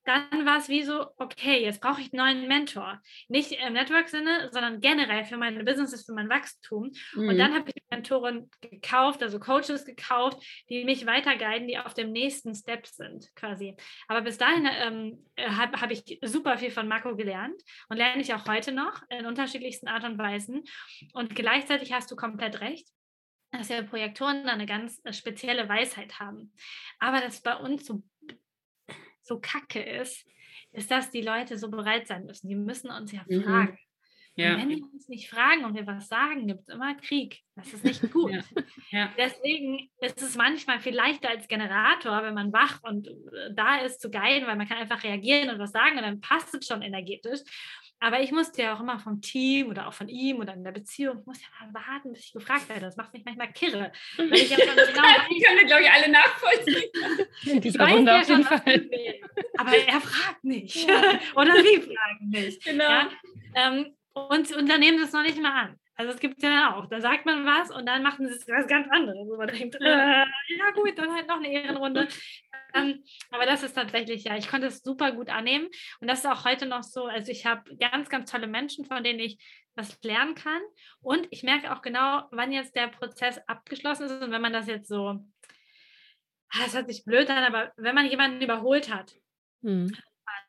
dann 0.06 0.46
war 0.46 0.58
es 0.58 0.68
wie 0.68 0.84
so, 0.84 1.08
okay, 1.18 1.62
jetzt 1.62 1.80
brauche 1.80 2.00
ich 2.00 2.12
einen 2.12 2.22
neuen 2.38 2.48
Mentor. 2.48 3.02
Nicht 3.28 3.52
im 3.52 3.72
Network-Sinne, 3.72 4.50
sondern 4.52 4.80
generell 4.80 5.24
für 5.24 5.36
meine 5.36 5.64
Businesses, 5.64 6.06
für 6.06 6.12
mein 6.12 6.30
Wachstum. 6.30 6.92
Mhm. 7.14 7.28
Und 7.28 7.38
dann 7.38 7.54
habe 7.54 7.70
ich 7.74 7.82
Mentoren 7.90 8.48
gekauft, 8.60 9.22
also 9.22 9.40
Coaches 9.40 9.84
gekauft, 9.84 10.42
die 10.68 10.84
mich 10.84 11.06
weiterguiden, 11.06 11.66
die 11.66 11.78
auf 11.78 11.92
dem 11.92 12.12
nächsten 12.12 12.54
Step 12.54 12.86
sind, 12.86 13.34
quasi. 13.34 13.76
Aber 14.06 14.22
bis 14.22 14.38
dahin 14.38 14.68
ähm, 14.80 15.26
habe 15.36 15.80
hab 15.80 15.90
ich 15.90 16.18
super 16.22 16.56
viel 16.56 16.70
von 16.70 16.86
Marco 16.86 17.16
gelernt 17.16 17.60
und 17.88 17.96
lerne 17.96 18.22
ich 18.22 18.32
auch 18.32 18.46
heute 18.46 18.70
noch 18.70 19.02
in 19.10 19.26
unterschiedlichsten 19.26 19.88
Art 19.88 20.04
und 20.04 20.18
Weisen. 20.18 20.62
Und 21.14 21.34
gleichzeitig 21.34 21.92
hast 21.92 22.10
du 22.12 22.16
komplett 22.16 22.60
recht 22.60 22.88
dass 23.50 23.68
ja 23.68 23.82
Projektoren 23.82 24.48
eine 24.48 24.66
ganz 24.66 25.00
äh, 25.04 25.12
spezielle 25.12 25.68
Weisheit 25.68 26.18
haben. 26.18 26.52
Aber 26.98 27.20
dass 27.20 27.40
bei 27.40 27.56
uns 27.56 27.86
so, 27.86 28.02
so 29.22 29.40
kacke 29.40 29.82
ist, 29.82 30.26
ist, 30.72 30.90
dass 30.90 31.10
die 31.10 31.22
Leute 31.22 31.58
so 31.58 31.70
bereit 31.70 32.06
sein 32.06 32.24
müssen. 32.26 32.48
Die 32.48 32.54
müssen 32.54 32.90
uns 32.90 33.12
ja 33.12 33.24
mhm. 33.28 33.42
fragen. 33.42 33.78
Ja. 34.36 34.58
wenn 34.58 34.68
die 34.68 34.82
uns 34.82 35.08
nicht 35.08 35.30
fragen 35.30 35.64
und 35.64 35.74
wir 35.74 35.86
was 35.86 36.08
sagen, 36.08 36.46
gibt 36.46 36.68
es 36.68 36.74
immer 36.74 36.94
Krieg. 36.94 37.42
Das 37.54 37.72
ist 37.72 37.84
nicht 37.84 38.12
gut. 38.12 38.30
Ja. 38.30 38.42
Ja. 38.90 39.12
Deswegen 39.16 39.88
ist 40.00 40.20
es 40.20 40.36
manchmal 40.36 40.78
viel 40.78 40.94
leichter 40.94 41.30
als 41.30 41.48
Generator, 41.48 42.22
wenn 42.22 42.34
man 42.34 42.52
wach 42.52 42.82
und 42.82 43.08
äh, 43.08 43.54
da 43.54 43.78
ist, 43.78 44.00
zu 44.00 44.10
guiden, 44.10 44.46
weil 44.46 44.56
man 44.56 44.68
kann 44.68 44.76
einfach 44.76 45.02
reagieren 45.02 45.48
und 45.48 45.58
was 45.58 45.72
sagen 45.72 45.96
und 45.96 46.02
dann 46.02 46.20
passt 46.20 46.54
es 46.54 46.66
schon 46.66 46.82
energetisch. 46.82 47.40
Aber 47.98 48.20
ich 48.20 48.30
musste 48.30 48.60
ja 48.60 48.76
auch 48.76 48.80
immer 48.80 48.98
vom 48.98 49.22
Team 49.22 49.68
oder 49.68 49.88
auch 49.88 49.94
von 49.94 50.08
ihm 50.08 50.36
oder 50.36 50.52
in 50.52 50.62
der 50.62 50.72
Beziehung, 50.72 51.20
ich 51.20 51.26
muss 51.26 51.40
ja 51.40 51.48
mal 51.66 51.72
warten, 51.72 52.12
bis 52.12 52.26
ich 52.26 52.32
gefragt 52.32 52.68
werde. 52.68 52.82
Das 52.82 52.96
macht 52.96 53.14
mich 53.14 53.24
manchmal 53.24 53.50
kirre. 53.52 53.90
Weil 54.18 54.34
ich 54.34 54.50
ja 54.50 54.58
schon 54.58 54.76
genau 54.94 55.08
die 55.30 55.40
können, 55.40 55.66
glaube 55.66 55.82
ich, 55.82 55.90
alle 55.90 56.10
nachvollziehen. 56.10 57.60
Dieser 57.62 57.88
Runde 57.88 58.20
auf 58.20 58.28
jeden 58.28 58.44
Fall. 58.44 58.90
Aber 59.56 59.76
er 59.76 60.00
fragt 60.02 60.44
nicht. 60.44 60.86
Ja. 60.86 61.18
oder 61.36 61.52
sie 61.62 61.80
fragen 61.80 62.28
nicht. 62.28 62.64
Genau. 62.64 62.84
Ja? 62.84 63.10
Ähm, 63.54 63.96
und 64.16 64.50
Unternehmen 64.56 64.98
das 64.98 65.12
noch 65.12 65.22
nicht 65.22 65.40
mal 65.40 65.52
an. 65.52 65.80
Also 65.94 66.12
es 66.12 66.20
gibt 66.20 66.42
ja 66.42 66.74
auch, 66.74 66.86
da 66.86 67.00
sagt 67.00 67.26
man 67.26 67.44
was 67.44 67.70
und 67.70 67.86
dann 67.86 68.02
machen 68.02 68.26
sie 68.28 68.34
was 68.50 68.66
ganz 68.66 68.88
anderes. 68.90 69.28
Wo 69.28 69.36
man 69.36 69.48
denkt, 69.48 69.76
äh, 69.80 70.24
ja 70.24 70.70
gut, 70.74 70.96
dann 70.96 71.14
halt 71.14 71.28
noch 71.28 71.36
eine 71.36 71.52
Ehrenrunde. 71.52 72.08
ähm, 72.74 73.04
aber 73.30 73.44
das 73.44 73.62
ist 73.62 73.74
tatsächlich, 73.74 74.24
ja, 74.24 74.36
ich 74.36 74.48
konnte 74.48 74.68
es 74.68 74.82
super 74.82 75.12
gut 75.12 75.28
annehmen. 75.28 75.68
Und 76.00 76.08
das 76.08 76.20
ist 76.20 76.26
auch 76.26 76.46
heute 76.46 76.64
noch 76.66 76.82
so. 76.82 77.04
Also 77.04 77.30
ich 77.30 77.44
habe 77.44 77.76
ganz, 77.76 78.08
ganz 78.08 78.30
tolle 78.30 78.46
Menschen, 78.46 78.86
von 78.86 79.04
denen 79.04 79.20
ich 79.20 79.38
was 79.74 80.02
lernen 80.02 80.34
kann. 80.34 80.62
Und 81.00 81.28
ich 81.30 81.42
merke 81.42 81.70
auch 81.74 81.82
genau, 81.82 82.22
wann 82.30 82.52
jetzt 82.52 82.74
der 82.74 82.88
Prozess 82.88 83.38
abgeschlossen 83.46 84.06
ist 84.06 84.22
und 84.22 84.30
wenn 84.30 84.42
man 84.42 84.54
das 84.54 84.66
jetzt 84.66 84.88
so, 84.88 85.08
ah, 85.08 86.58
das 86.64 86.74
hört 86.74 86.88
sich 86.88 87.04
blöd 87.04 87.28
an, 87.28 87.44
aber 87.44 87.72
wenn 87.76 87.94
man 87.94 88.06
jemanden 88.06 88.40
überholt 88.40 88.92
hat, 88.92 89.14
hm. 89.62 89.94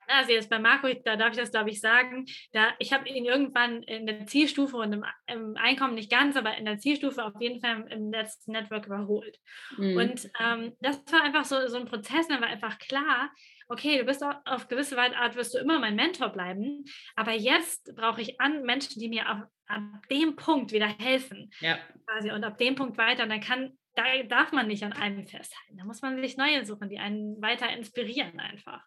Also 0.07 0.31
jetzt 0.31 0.49
bei 0.49 0.59
Marco, 0.59 0.87
da 1.03 1.15
darf 1.15 1.31
ich 1.31 1.37
das, 1.37 1.51
glaube 1.51 1.69
ich, 1.69 1.81
sagen. 1.81 2.25
Da, 2.53 2.69
ich 2.79 2.93
habe 2.93 3.07
ihn 3.09 3.25
irgendwann 3.25 3.83
in 3.83 4.07
der 4.07 4.25
Zielstufe 4.25 4.77
und 4.77 4.93
im, 4.93 5.05
im, 5.27 5.55
Einkommen 5.57 5.95
nicht 5.95 6.09
ganz, 6.09 6.35
aber 6.35 6.57
in 6.57 6.65
der 6.65 6.79
Zielstufe 6.79 7.23
auf 7.23 7.33
jeden 7.39 7.59
Fall 7.59 7.85
im, 7.89 8.11
letzten 8.11 8.53
Network 8.53 8.85
überholt. 8.85 9.37
Mhm. 9.77 9.97
Und 9.97 10.29
ähm, 10.39 10.73
das 10.79 11.01
war 11.11 11.23
einfach 11.23 11.45
so, 11.45 11.67
so 11.67 11.77
ein 11.77 11.85
Prozess, 11.85 12.27
da 12.27 12.39
war 12.39 12.47
einfach 12.47 12.77
klar, 12.79 13.29
okay, 13.69 13.97
du 13.97 14.05
bist 14.05 14.23
auf, 14.23 14.35
auf 14.45 14.67
gewisse 14.67 14.97
Art 14.97 15.35
wirst 15.35 15.53
du 15.53 15.59
immer 15.59 15.79
mein 15.79 15.95
Mentor 15.95 16.29
bleiben, 16.29 16.85
aber 17.15 17.33
jetzt 17.33 17.93
brauche 17.95 18.21
ich 18.21 18.39
an 18.39 18.63
Menschen, 18.63 18.99
die 18.99 19.09
mir 19.09 19.29
auf, 19.29 19.39
ab 19.67 20.07
dem 20.09 20.35
Punkt 20.35 20.71
wieder 20.71 20.87
helfen. 20.87 21.51
Ja. 21.59 21.77
Quasi, 22.05 22.31
und 22.31 22.43
ab 22.43 22.57
dem 22.57 22.75
Punkt 22.75 22.97
weiter. 22.97 23.23
Und 23.23 23.29
dann 23.29 23.41
kann, 23.41 23.77
da 23.95 24.03
darf 24.23 24.51
man 24.51 24.67
nicht 24.67 24.83
an 24.83 24.93
einem 24.93 25.27
festhalten. 25.27 25.77
Da 25.77 25.83
muss 25.83 26.01
man 26.01 26.21
sich 26.21 26.37
neue 26.37 26.65
suchen, 26.65 26.89
die 26.89 26.99
einen 26.99 27.41
weiter 27.41 27.69
inspirieren 27.69 28.39
einfach. 28.39 28.83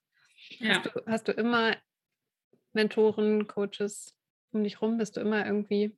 Ja. 0.59 0.77
Hast, 0.77 0.87
du, 0.87 0.91
hast 1.07 1.29
du 1.29 1.33
immer 1.33 1.77
Mentoren, 2.73 3.47
Coaches 3.47 4.17
um 4.53 4.65
dich 4.65 4.81
rum? 4.81 4.99
Bist 4.99 5.17
du 5.17 5.21
immer 5.21 5.47
irgendwie 5.47 5.97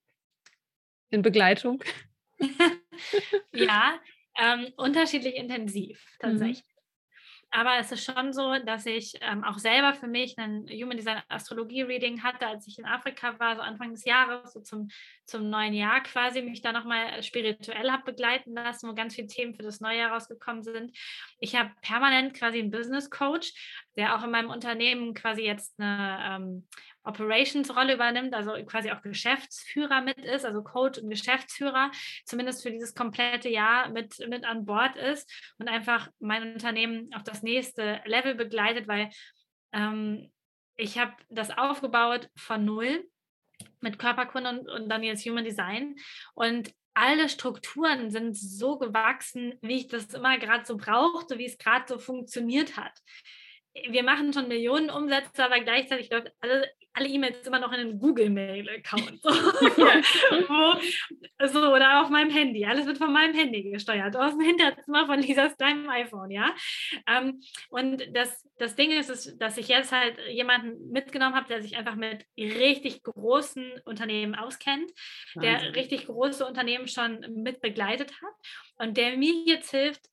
in 1.11 1.23
Begleitung? 1.23 1.83
ja, 3.53 4.01
ähm, 4.39 4.73
unterschiedlich 4.77 5.37
intensiv 5.37 6.05
mhm. 6.15 6.19
tatsächlich. 6.21 6.73
Aber 7.55 7.77
es 7.79 7.93
ist 7.93 8.03
schon 8.03 8.33
so, 8.33 8.57
dass 8.65 8.87
ich 8.87 9.13
ähm, 9.21 9.45
auch 9.45 9.59
selber 9.59 9.93
für 9.93 10.07
mich 10.07 10.39
ein 10.39 10.67
Human 10.71 10.97
Design 10.97 11.21
Astrologie 11.29 11.83
Reading 11.83 12.23
hatte, 12.23 12.47
als 12.47 12.67
ich 12.67 12.79
in 12.79 12.87
Afrika 12.87 13.39
war, 13.39 13.57
so 13.57 13.61
Anfang 13.61 13.91
des 13.91 14.07
Jahres, 14.07 14.55
so 14.55 14.61
zum, 14.61 14.89
zum 15.27 15.51
neuen 15.51 15.75
Jahr 15.75 16.03
quasi, 16.03 16.41
mich 16.41 16.63
da 16.63 16.73
nochmal 16.73 17.23
spirituell 17.23 17.91
habe 17.91 18.05
begleiten 18.05 18.55
lassen, 18.55 18.89
wo 18.89 18.95
ganz 18.95 19.15
viele 19.15 19.27
Themen 19.27 19.55
für 19.55 19.63
das 19.63 19.81
neue 19.81 19.99
Jahr 19.99 20.13
rausgekommen 20.13 20.63
sind. 20.63 20.97
Ich 21.41 21.55
habe 21.55 21.71
permanent 21.83 22.33
quasi 22.33 22.59
einen 22.59 22.71
Business 22.71 23.11
Coach, 23.11 23.53
der 23.97 24.17
auch 24.17 24.25
in 24.25 24.31
meinem 24.31 24.51
Unternehmen 24.51 25.15
quasi 25.15 25.43
jetzt 25.43 25.79
eine 25.79 26.19
ähm, 26.23 26.69
Operations-Rolle 27.05 27.95
übernimmt, 27.95 28.35
also 28.35 28.53
quasi 28.65 28.91
auch 28.91 29.03
Geschäftsführer 29.03 30.01
mit 30.01 30.19
ist, 30.19 30.45
also 30.45 30.63
Coach 30.63 30.99
und 30.99 31.11
Geschäftsführer, 31.11 31.91
zumindest 32.25 32.63
für 32.63 32.71
dieses 32.71 32.95
komplette 32.95 33.49
Jahr 33.49 33.91
mit, 33.91 34.19
mit 34.29 34.45
an 34.45 34.65
Bord 34.65 34.97
ist 34.97 35.31
und 35.59 35.69
einfach 35.69 36.09
mein 36.21 36.55
Unternehmen 36.55 37.13
auf 37.15 37.23
das 37.23 37.43
nächste 37.43 38.01
Level 38.05 38.35
begleitet, 38.35 38.89
weil 38.89 39.11
ähm, 39.73 40.33
ich 40.77 40.99
habe 40.99 41.13
das 41.29 41.51
aufgebaut 41.51 42.31
von 42.37 42.65
null 42.65 43.05
mit 43.81 43.99
Körperkunde 43.99 44.51
und, 44.51 44.69
und 44.69 44.89
dann 44.89 45.03
jetzt 45.03 45.27
Human 45.27 45.45
Design 45.45 45.97
und 46.35 46.73
alle 46.95 47.29
Strukturen 47.29 48.11
sind 48.11 48.37
so 48.37 48.79
gewachsen, 48.79 49.55
wie 49.63 49.77
ich 49.79 49.89
das 49.89 50.13
immer 50.13 50.39
gerade 50.39 50.67
so 50.67 50.77
brauchte, 50.77 51.39
wie 51.39 51.47
es 51.47 51.57
gerade 51.57 51.87
so 51.89 51.99
funktioniert 51.99 52.77
hat 52.77 52.93
wir 53.89 54.03
machen 54.03 54.33
schon 54.33 54.49
Millionen 54.49 54.91
Umsätze, 54.91 55.45
aber 55.45 55.61
gleichzeitig 55.61 56.11
läuft 56.11 56.33
alle 56.41 56.69
alle 56.95 57.09
E-Mails 57.09 57.47
immer 57.47 57.59
noch 57.59 57.73
in 57.73 57.81
einem 57.81 57.99
Google-Mail-Account. 57.99 59.21
So. 59.23 59.31
so, 61.47 61.73
oder 61.73 62.03
auf 62.03 62.11
meinem 62.11 62.31
Handy. 62.31 62.67
Alles 62.67 62.87
wird 62.87 62.99
von 62.99 63.13
meinem 63.13 63.35
Handy 63.35 63.71
gesteuert, 63.71 64.17
aus 64.17 64.33
dem 64.33 64.43
Hinterzimmer 64.43 65.07
von 65.07 65.21
Lisas 65.21 65.57
kleinem 65.57 65.89
iPhone, 65.89 66.31
ja. 66.31 66.55
Ähm, 67.07 67.41
und 67.71 68.15
das, 68.15 68.47
das 68.59 68.77
Ding 68.77 68.91
ist, 68.91 69.09
ist, 69.09 69.41
dass 69.41 69.57
ich 69.57 69.69
jetzt 69.69 69.93
halt 69.93 70.19
jemanden 70.29 70.91
mitgenommen 70.91 71.35
habe, 71.35 71.49
der 71.49 71.63
sich 71.63 71.77
einfach 71.77 71.97
mit 71.97 72.27
richtig 72.37 73.03
großen 73.03 73.81
Unternehmen 73.85 74.35
auskennt, 74.35 74.93
Wahnsinn. 75.35 75.43
der 75.43 75.75
richtig 75.75 76.07
große 76.07 76.47
Unternehmen 76.47 76.89
schon 76.89 77.21
mit 77.43 77.63
begleitet 77.63 78.13
hat 78.21 78.35
und 78.77 78.99
der 78.99 79.17
mir 79.17 79.33
jetzt 79.47 79.71
hilft, 79.71 80.12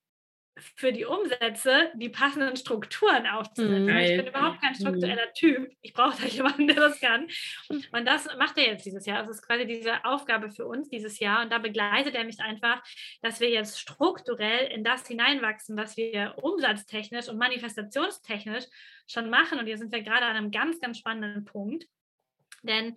für 0.76 0.92
die 0.92 1.06
Umsätze 1.06 1.92
die 1.96 2.10
passenden 2.10 2.56
Strukturen 2.56 3.28
aufzusetzen. 3.28 3.86
Mhm. 3.86 3.98
Ich 3.98 4.18
bin 4.18 4.28
überhaupt 4.28 4.62
kein 4.62 4.76
struktureller 4.76 5.28
mhm. 5.28 5.34
Typ. 5.36 5.72
Ich 5.82 5.94
brauche 5.94 6.22
da 6.22 6.28
jemanden, 6.28 6.68
der 6.68 6.78
das 6.78 7.00
kann. 7.00 7.28
Und 7.70 8.06
das 8.06 8.28
macht 8.38 8.58
er 8.58 8.68
jetzt 8.68 8.86
dieses 8.86 9.06
Jahr. 9.06 9.22
Das 9.22 9.30
ist 9.30 9.46
quasi 9.46 9.66
diese 9.66 10.06
Aufgabe 10.06 10.52
für 10.52 10.66
uns 10.66 10.90
dieses 10.90 11.20
Jahr. 11.20 11.44
Und 11.44 11.52
da 11.52 11.58
begleitet 11.58 12.16
er 12.16 12.24
mich 12.24 12.40
einfach, 12.40 12.84
dass 13.22 13.40
wir 13.40 13.50
jetzt 13.50 13.80
strukturell 13.80 14.68
in 14.68 14.84
das 14.84 15.08
hineinwachsen, 15.08 15.78
was 15.78 15.98
wir 15.98 16.36
umsatztechnisch 16.42 17.28
und 17.30 17.38
manifestationstechnisch 17.38 18.66
schon 19.08 19.30
machen. 19.30 19.60
Und 19.60 19.66
hier 19.66 19.78
sind 19.78 19.92
wir 19.92 20.02
gerade 20.02 20.26
an 20.26 20.36
einem 20.36 20.52
ganz, 20.52 20.80
ganz 20.80 20.98
spannenden 20.98 21.46
Punkt. 21.46 21.86
Denn 22.64 22.96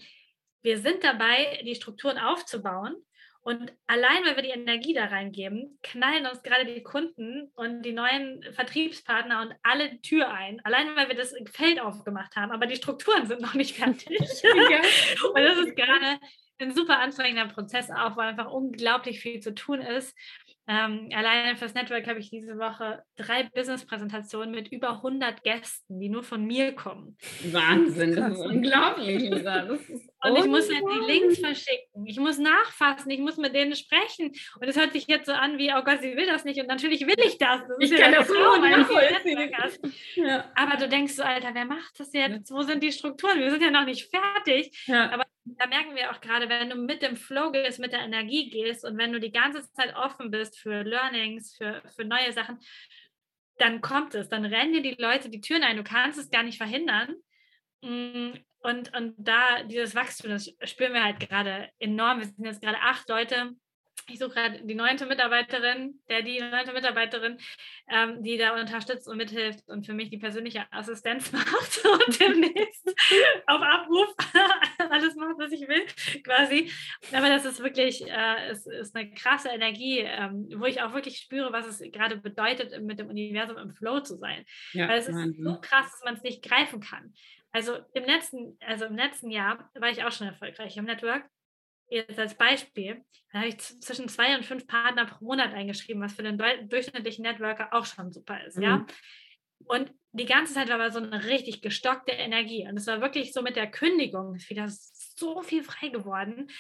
wir 0.63 0.79
sind 0.79 1.03
dabei, 1.05 1.63
die 1.65 1.75
Strukturen 1.75 2.19
aufzubauen. 2.19 2.95
Und 3.43 3.73
allein, 3.89 4.25
weil 4.25 4.37
wir 4.37 4.43
die 4.45 4.51
Energie 4.51 4.95
da 4.95 5.07
reingeben, 5.07 5.79
knallen 5.83 6.27
uns 6.27 6.43
gerade 6.43 6.65
die 6.65 6.83
Kunden 6.83 7.51
und 7.55 7.83
die 7.83 7.93
neuen 7.93 8.41
Vertriebspartner 8.53 9.43
und 9.43 9.55
alle 9.65 9.91
die 9.91 10.01
Tür 10.01 10.31
ein. 10.33 10.61
Allein, 10.65 10.95
weil 10.95 11.09
wir 11.09 11.17
das 11.17 11.35
Feld 11.53 11.81
aufgemacht 11.81 12.37
haben, 12.37 12.53
aber 12.53 12.67
die 12.67 12.77
Strukturen 12.77 13.27
sind 13.27 13.41
noch 13.41 13.55
nicht 13.55 13.77
fertig. 13.77 14.09
und 15.35 15.43
das 15.43 15.59
ist 15.59 15.77
gerade 15.77 16.21
ein 16.59 16.73
super 16.73 17.01
anstrengender 17.01 17.53
Prozess 17.53 17.91
auch, 17.91 18.17
weil 18.17 18.29
einfach 18.29 18.51
unglaublich 18.51 19.21
viel 19.21 19.41
zu 19.41 19.55
tun 19.55 19.81
ist. 19.81 20.17
Ähm, 20.69 21.09
alleine 21.13 21.57
fürs 21.57 21.75
Network 21.75 22.07
habe 22.07 22.21
ich 22.21 22.31
diese 22.31 22.57
Woche 22.57 23.03
drei 23.17 23.43
Business-Präsentationen 23.53 24.53
mit 24.53 24.69
über 24.69 24.91
100 24.97 25.43
Gästen, 25.43 25.99
die 25.99 26.09
nur 26.09 26.23
von 26.23 26.45
mir 26.45 26.73
kommen. 26.77 27.17
Wahnsinn, 27.51 28.15
das 28.15 28.35
ist 28.35 28.47
unglaublich, 28.47 29.23
Lisa. 29.23 29.63
Das 29.63 29.81
ist 29.89 30.12
und 30.25 30.37
ich 30.37 30.47
muss 30.47 30.73
halt 30.73 30.83
die 30.83 31.13
Links 31.13 31.39
verschicken. 31.39 32.07
Ich 32.07 32.19
muss 32.19 32.39
nachfassen. 32.39 33.11
Ich 33.11 33.19
muss 33.19 33.37
mit 33.37 33.55
denen 33.55 33.75
sprechen. 33.75 34.33
Und 34.61 34.69
es 34.69 34.77
hört 34.77 34.93
sich 34.93 35.07
jetzt 35.09 35.27
so 35.27 35.33
an 35.33 35.59
wie, 35.59 35.73
oh 35.73 35.83
Gott, 35.83 36.01
sie 36.01 36.17
will 36.17 36.27
das 36.27 36.45
nicht. 36.45 36.61
Und 36.61 36.69
natürlich 36.69 37.07
will 37.07 37.19
ich 37.19 37.39
das. 37.39 37.61
das 37.67 37.77
ich 37.79 37.97
kann 37.97 38.13
das 38.13 38.29
so 38.29 38.35
nachvollziehen. 38.35 39.51
Ja. 40.15 40.51
Aber 40.55 40.77
du 40.77 40.89
denkst 40.89 41.15
so, 41.15 41.23
Alter, 41.23 41.51
wer 41.55 41.65
macht 41.65 41.99
das 41.99 42.13
jetzt? 42.13 42.53
Wo 42.53 42.63
sind 42.63 42.83
die 42.83 42.93
Strukturen? 42.93 43.41
Wir 43.41 43.51
sind 43.51 43.63
ja 43.63 43.71
noch 43.71 43.85
nicht 43.85 44.11
fertig. 44.11 44.87
Ja. 44.87 45.11
Aber 45.11 45.25
da 45.45 45.67
merken 45.67 45.97
wir 45.97 46.11
auch 46.11 46.21
gerade, 46.21 46.49
wenn 46.49 46.71
du 46.71 46.77
mit 46.77 47.03
dem 47.03 47.17
Flow 47.17 47.51
gehst, 47.51 47.81
mit 47.81 47.93
der 47.93 48.01
Energie 48.01 48.49
gehst 48.49 48.85
und 48.85 48.97
wenn 48.99 49.13
du 49.13 49.19
die 49.19 49.33
ganze 49.33 49.71
Zeit 49.73 49.97
offen 49.97 50.31
bist 50.31 50.59
für 50.59 50.83
Learnings, 50.83 51.57
für, 51.57 51.83
für 51.97 52.05
neue 52.05 52.33
Sachen, 52.33 52.61
dann 53.59 53.81
kommt 53.81 54.15
es. 54.15 54.29
Dann 54.29 54.45
rennen 54.45 54.73
dir 54.73 54.83
die 54.83 55.03
Leute 55.03 55.31
die 55.31 55.41
Türen 55.41 55.63
ein. 55.63 55.77
Du 55.77 55.85
kannst 55.85 56.19
es 56.19 56.31
gar 56.31 56.43
nicht 56.43 56.59
verhindern. 56.59 57.17
Und, 58.63 58.97
und 58.97 59.15
da 59.19 59.65
dieses 59.65 59.95
Wachstum, 59.95 60.31
das 60.31 60.53
spüren 60.65 60.95
wir 60.95 61.05
halt 61.05 61.21
gerade 61.21 61.69
enorm. 61.79 62.21
Wir 62.21 62.27
sind 62.27 62.45
jetzt 62.45 62.63
gerade 62.63 62.79
acht 62.79 63.09
Leute. 63.09 63.51
Ich 64.09 64.19
suche 64.19 64.31
gerade 64.31 64.61
die 64.65 64.75
neunte 64.75 65.07
Mitarbeiterin, 65.07 66.01
der 66.09 66.23
die 66.23 66.41
neunte 66.41 66.73
Mitarbeiterin, 66.73 67.39
ähm, 67.89 68.23
die 68.23 68.37
da 68.37 68.59
unterstützt 68.59 69.09
und 69.09 69.17
mithilft 69.17 69.69
und 69.69 69.87
für 69.87 69.95
mich 69.95 70.11
die 70.11 70.19
persönliche 70.19 70.67
Assistenz 70.73 71.31
macht 71.33 71.85
und 71.85 72.21
demnächst 72.21 72.89
auf 73.47 73.61
Abruf 73.63 74.09
alles 74.91 75.15
macht, 75.15 75.39
was 75.39 75.53
ich 75.53 75.69
will, 75.69 75.87
quasi. 76.25 76.71
Aber 77.13 77.29
das 77.29 77.45
ist 77.45 77.63
wirklich, 77.63 78.03
äh, 78.09 78.49
es 78.51 78.67
ist 78.67 78.97
eine 78.97 79.13
krasse 79.13 79.51
Energie, 79.51 80.01
ähm, 80.01 80.49
wo 80.57 80.67
ich 80.67 80.83
auch 80.83 80.95
wirklich 80.95 81.19
spüre, 81.19 81.53
was 81.53 81.67
es 81.67 81.79
gerade 81.93 82.17
bedeutet, 82.17 82.83
mit 82.83 82.99
dem 82.99 83.09
Universum 83.09 83.57
im 83.57 83.71
Flow 83.71 84.01
zu 84.01 84.17
sein. 84.17 84.45
Ja, 84.73 84.89
Weil 84.89 84.99
es 84.99 85.09
ist 85.09 85.37
so 85.39 85.61
krass, 85.61 85.93
dass 85.93 86.03
man 86.05 86.15
es 86.15 86.23
nicht 86.23 86.43
greifen 86.43 86.81
kann. 86.81 87.15
Also 87.53 87.79
im 87.93 88.05
letzten, 88.05 88.57
also 88.61 88.87
im 88.87 88.97
letzten 88.97 89.31
Jahr 89.31 89.71
war 89.75 89.91
ich 89.91 90.03
auch 90.05 90.13
schon 90.13 90.27
erfolgreich 90.27 90.77
im 90.77 90.87
Network. 90.87 91.25
Jetzt 91.89 92.19
als 92.19 92.35
Beispiel, 92.35 93.05
da 93.31 93.41
habe 93.41 93.49
ich 93.49 93.59
zwischen 93.59 94.09
zwei 94.09 94.35
und 94.35 94.47
fünf 94.47 94.67
Partner 94.67 95.05
pro 95.05 95.25
Monat 95.25 95.53
eingeschrieben, 95.53 96.03
was 96.03 96.15
für 96.15 96.23
den 96.23 96.39
durchschnittlichen 96.69 97.23
Networker 97.23 97.75
auch 97.75 97.85
schon 97.85 98.11
super 98.11 98.43
ist, 98.45 98.57
mhm. 98.57 98.63
ja. 98.63 98.87
Und 99.67 99.93
die 100.13 100.27
ganze 100.27 100.55
Zeit 100.55 100.69
war 100.69 100.77
aber 100.77 100.91
so 100.91 100.99
eine 100.99 101.25
richtig 101.25 101.63
gestockte 101.63 102.13
Energie. 102.13 102.67
Und 102.69 102.77
es 102.77 102.87
war 102.87 103.01
wirklich 103.01 103.33
so 103.33 103.43
mit 103.43 103.57
der 103.57 103.71
Kündigung 103.71 104.35
ist 104.35 104.51
wieder 104.51 104.67
so 104.69 105.43
viel 105.43 105.63
frei 105.63 105.89
geworden, 105.89 106.51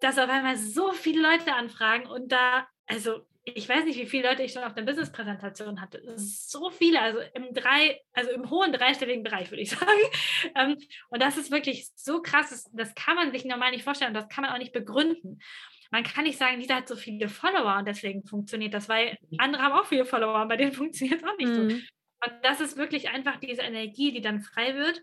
dass 0.00 0.18
auf 0.18 0.30
einmal 0.30 0.56
so 0.56 0.92
viele 0.92 1.22
Leute 1.22 1.54
anfragen 1.54 2.06
und 2.06 2.30
da, 2.30 2.66
also 2.86 3.26
ich 3.44 3.68
weiß 3.68 3.84
nicht, 3.84 3.98
wie 3.98 4.06
viele 4.06 4.28
Leute 4.28 4.42
ich 4.42 4.52
schon 4.52 4.62
auf 4.62 4.74
der 4.74 4.82
Business-Präsentation 4.82 5.80
hatte. 5.80 6.00
So 6.16 6.70
viele, 6.70 7.00
also 7.00 7.18
im 7.34 7.52
drei, 7.52 8.00
also 8.12 8.30
im 8.30 8.50
hohen 8.50 8.72
dreistelligen 8.72 9.24
Bereich, 9.24 9.50
würde 9.50 9.62
ich 9.62 9.70
sagen. 9.78 10.00
Ähm, 10.54 10.76
und 11.08 11.22
das 11.22 11.36
ist 11.36 11.50
wirklich 11.50 11.88
so 11.96 12.22
krass, 12.22 12.70
das 12.72 12.94
kann 12.94 13.16
man 13.16 13.32
sich 13.32 13.44
normal 13.44 13.72
nicht 13.72 13.84
vorstellen 13.84 14.14
und 14.14 14.20
das 14.20 14.28
kann 14.28 14.42
man 14.42 14.52
auch 14.52 14.58
nicht 14.58 14.72
begründen. 14.72 15.40
Man 15.90 16.04
kann 16.04 16.24
nicht 16.24 16.38
sagen, 16.38 16.60
dieser 16.60 16.76
hat 16.76 16.88
so 16.88 16.96
viele 16.96 17.28
Follower 17.28 17.78
und 17.78 17.86
deswegen 17.86 18.24
funktioniert 18.24 18.72
das, 18.74 18.88
weil 18.88 19.18
andere 19.38 19.62
haben 19.62 19.74
auch 19.74 19.86
viele 19.86 20.04
Follower 20.04 20.42
und 20.42 20.48
bei 20.48 20.56
denen 20.56 20.72
funktioniert 20.72 21.20
es 21.20 21.28
auch 21.28 21.36
nicht 21.36 21.48
mhm. 21.48 21.70
so. 21.70 21.76
Und 22.24 22.32
das 22.42 22.60
ist 22.60 22.76
wirklich 22.76 23.10
einfach 23.10 23.38
diese 23.38 23.62
Energie, 23.62 24.12
die 24.12 24.20
dann 24.20 24.40
frei 24.40 24.76
wird. 24.76 25.02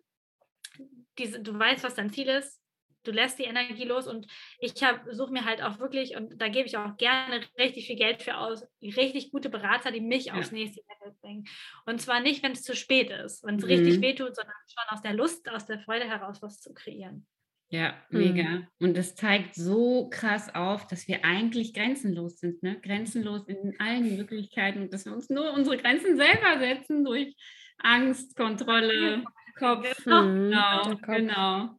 Diese, 1.18 1.42
du 1.42 1.58
weißt, 1.60 1.84
was 1.84 1.96
dein 1.96 2.10
Ziel 2.12 2.30
ist, 2.30 2.59
du 3.04 3.12
lässt 3.12 3.40
die 3.40 3.44
Energie 3.44 3.86
los 3.86 4.08
und 4.08 4.28
ich 4.60 4.74
suche 5.12 5.32
mir 5.32 5.46
halt 5.46 5.62
auch 5.62 5.80
wirklich, 5.80 6.16
und 6.16 6.42
da 6.42 6.48
gebe 6.48 6.68
ich 6.68 6.78
auch 6.78 6.98
gerne 6.98 7.42
richtig 7.58 7.88
viel 7.88 7.96
Geld 7.96 8.22
für 8.22 8.38
aus, 8.38 8.66
richtig 8.82 9.32
gute 9.32 9.50
Berater, 9.50 9.92
die 9.92 10.02
mich 10.02 10.26
ja. 10.26 10.34
aufs 10.34 10.52
nächste 10.52 10.82
Level 10.82 11.16
bringen. 11.22 11.46
Und 11.86 12.02
zwar 12.02 12.20
nicht, 12.20 12.44
wenn 12.44 12.52
es 12.52 12.64
zu 12.64 12.76
spät 12.76 13.10
ist, 13.10 13.44
wenn 13.44 13.56
es 13.56 13.64
mhm. 13.64 13.70
richtig 13.70 14.02
wehtut, 14.02 14.36
sondern 14.36 14.56
schon 14.68 14.96
aus 14.96 15.02
der 15.02 15.14
Lust, 15.14 15.50
aus 15.50 15.66
der 15.66 15.80
Freude 15.80 16.06
heraus 16.06 16.42
was 16.42 16.60
zu 16.62 16.74
kreieren. 16.74 17.26
Ja, 17.72 17.94
mega. 18.10 18.44
Mhm. 18.44 18.68
Und 18.80 18.98
es 18.98 19.14
zeigt 19.14 19.54
so 19.54 20.10
krass 20.10 20.54
auf, 20.56 20.88
dass 20.88 21.08
wir 21.08 21.24
eigentlich 21.24 21.74
grenzenlos 21.76 22.40
sind, 22.40 22.64
ne? 22.64 22.80
Grenzenlos 22.82 23.48
in 23.48 23.76
allen 23.80 24.18
Möglichkeiten 24.18 24.82
und 24.82 24.94
dass 24.94 25.06
wir 25.06 25.14
uns 25.14 25.30
nur 25.30 25.54
unsere 25.54 25.78
Grenzen 25.78 26.18
selber 26.18 26.58
setzen 26.58 27.06
durch 27.06 27.36
Angst, 27.78 28.36
Kontrolle, 28.36 29.24
Kopf. 29.56 30.06
Mhm. 30.06 30.50
Genau, 30.50 30.82
Kopf. 30.82 31.02
genau. 31.02 31.79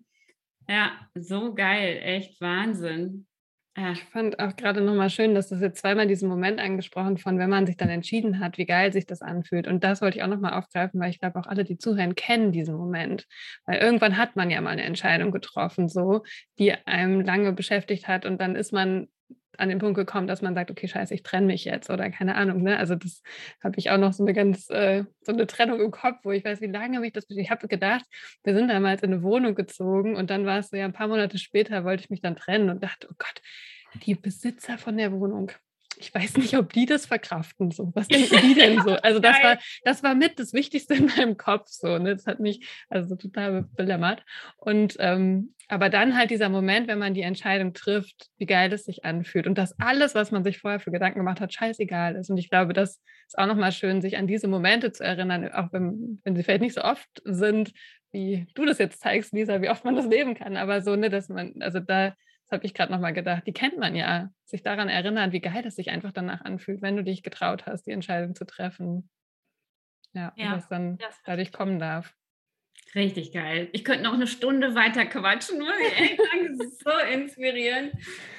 Ja, 0.71 0.93
so 1.17 1.53
geil, 1.53 1.99
echt 2.01 2.41
Wahnsinn. 2.41 3.27
Ja. 3.77 3.91
Ich 3.91 4.05
fand 4.05 4.39
auch 4.39 4.55
gerade 4.55 4.81
nochmal 4.81 5.11
schön, 5.11 5.35
dass 5.35 5.49
das 5.49 5.61
jetzt 5.61 5.81
zweimal 5.81 6.07
diesen 6.07 6.29
Moment 6.29 6.61
angesprochen 6.61 7.19
von, 7.19 7.41
wenn 7.41 7.51
man 7.51 7.67
sich 7.67 7.77
dann 7.77 7.89
entschieden 7.89 8.39
hat, 8.39 8.57
wie 8.57 8.67
geil 8.67 8.93
sich 8.93 9.05
das 9.05 9.21
anfühlt. 9.21 9.67
Und 9.67 9.83
das 9.83 10.01
wollte 10.01 10.19
ich 10.19 10.23
auch 10.23 10.29
nochmal 10.29 10.55
aufgreifen, 10.55 11.01
weil 11.01 11.11
ich 11.11 11.19
glaube, 11.19 11.41
auch 11.41 11.47
alle, 11.47 11.65
die 11.65 11.77
zuhören, 11.77 12.15
kennen 12.15 12.53
diesen 12.53 12.77
Moment. 12.77 13.27
Weil 13.67 13.81
irgendwann 13.81 14.17
hat 14.17 14.37
man 14.37 14.49
ja 14.49 14.61
mal 14.61 14.71
eine 14.71 14.85
Entscheidung 14.85 15.33
getroffen, 15.33 15.89
so, 15.89 16.23
die 16.61 16.73
einem 16.87 17.21
lange 17.21 17.53
beschäftigt 17.53 18.07
hat. 18.07 18.25
Und 18.25 18.41
dann 18.41 18.55
ist 18.55 18.73
man 18.73 19.09
an 19.61 19.69
den 19.69 19.79
Punkt 19.79 19.97
gekommen, 19.97 20.27
dass 20.27 20.43
man 20.43 20.55
sagt, 20.55 20.71
okay, 20.71 20.89
scheiße, 20.89 21.15
ich 21.15 21.23
trenne 21.23 21.47
mich 21.47 21.65
jetzt 21.65 21.91
oder 21.91 22.11
keine 22.11 22.35
Ahnung. 22.35 22.63
Ne? 22.63 22.79
Also 22.79 22.95
das 22.95 23.23
habe 23.63 23.79
ich 23.79 23.91
auch 23.91 23.99
noch 23.99 24.13
so 24.13 24.25
eine 24.25 24.33
ganz, 24.33 24.71
äh, 24.71 25.05
so 25.21 25.33
eine 25.33 25.47
Trennung 25.47 25.81
im 25.81 25.91
Kopf, 25.91 26.17
wo 26.23 26.33
ich 26.33 26.45
weiß, 26.45 26.61
wie 26.61 26.67
lange 26.67 27.01
mich 27.01 27.13
das, 27.13 27.27
ich 27.29 27.51
habe 27.51 27.69
gedacht, 27.69 28.05
wir 28.43 28.55
sind 28.55 28.69
damals 28.69 29.03
in 29.03 29.13
eine 29.13 29.23
Wohnung 29.23 29.55
gezogen 29.55 30.17
und 30.17 30.31
dann 30.31 30.47
war 30.47 30.59
es 30.59 30.71
so, 30.71 30.77
ja, 30.77 30.87
ein 30.87 30.93
paar 30.93 31.09
Monate 31.09 31.39
später 31.39 31.85
wollte 31.85 32.05
ich 32.05 32.11
mich 32.11 32.23
dann 32.23 32.37
trennen 32.37 32.71
und 32.71 32.83
dachte, 32.83 33.09
oh 33.11 33.15
Gott, 33.19 33.43
die 34.07 34.15
Besitzer 34.15 34.79
von 34.79 34.97
der 34.97 35.13
Wohnung, 35.13 35.53
ich 36.01 36.15
weiß 36.15 36.39
nicht, 36.39 36.57
ob 36.57 36.73
die 36.73 36.87
das 36.87 37.07
verkraften. 37.07 37.71
So. 37.71 37.93
Was 37.95 38.09
denken 38.09 38.37
die 38.43 38.55
denn 38.55 38.81
so? 38.83 38.93
Also 38.97 39.21
das 39.21 39.43
war, 39.43 39.59
das 39.85 40.03
war 40.03 40.15
mit 40.15 40.39
das 40.39 40.53
Wichtigste 40.53 40.95
in 40.95 41.07
meinem 41.07 41.37
Kopf. 41.37 41.69
So, 41.69 41.99
ne? 41.99 42.17
Das 42.17 42.27
hat 42.27 42.41
mich 42.41 42.67
also 42.89 43.17
total 43.17 43.63
belämmert. 43.77 44.25
Und 44.57 44.97
ähm, 44.99 45.55
aber 45.69 45.89
dann 45.89 46.17
halt 46.17 46.33
dieser 46.33 46.49
Moment, 46.49 46.89
wenn 46.89 46.99
man 46.99 47.15
die 47.15 47.23
Entscheidung 47.23 47.75
trifft, 47.75 48.29
wie 48.39 48.47
geil 48.47 48.73
es 48.73 48.87
sich 48.87 49.05
anfühlt 49.05 49.47
und 49.47 49.57
dass 49.57 49.79
alles, 49.79 50.17
was 50.17 50.33
man 50.33 50.43
sich 50.43 50.59
vorher 50.59 50.81
für 50.81 50.91
Gedanken 50.91 51.21
gemacht 51.21 51.41
hat, 51.41 51.55
scheißegal 51.55 52.17
ist. 52.17 52.29
Und 52.29 52.39
ich 52.39 52.51
glaube, 52.51 52.73
das 52.73 53.01
ist 53.29 53.39
auch 53.39 53.47
nochmal 53.47 53.71
schön, 53.71 54.01
sich 54.01 54.17
an 54.17 54.27
diese 54.27 54.49
Momente 54.49 54.91
zu 54.91 55.05
erinnern, 55.05 55.49
auch 55.53 55.73
wenn, 55.73 56.21
wenn 56.25 56.35
sie 56.35 56.43
vielleicht 56.43 56.63
nicht 56.63 56.75
so 56.75 56.83
oft 56.83 57.09
sind, 57.25 57.73
wie 58.11 58.49
du 58.55 58.65
das 58.65 58.79
jetzt 58.79 59.01
zeigst, 59.01 59.33
Lisa, 59.33 59.63
wie 59.63 59.69
oft 59.69 59.85
man 59.85 59.95
das 59.95 60.07
leben 60.07 60.35
kann. 60.35 60.57
Aber 60.57 60.83
so, 60.83 60.97
ne, 60.97 61.09
dass 61.09 61.29
man, 61.29 61.55
also 61.61 61.79
da 61.79 62.15
das 62.51 62.59
habe 62.59 62.67
ich 62.67 62.75
gerade 62.75 62.91
nochmal 62.91 63.13
gedacht, 63.13 63.47
die 63.47 63.53
kennt 63.53 63.79
man 63.79 63.95
ja. 63.95 64.33
Sich 64.45 64.63
daran 64.65 64.89
erinnern, 64.89 65.31
wie 65.31 65.41
geil 65.41 65.63
es 65.65 65.77
sich 65.77 65.91
einfach 65.91 66.11
danach 66.11 66.41
anfühlt, 66.41 66.83
wenn 66.83 66.97
du 66.97 67.05
dich 67.05 67.23
getraut 67.23 67.67
hast, 67.67 67.87
die 67.87 67.93
Entscheidung 67.93 68.35
zu 68.35 68.45
treffen. 68.45 69.09
Ja, 70.13 70.33
ja. 70.37 70.57
was 70.57 70.69
dann 70.69 70.99
das 70.99 71.17
dadurch 71.25 71.53
kommen 71.53 71.79
darf. 71.79 72.13
Richtig 72.97 73.33
geil. 73.33 73.69
Ich 73.73 73.85
könnte 73.85 74.03
noch 74.03 74.15
eine 74.15 74.27
Stunde 74.27 74.75
weiter 74.75 75.07
quatschen, 75.07 75.61
muss 75.61 75.69
ich 75.81 76.01
echt 76.01 76.17
sagen. 76.19 76.59
Das 76.59 76.67
ist 76.67 76.83
so 76.83 76.91
inspirierend. 77.13 77.93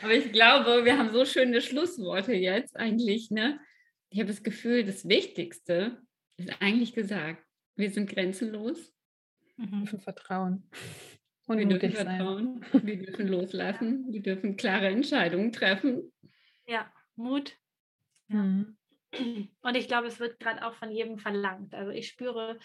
Aber 0.04 0.14
ich 0.14 0.34
glaube, 0.34 0.84
wir 0.84 0.98
haben 0.98 1.12
so 1.12 1.24
schöne 1.24 1.62
Schlussworte 1.62 2.34
jetzt 2.34 2.76
eigentlich. 2.76 3.32
Ne? 3.32 3.62
Ich 4.10 4.20
habe 4.20 4.28
das 4.28 4.44
Gefühl, 4.44 4.84
das 4.84 5.08
Wichtigste 5.08 6.02
ist 6.36 6.62
eigentlich 6.62 6.92
gesagt. 6.94 7.46
Wir 7.78 7.92
sind 7.92 8.10
grenzenlos. 8.10 8.94
Mhm. 9.56 9.88
Vertrauen. 9.88 10.70
Und 11.52 11.70
wir 11.70 11.80
dürfen 11.80 11.92
vertrauen, 11.92 12.66
sein. 12.72 12.86
wir 12.86 12.98
dürfen 12.98 13.28
loslassen, 13.28 14.06
wir 14.10 14.22
dürfen 14.22 14.58
klare 14.58 14.88
Entscheidungen 14.88 15.52
treffen. 15.52 16.12
Ja, 16.66 16.92
Mut. 17.16 17.58
Ja. 18.30 18.44
Mhm. 18.44 18.78
Und 19.62 19.76
ich 19.76 19.88
glaube, 19.88 20.08
es 20.08 20.20
wird 20.20 20.40
gerade 20.40 20.66
auch 20.66 20.74
von 20.74 20.90
jedem 20.92 21.18
verlangt. 21.18 21.74
Also 21.74 21.92
ich 21.92 22.08
spüre, 22.08 22.58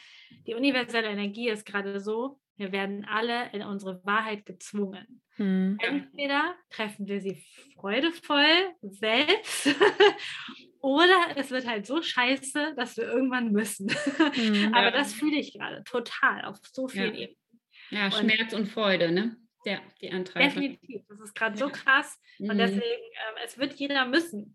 die 0.47 0.55
universelle 0.55 1.09
Energie 1.09 1.49
ist 1.49 1.67
gerade 1.67 1.99
so, 2.01 2.39
wir 2.57 2.73
werden 2.73 3.05
alle 3.05 3.51
in 3.53 3.63
unsere 3.63 4.01
Wahrheit 4.05 4.47
gezwungen. 4.47 5.23
Mhm. 5.37 5.77
Entweder 5.81 6.55
treffen 6.71 7.07
wir 7.07 7.21
sie 7.21 7.45
freudevoll 7.75 8.47
selbst 8.81 9.69
oder 10.81 11.37
es 11.37 11.51
wird 11.51 11.67
halt 11.67 11.85
so 11.87 12.01
scheiße, 12.01 12.75
dass 12.77 12.97
wir 12.97 13.05
irgendwann 13.05 13.53
müssen. 13.53 13.87
Mhm. 13.87 14.73
Aber 14.73 14.91
das 14.91 15.13
fühle 15.13 15.39
ich 15.39 15.53
gerade 15.53 15.85
total 15.85 16.45
auf 16.47 16.59
so 16.73 16.89
vielen 16.89 17.15
ja. 17.15 17.21
Ebenen. 17.23 17.46
Ja, 17.91 18.11
Schmerz 18.11 18.53
und, 18.53 18.63
und 18.63 18.67
Freude, 18.67 19.13
ne? 19.13 19.37
Ja, 19.65 19.81
die 20.01 20.13
Antreiber. 20.13 20.47
Definitiv. 20.47 21.03
Das 21.09 21.21
ist 21.21 21.35
gerade 21.35 21.59
so 21.59 21.69
krass. 21.69 22.21
Und 22.39 22.55
mhm. 22.55 22.59
deswegen, 22.59 22.83
äh, 22.83 23.45
es 23.45 23.59
wird 23.59 23.75
jeder 23.75 24.07
müssen. 24.07 24.55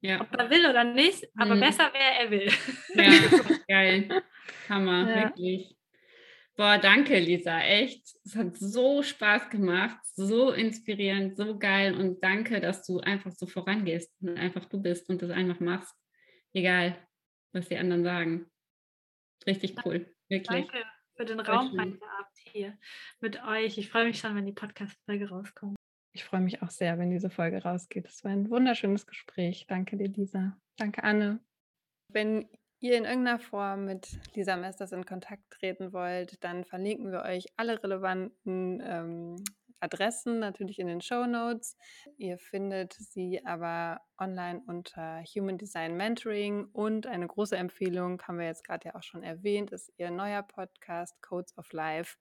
Ja. 0.00 0.20
Ob 0.20 0.34
er 0.34 0.50
will 0.50 0.66
oder 0.66 0.84
nicht, 0.84 1.26
aber 1.36 1.56
mhm. 1.56 1.60
besser 1.60 1.92
wäre, 1.92 2.20
er 2.20 2.30
will. 2.30 2.52
Ja, 2.94 3.58
geil. 3.68 4.22
Hammer, 4.68 5.08
ja. 5.08 5.24
wirklich. 5.24 5.76
Boah, 6.56 6.78
danke, 6.78 7.18
Lisa. 7.18 7.60
Echt. 7.60 8.02
Es 8.24 8.34
hat 8.34 8.56
so 8.56 9.02
Spaß 9.02 9.50
gemacht, 9.50 9.98
so 10.14 10.52
inspirierend, 10.52 11.36
so 11.36 11.58
geil. 11.58 11.94
Und 11.94 12.22
danke, 12.22 12.60
dass 12.60 12.86
du 12.86 13.00
einfach 13.00 13.32
so 13.32 13.46
vorangehst 13.46 14.10
und 14.22 14.38
einfach 14.38 14.64
du 14.64 14.80
bist 14.80 15.10
und 15.10 15.20
das 15.20 15.30
einfach 15.30 15.60
machst. 15.60 15.94
Egal, 16.54 16.96
was 17.52 17.68
die 17.68 17.76
anderen 17.76 18.04
sagen. 18.04 18.46
Richtig 19.46 19.74
cool. 19.84 20.14
Wirklich. 20.28 20.66
Danke 20.66 20.95
für 21.16 21.24
den 21.24 21.40
Raum 21.40 21.72
heute 21.72 21.98
Abend 22.02 22.36
hier 22.52 22.78
mit 23.20 23.42
euch. 23.42 23.78
Ich 23.78 23.90
freue 23.90 24.04
mich 24.04 24.18
schon, 24.18 24.36
wenn 24.36 24.46
die 24.46 24.52
Podcast-Folge 24.52 25.30
rauskommt. 25.30 25.76
Ich 26.14 26.24
freue 26.24 26.40
mich 26.40 26.62
auch 26.62 26.70
sehr, 26.70 26.98
wenn 26.98 27.10
diese 27.10 27.30
Folge 27.30 27.62
rausgeht. 27.62 28.06
Es 28.06 28.22
war 28.24 28.30
ein 28.30 28.50
wunderschönes 28.50 29.06
Gespräch. 29.06 29.66
Danke 29.66 29.96
dir, 29.96 30.08
Lisa. 30.08 30.56
Danke, 30.76 31.02
Anne. 31.04 31.40
Wenn 32.12 32.48
ihr 32.80 32.96
in 32.96 33.04
irgendeiner 33.04 33.38
Form 33.38 33.86
mit 33.86 34.18
Lisa 34.34 34.56
Mesters 34.56 34.92
in 34.92 35.04
Kontakt 35.04 35.42
treten 35.50 35.92
wollt, 35.92 36.42
dann 36.44 36.64
verlinken 36.64 37.10
wir 37.10 37.22
euch 37.22 37.46
alle 37.56 37.82
relevanten 37.82 38.82
ähm, 38.84 39.36
Adressen 39.80 40.38
natürlich 40.38 40.78
in 40.78 40.86
den 40.86 41.00
Show 41.00 41.26
Notes. 41.26 41.76
Ihr 42.16 42.38
findet 42.38 42.94
sie 42.94 43.44
aber 43.44 44.00
online 44.18 44.62
unter 44.66 45.22
Human 45.34 45.58
Design 45.58 45.96
Mentoring 45.96 46.66
und 46.72 47.06
eine 47.06 47.26
große 47.26 47.56
Empfehlung, 47.56 48.22
haben 48.22 48.38
wir 48.38 48.46
jetzt 48.46 48.64
gerade 48.64 48.88
ja 48.88 48.94
auch 48.94 49.02
schon 49.02 49.22
erwähnt, 49.22 49.72
ist 49.72 49.92
ihr 49.96 50.10
neuer 50.10 50.42
Podcast 50.42 51.20
Codes 51.22 51.56
of 51.58 51.72
Life, 51.72 52.16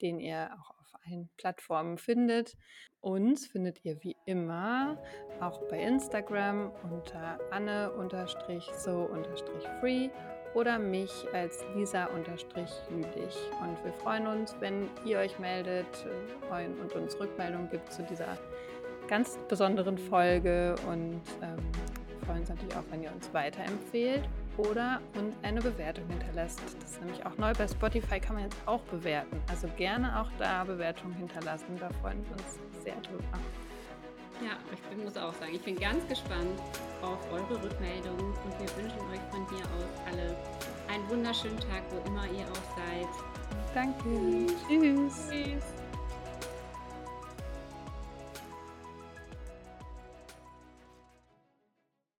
den 0.00 0.20
ihr 0.20 0.50
auch 0.58 0.70
auf 0.70 0.94
allen 1.06 1.30
Plattformen 1.36 1.98
findet. 1.98 2.56
Uns 3.00 3.46
findet 3.46 3.84
ihr 3.84 4.02
wie 4.02 4.16
immer 4.26 5.02
auch 5.40 5.66
bei 5.68 5.80
Instagram 5.82 6.70
unter 6.90 7.38
anne-so-free 7.50 8.00
oder 10.54 10.78
mich 10.78 11.26
als 11.32 11.64
Lisa-Jülich. 11.74 13.36
Und 13.60 13.84
wir 13.84 13.92
freuen 14.02 14.26
uns, 14.26 14.56
wenn 14.60 14.88
ihr 15.04 15.18
euch 15.18 15.38
meldet 15.38 15.86
äh, 16.50 16.66
und 16.66 16.92
uns 16.94 17.18
Rückmeldungen 17.18 17.70
gibt 17.70 17.92
zu 17.92 18.02
dieser 18.02 18.36
ganz 19.08 19.38
besonderen 19.48 19.98
Folge 19.98 20.74
und 20.86 21.20
ähm, 21.42 21.58
freuen 22.24 22.40
uns 22.40 22.48
natürlich 22.48 22.76
auch, 22.76 22.84
wenn 22.90 23.02
ihr 23.02 23.12
uns 23.12 23.32
weiterempfehlt 23.34 24.28
oder 24.56 25.00
uns 25.18 25.34
eine 25.42 25.60
Bewertung 25.60 26.04
hinterlasst. 26.08 26.60
Das 26.64 26.92
ist 26.92 27.00
nämlich 27.00 27.24
auch 27.26 27.36
neu. 27.38 27.52
Bei 27.56 27.66
Spotify 27.66 28.20
kann 28.20 28.36
man 28.36 28.44
jetzt 28.44 28.58
auch 28.66 28.82
bewerten. 28.82 29.40
Also 29.48 29.68
gerne 29.76 30.20
auch 30.20 30.30
da 30.38 30.64
Bewertungen 30.64 31.14
hinterlassen. 31.14 31.76
Da 31.78 31.88
freuen 32.00 32.24
wir 32.24 32.32
uns 32.32 32.58
sehr 32.84 32.96
drüber. 33.00 33.38
Ja, 34.40 34.56
ich 34.90 35.04
muss 35.04 35.16
auch 35.16 35.34
sagen, 35.34 35.54
ich 35.54 35.62
bin 35.62 35.76
ganz 35.76 36.06
gespannt 36.08 36.58
auf 37.02 37.18
eure 37.30 37.62
Rückmeldungen 37.62 38.32
und 38.32 38.58
wir 38.58 38.76
wünschen 38.76 39.00
euch 39.10 39.20
von 39.30 39.46
hier 39.50 39.64
aus 39.76 39.84
alle 40.06 40.36
einen 40.88 41.08
wunderschönen 41.10 41.58
Tag, 41.58 41.82
wo 41.90 42.08
immer 42.08 42.24
ihr 42.26 42.46
auch 42.46 42.76
seid. 42.76 43.08
Danke. 43.74 44.46
Tschüss. 44.66 45.28
Tschüss. 45.28 45.79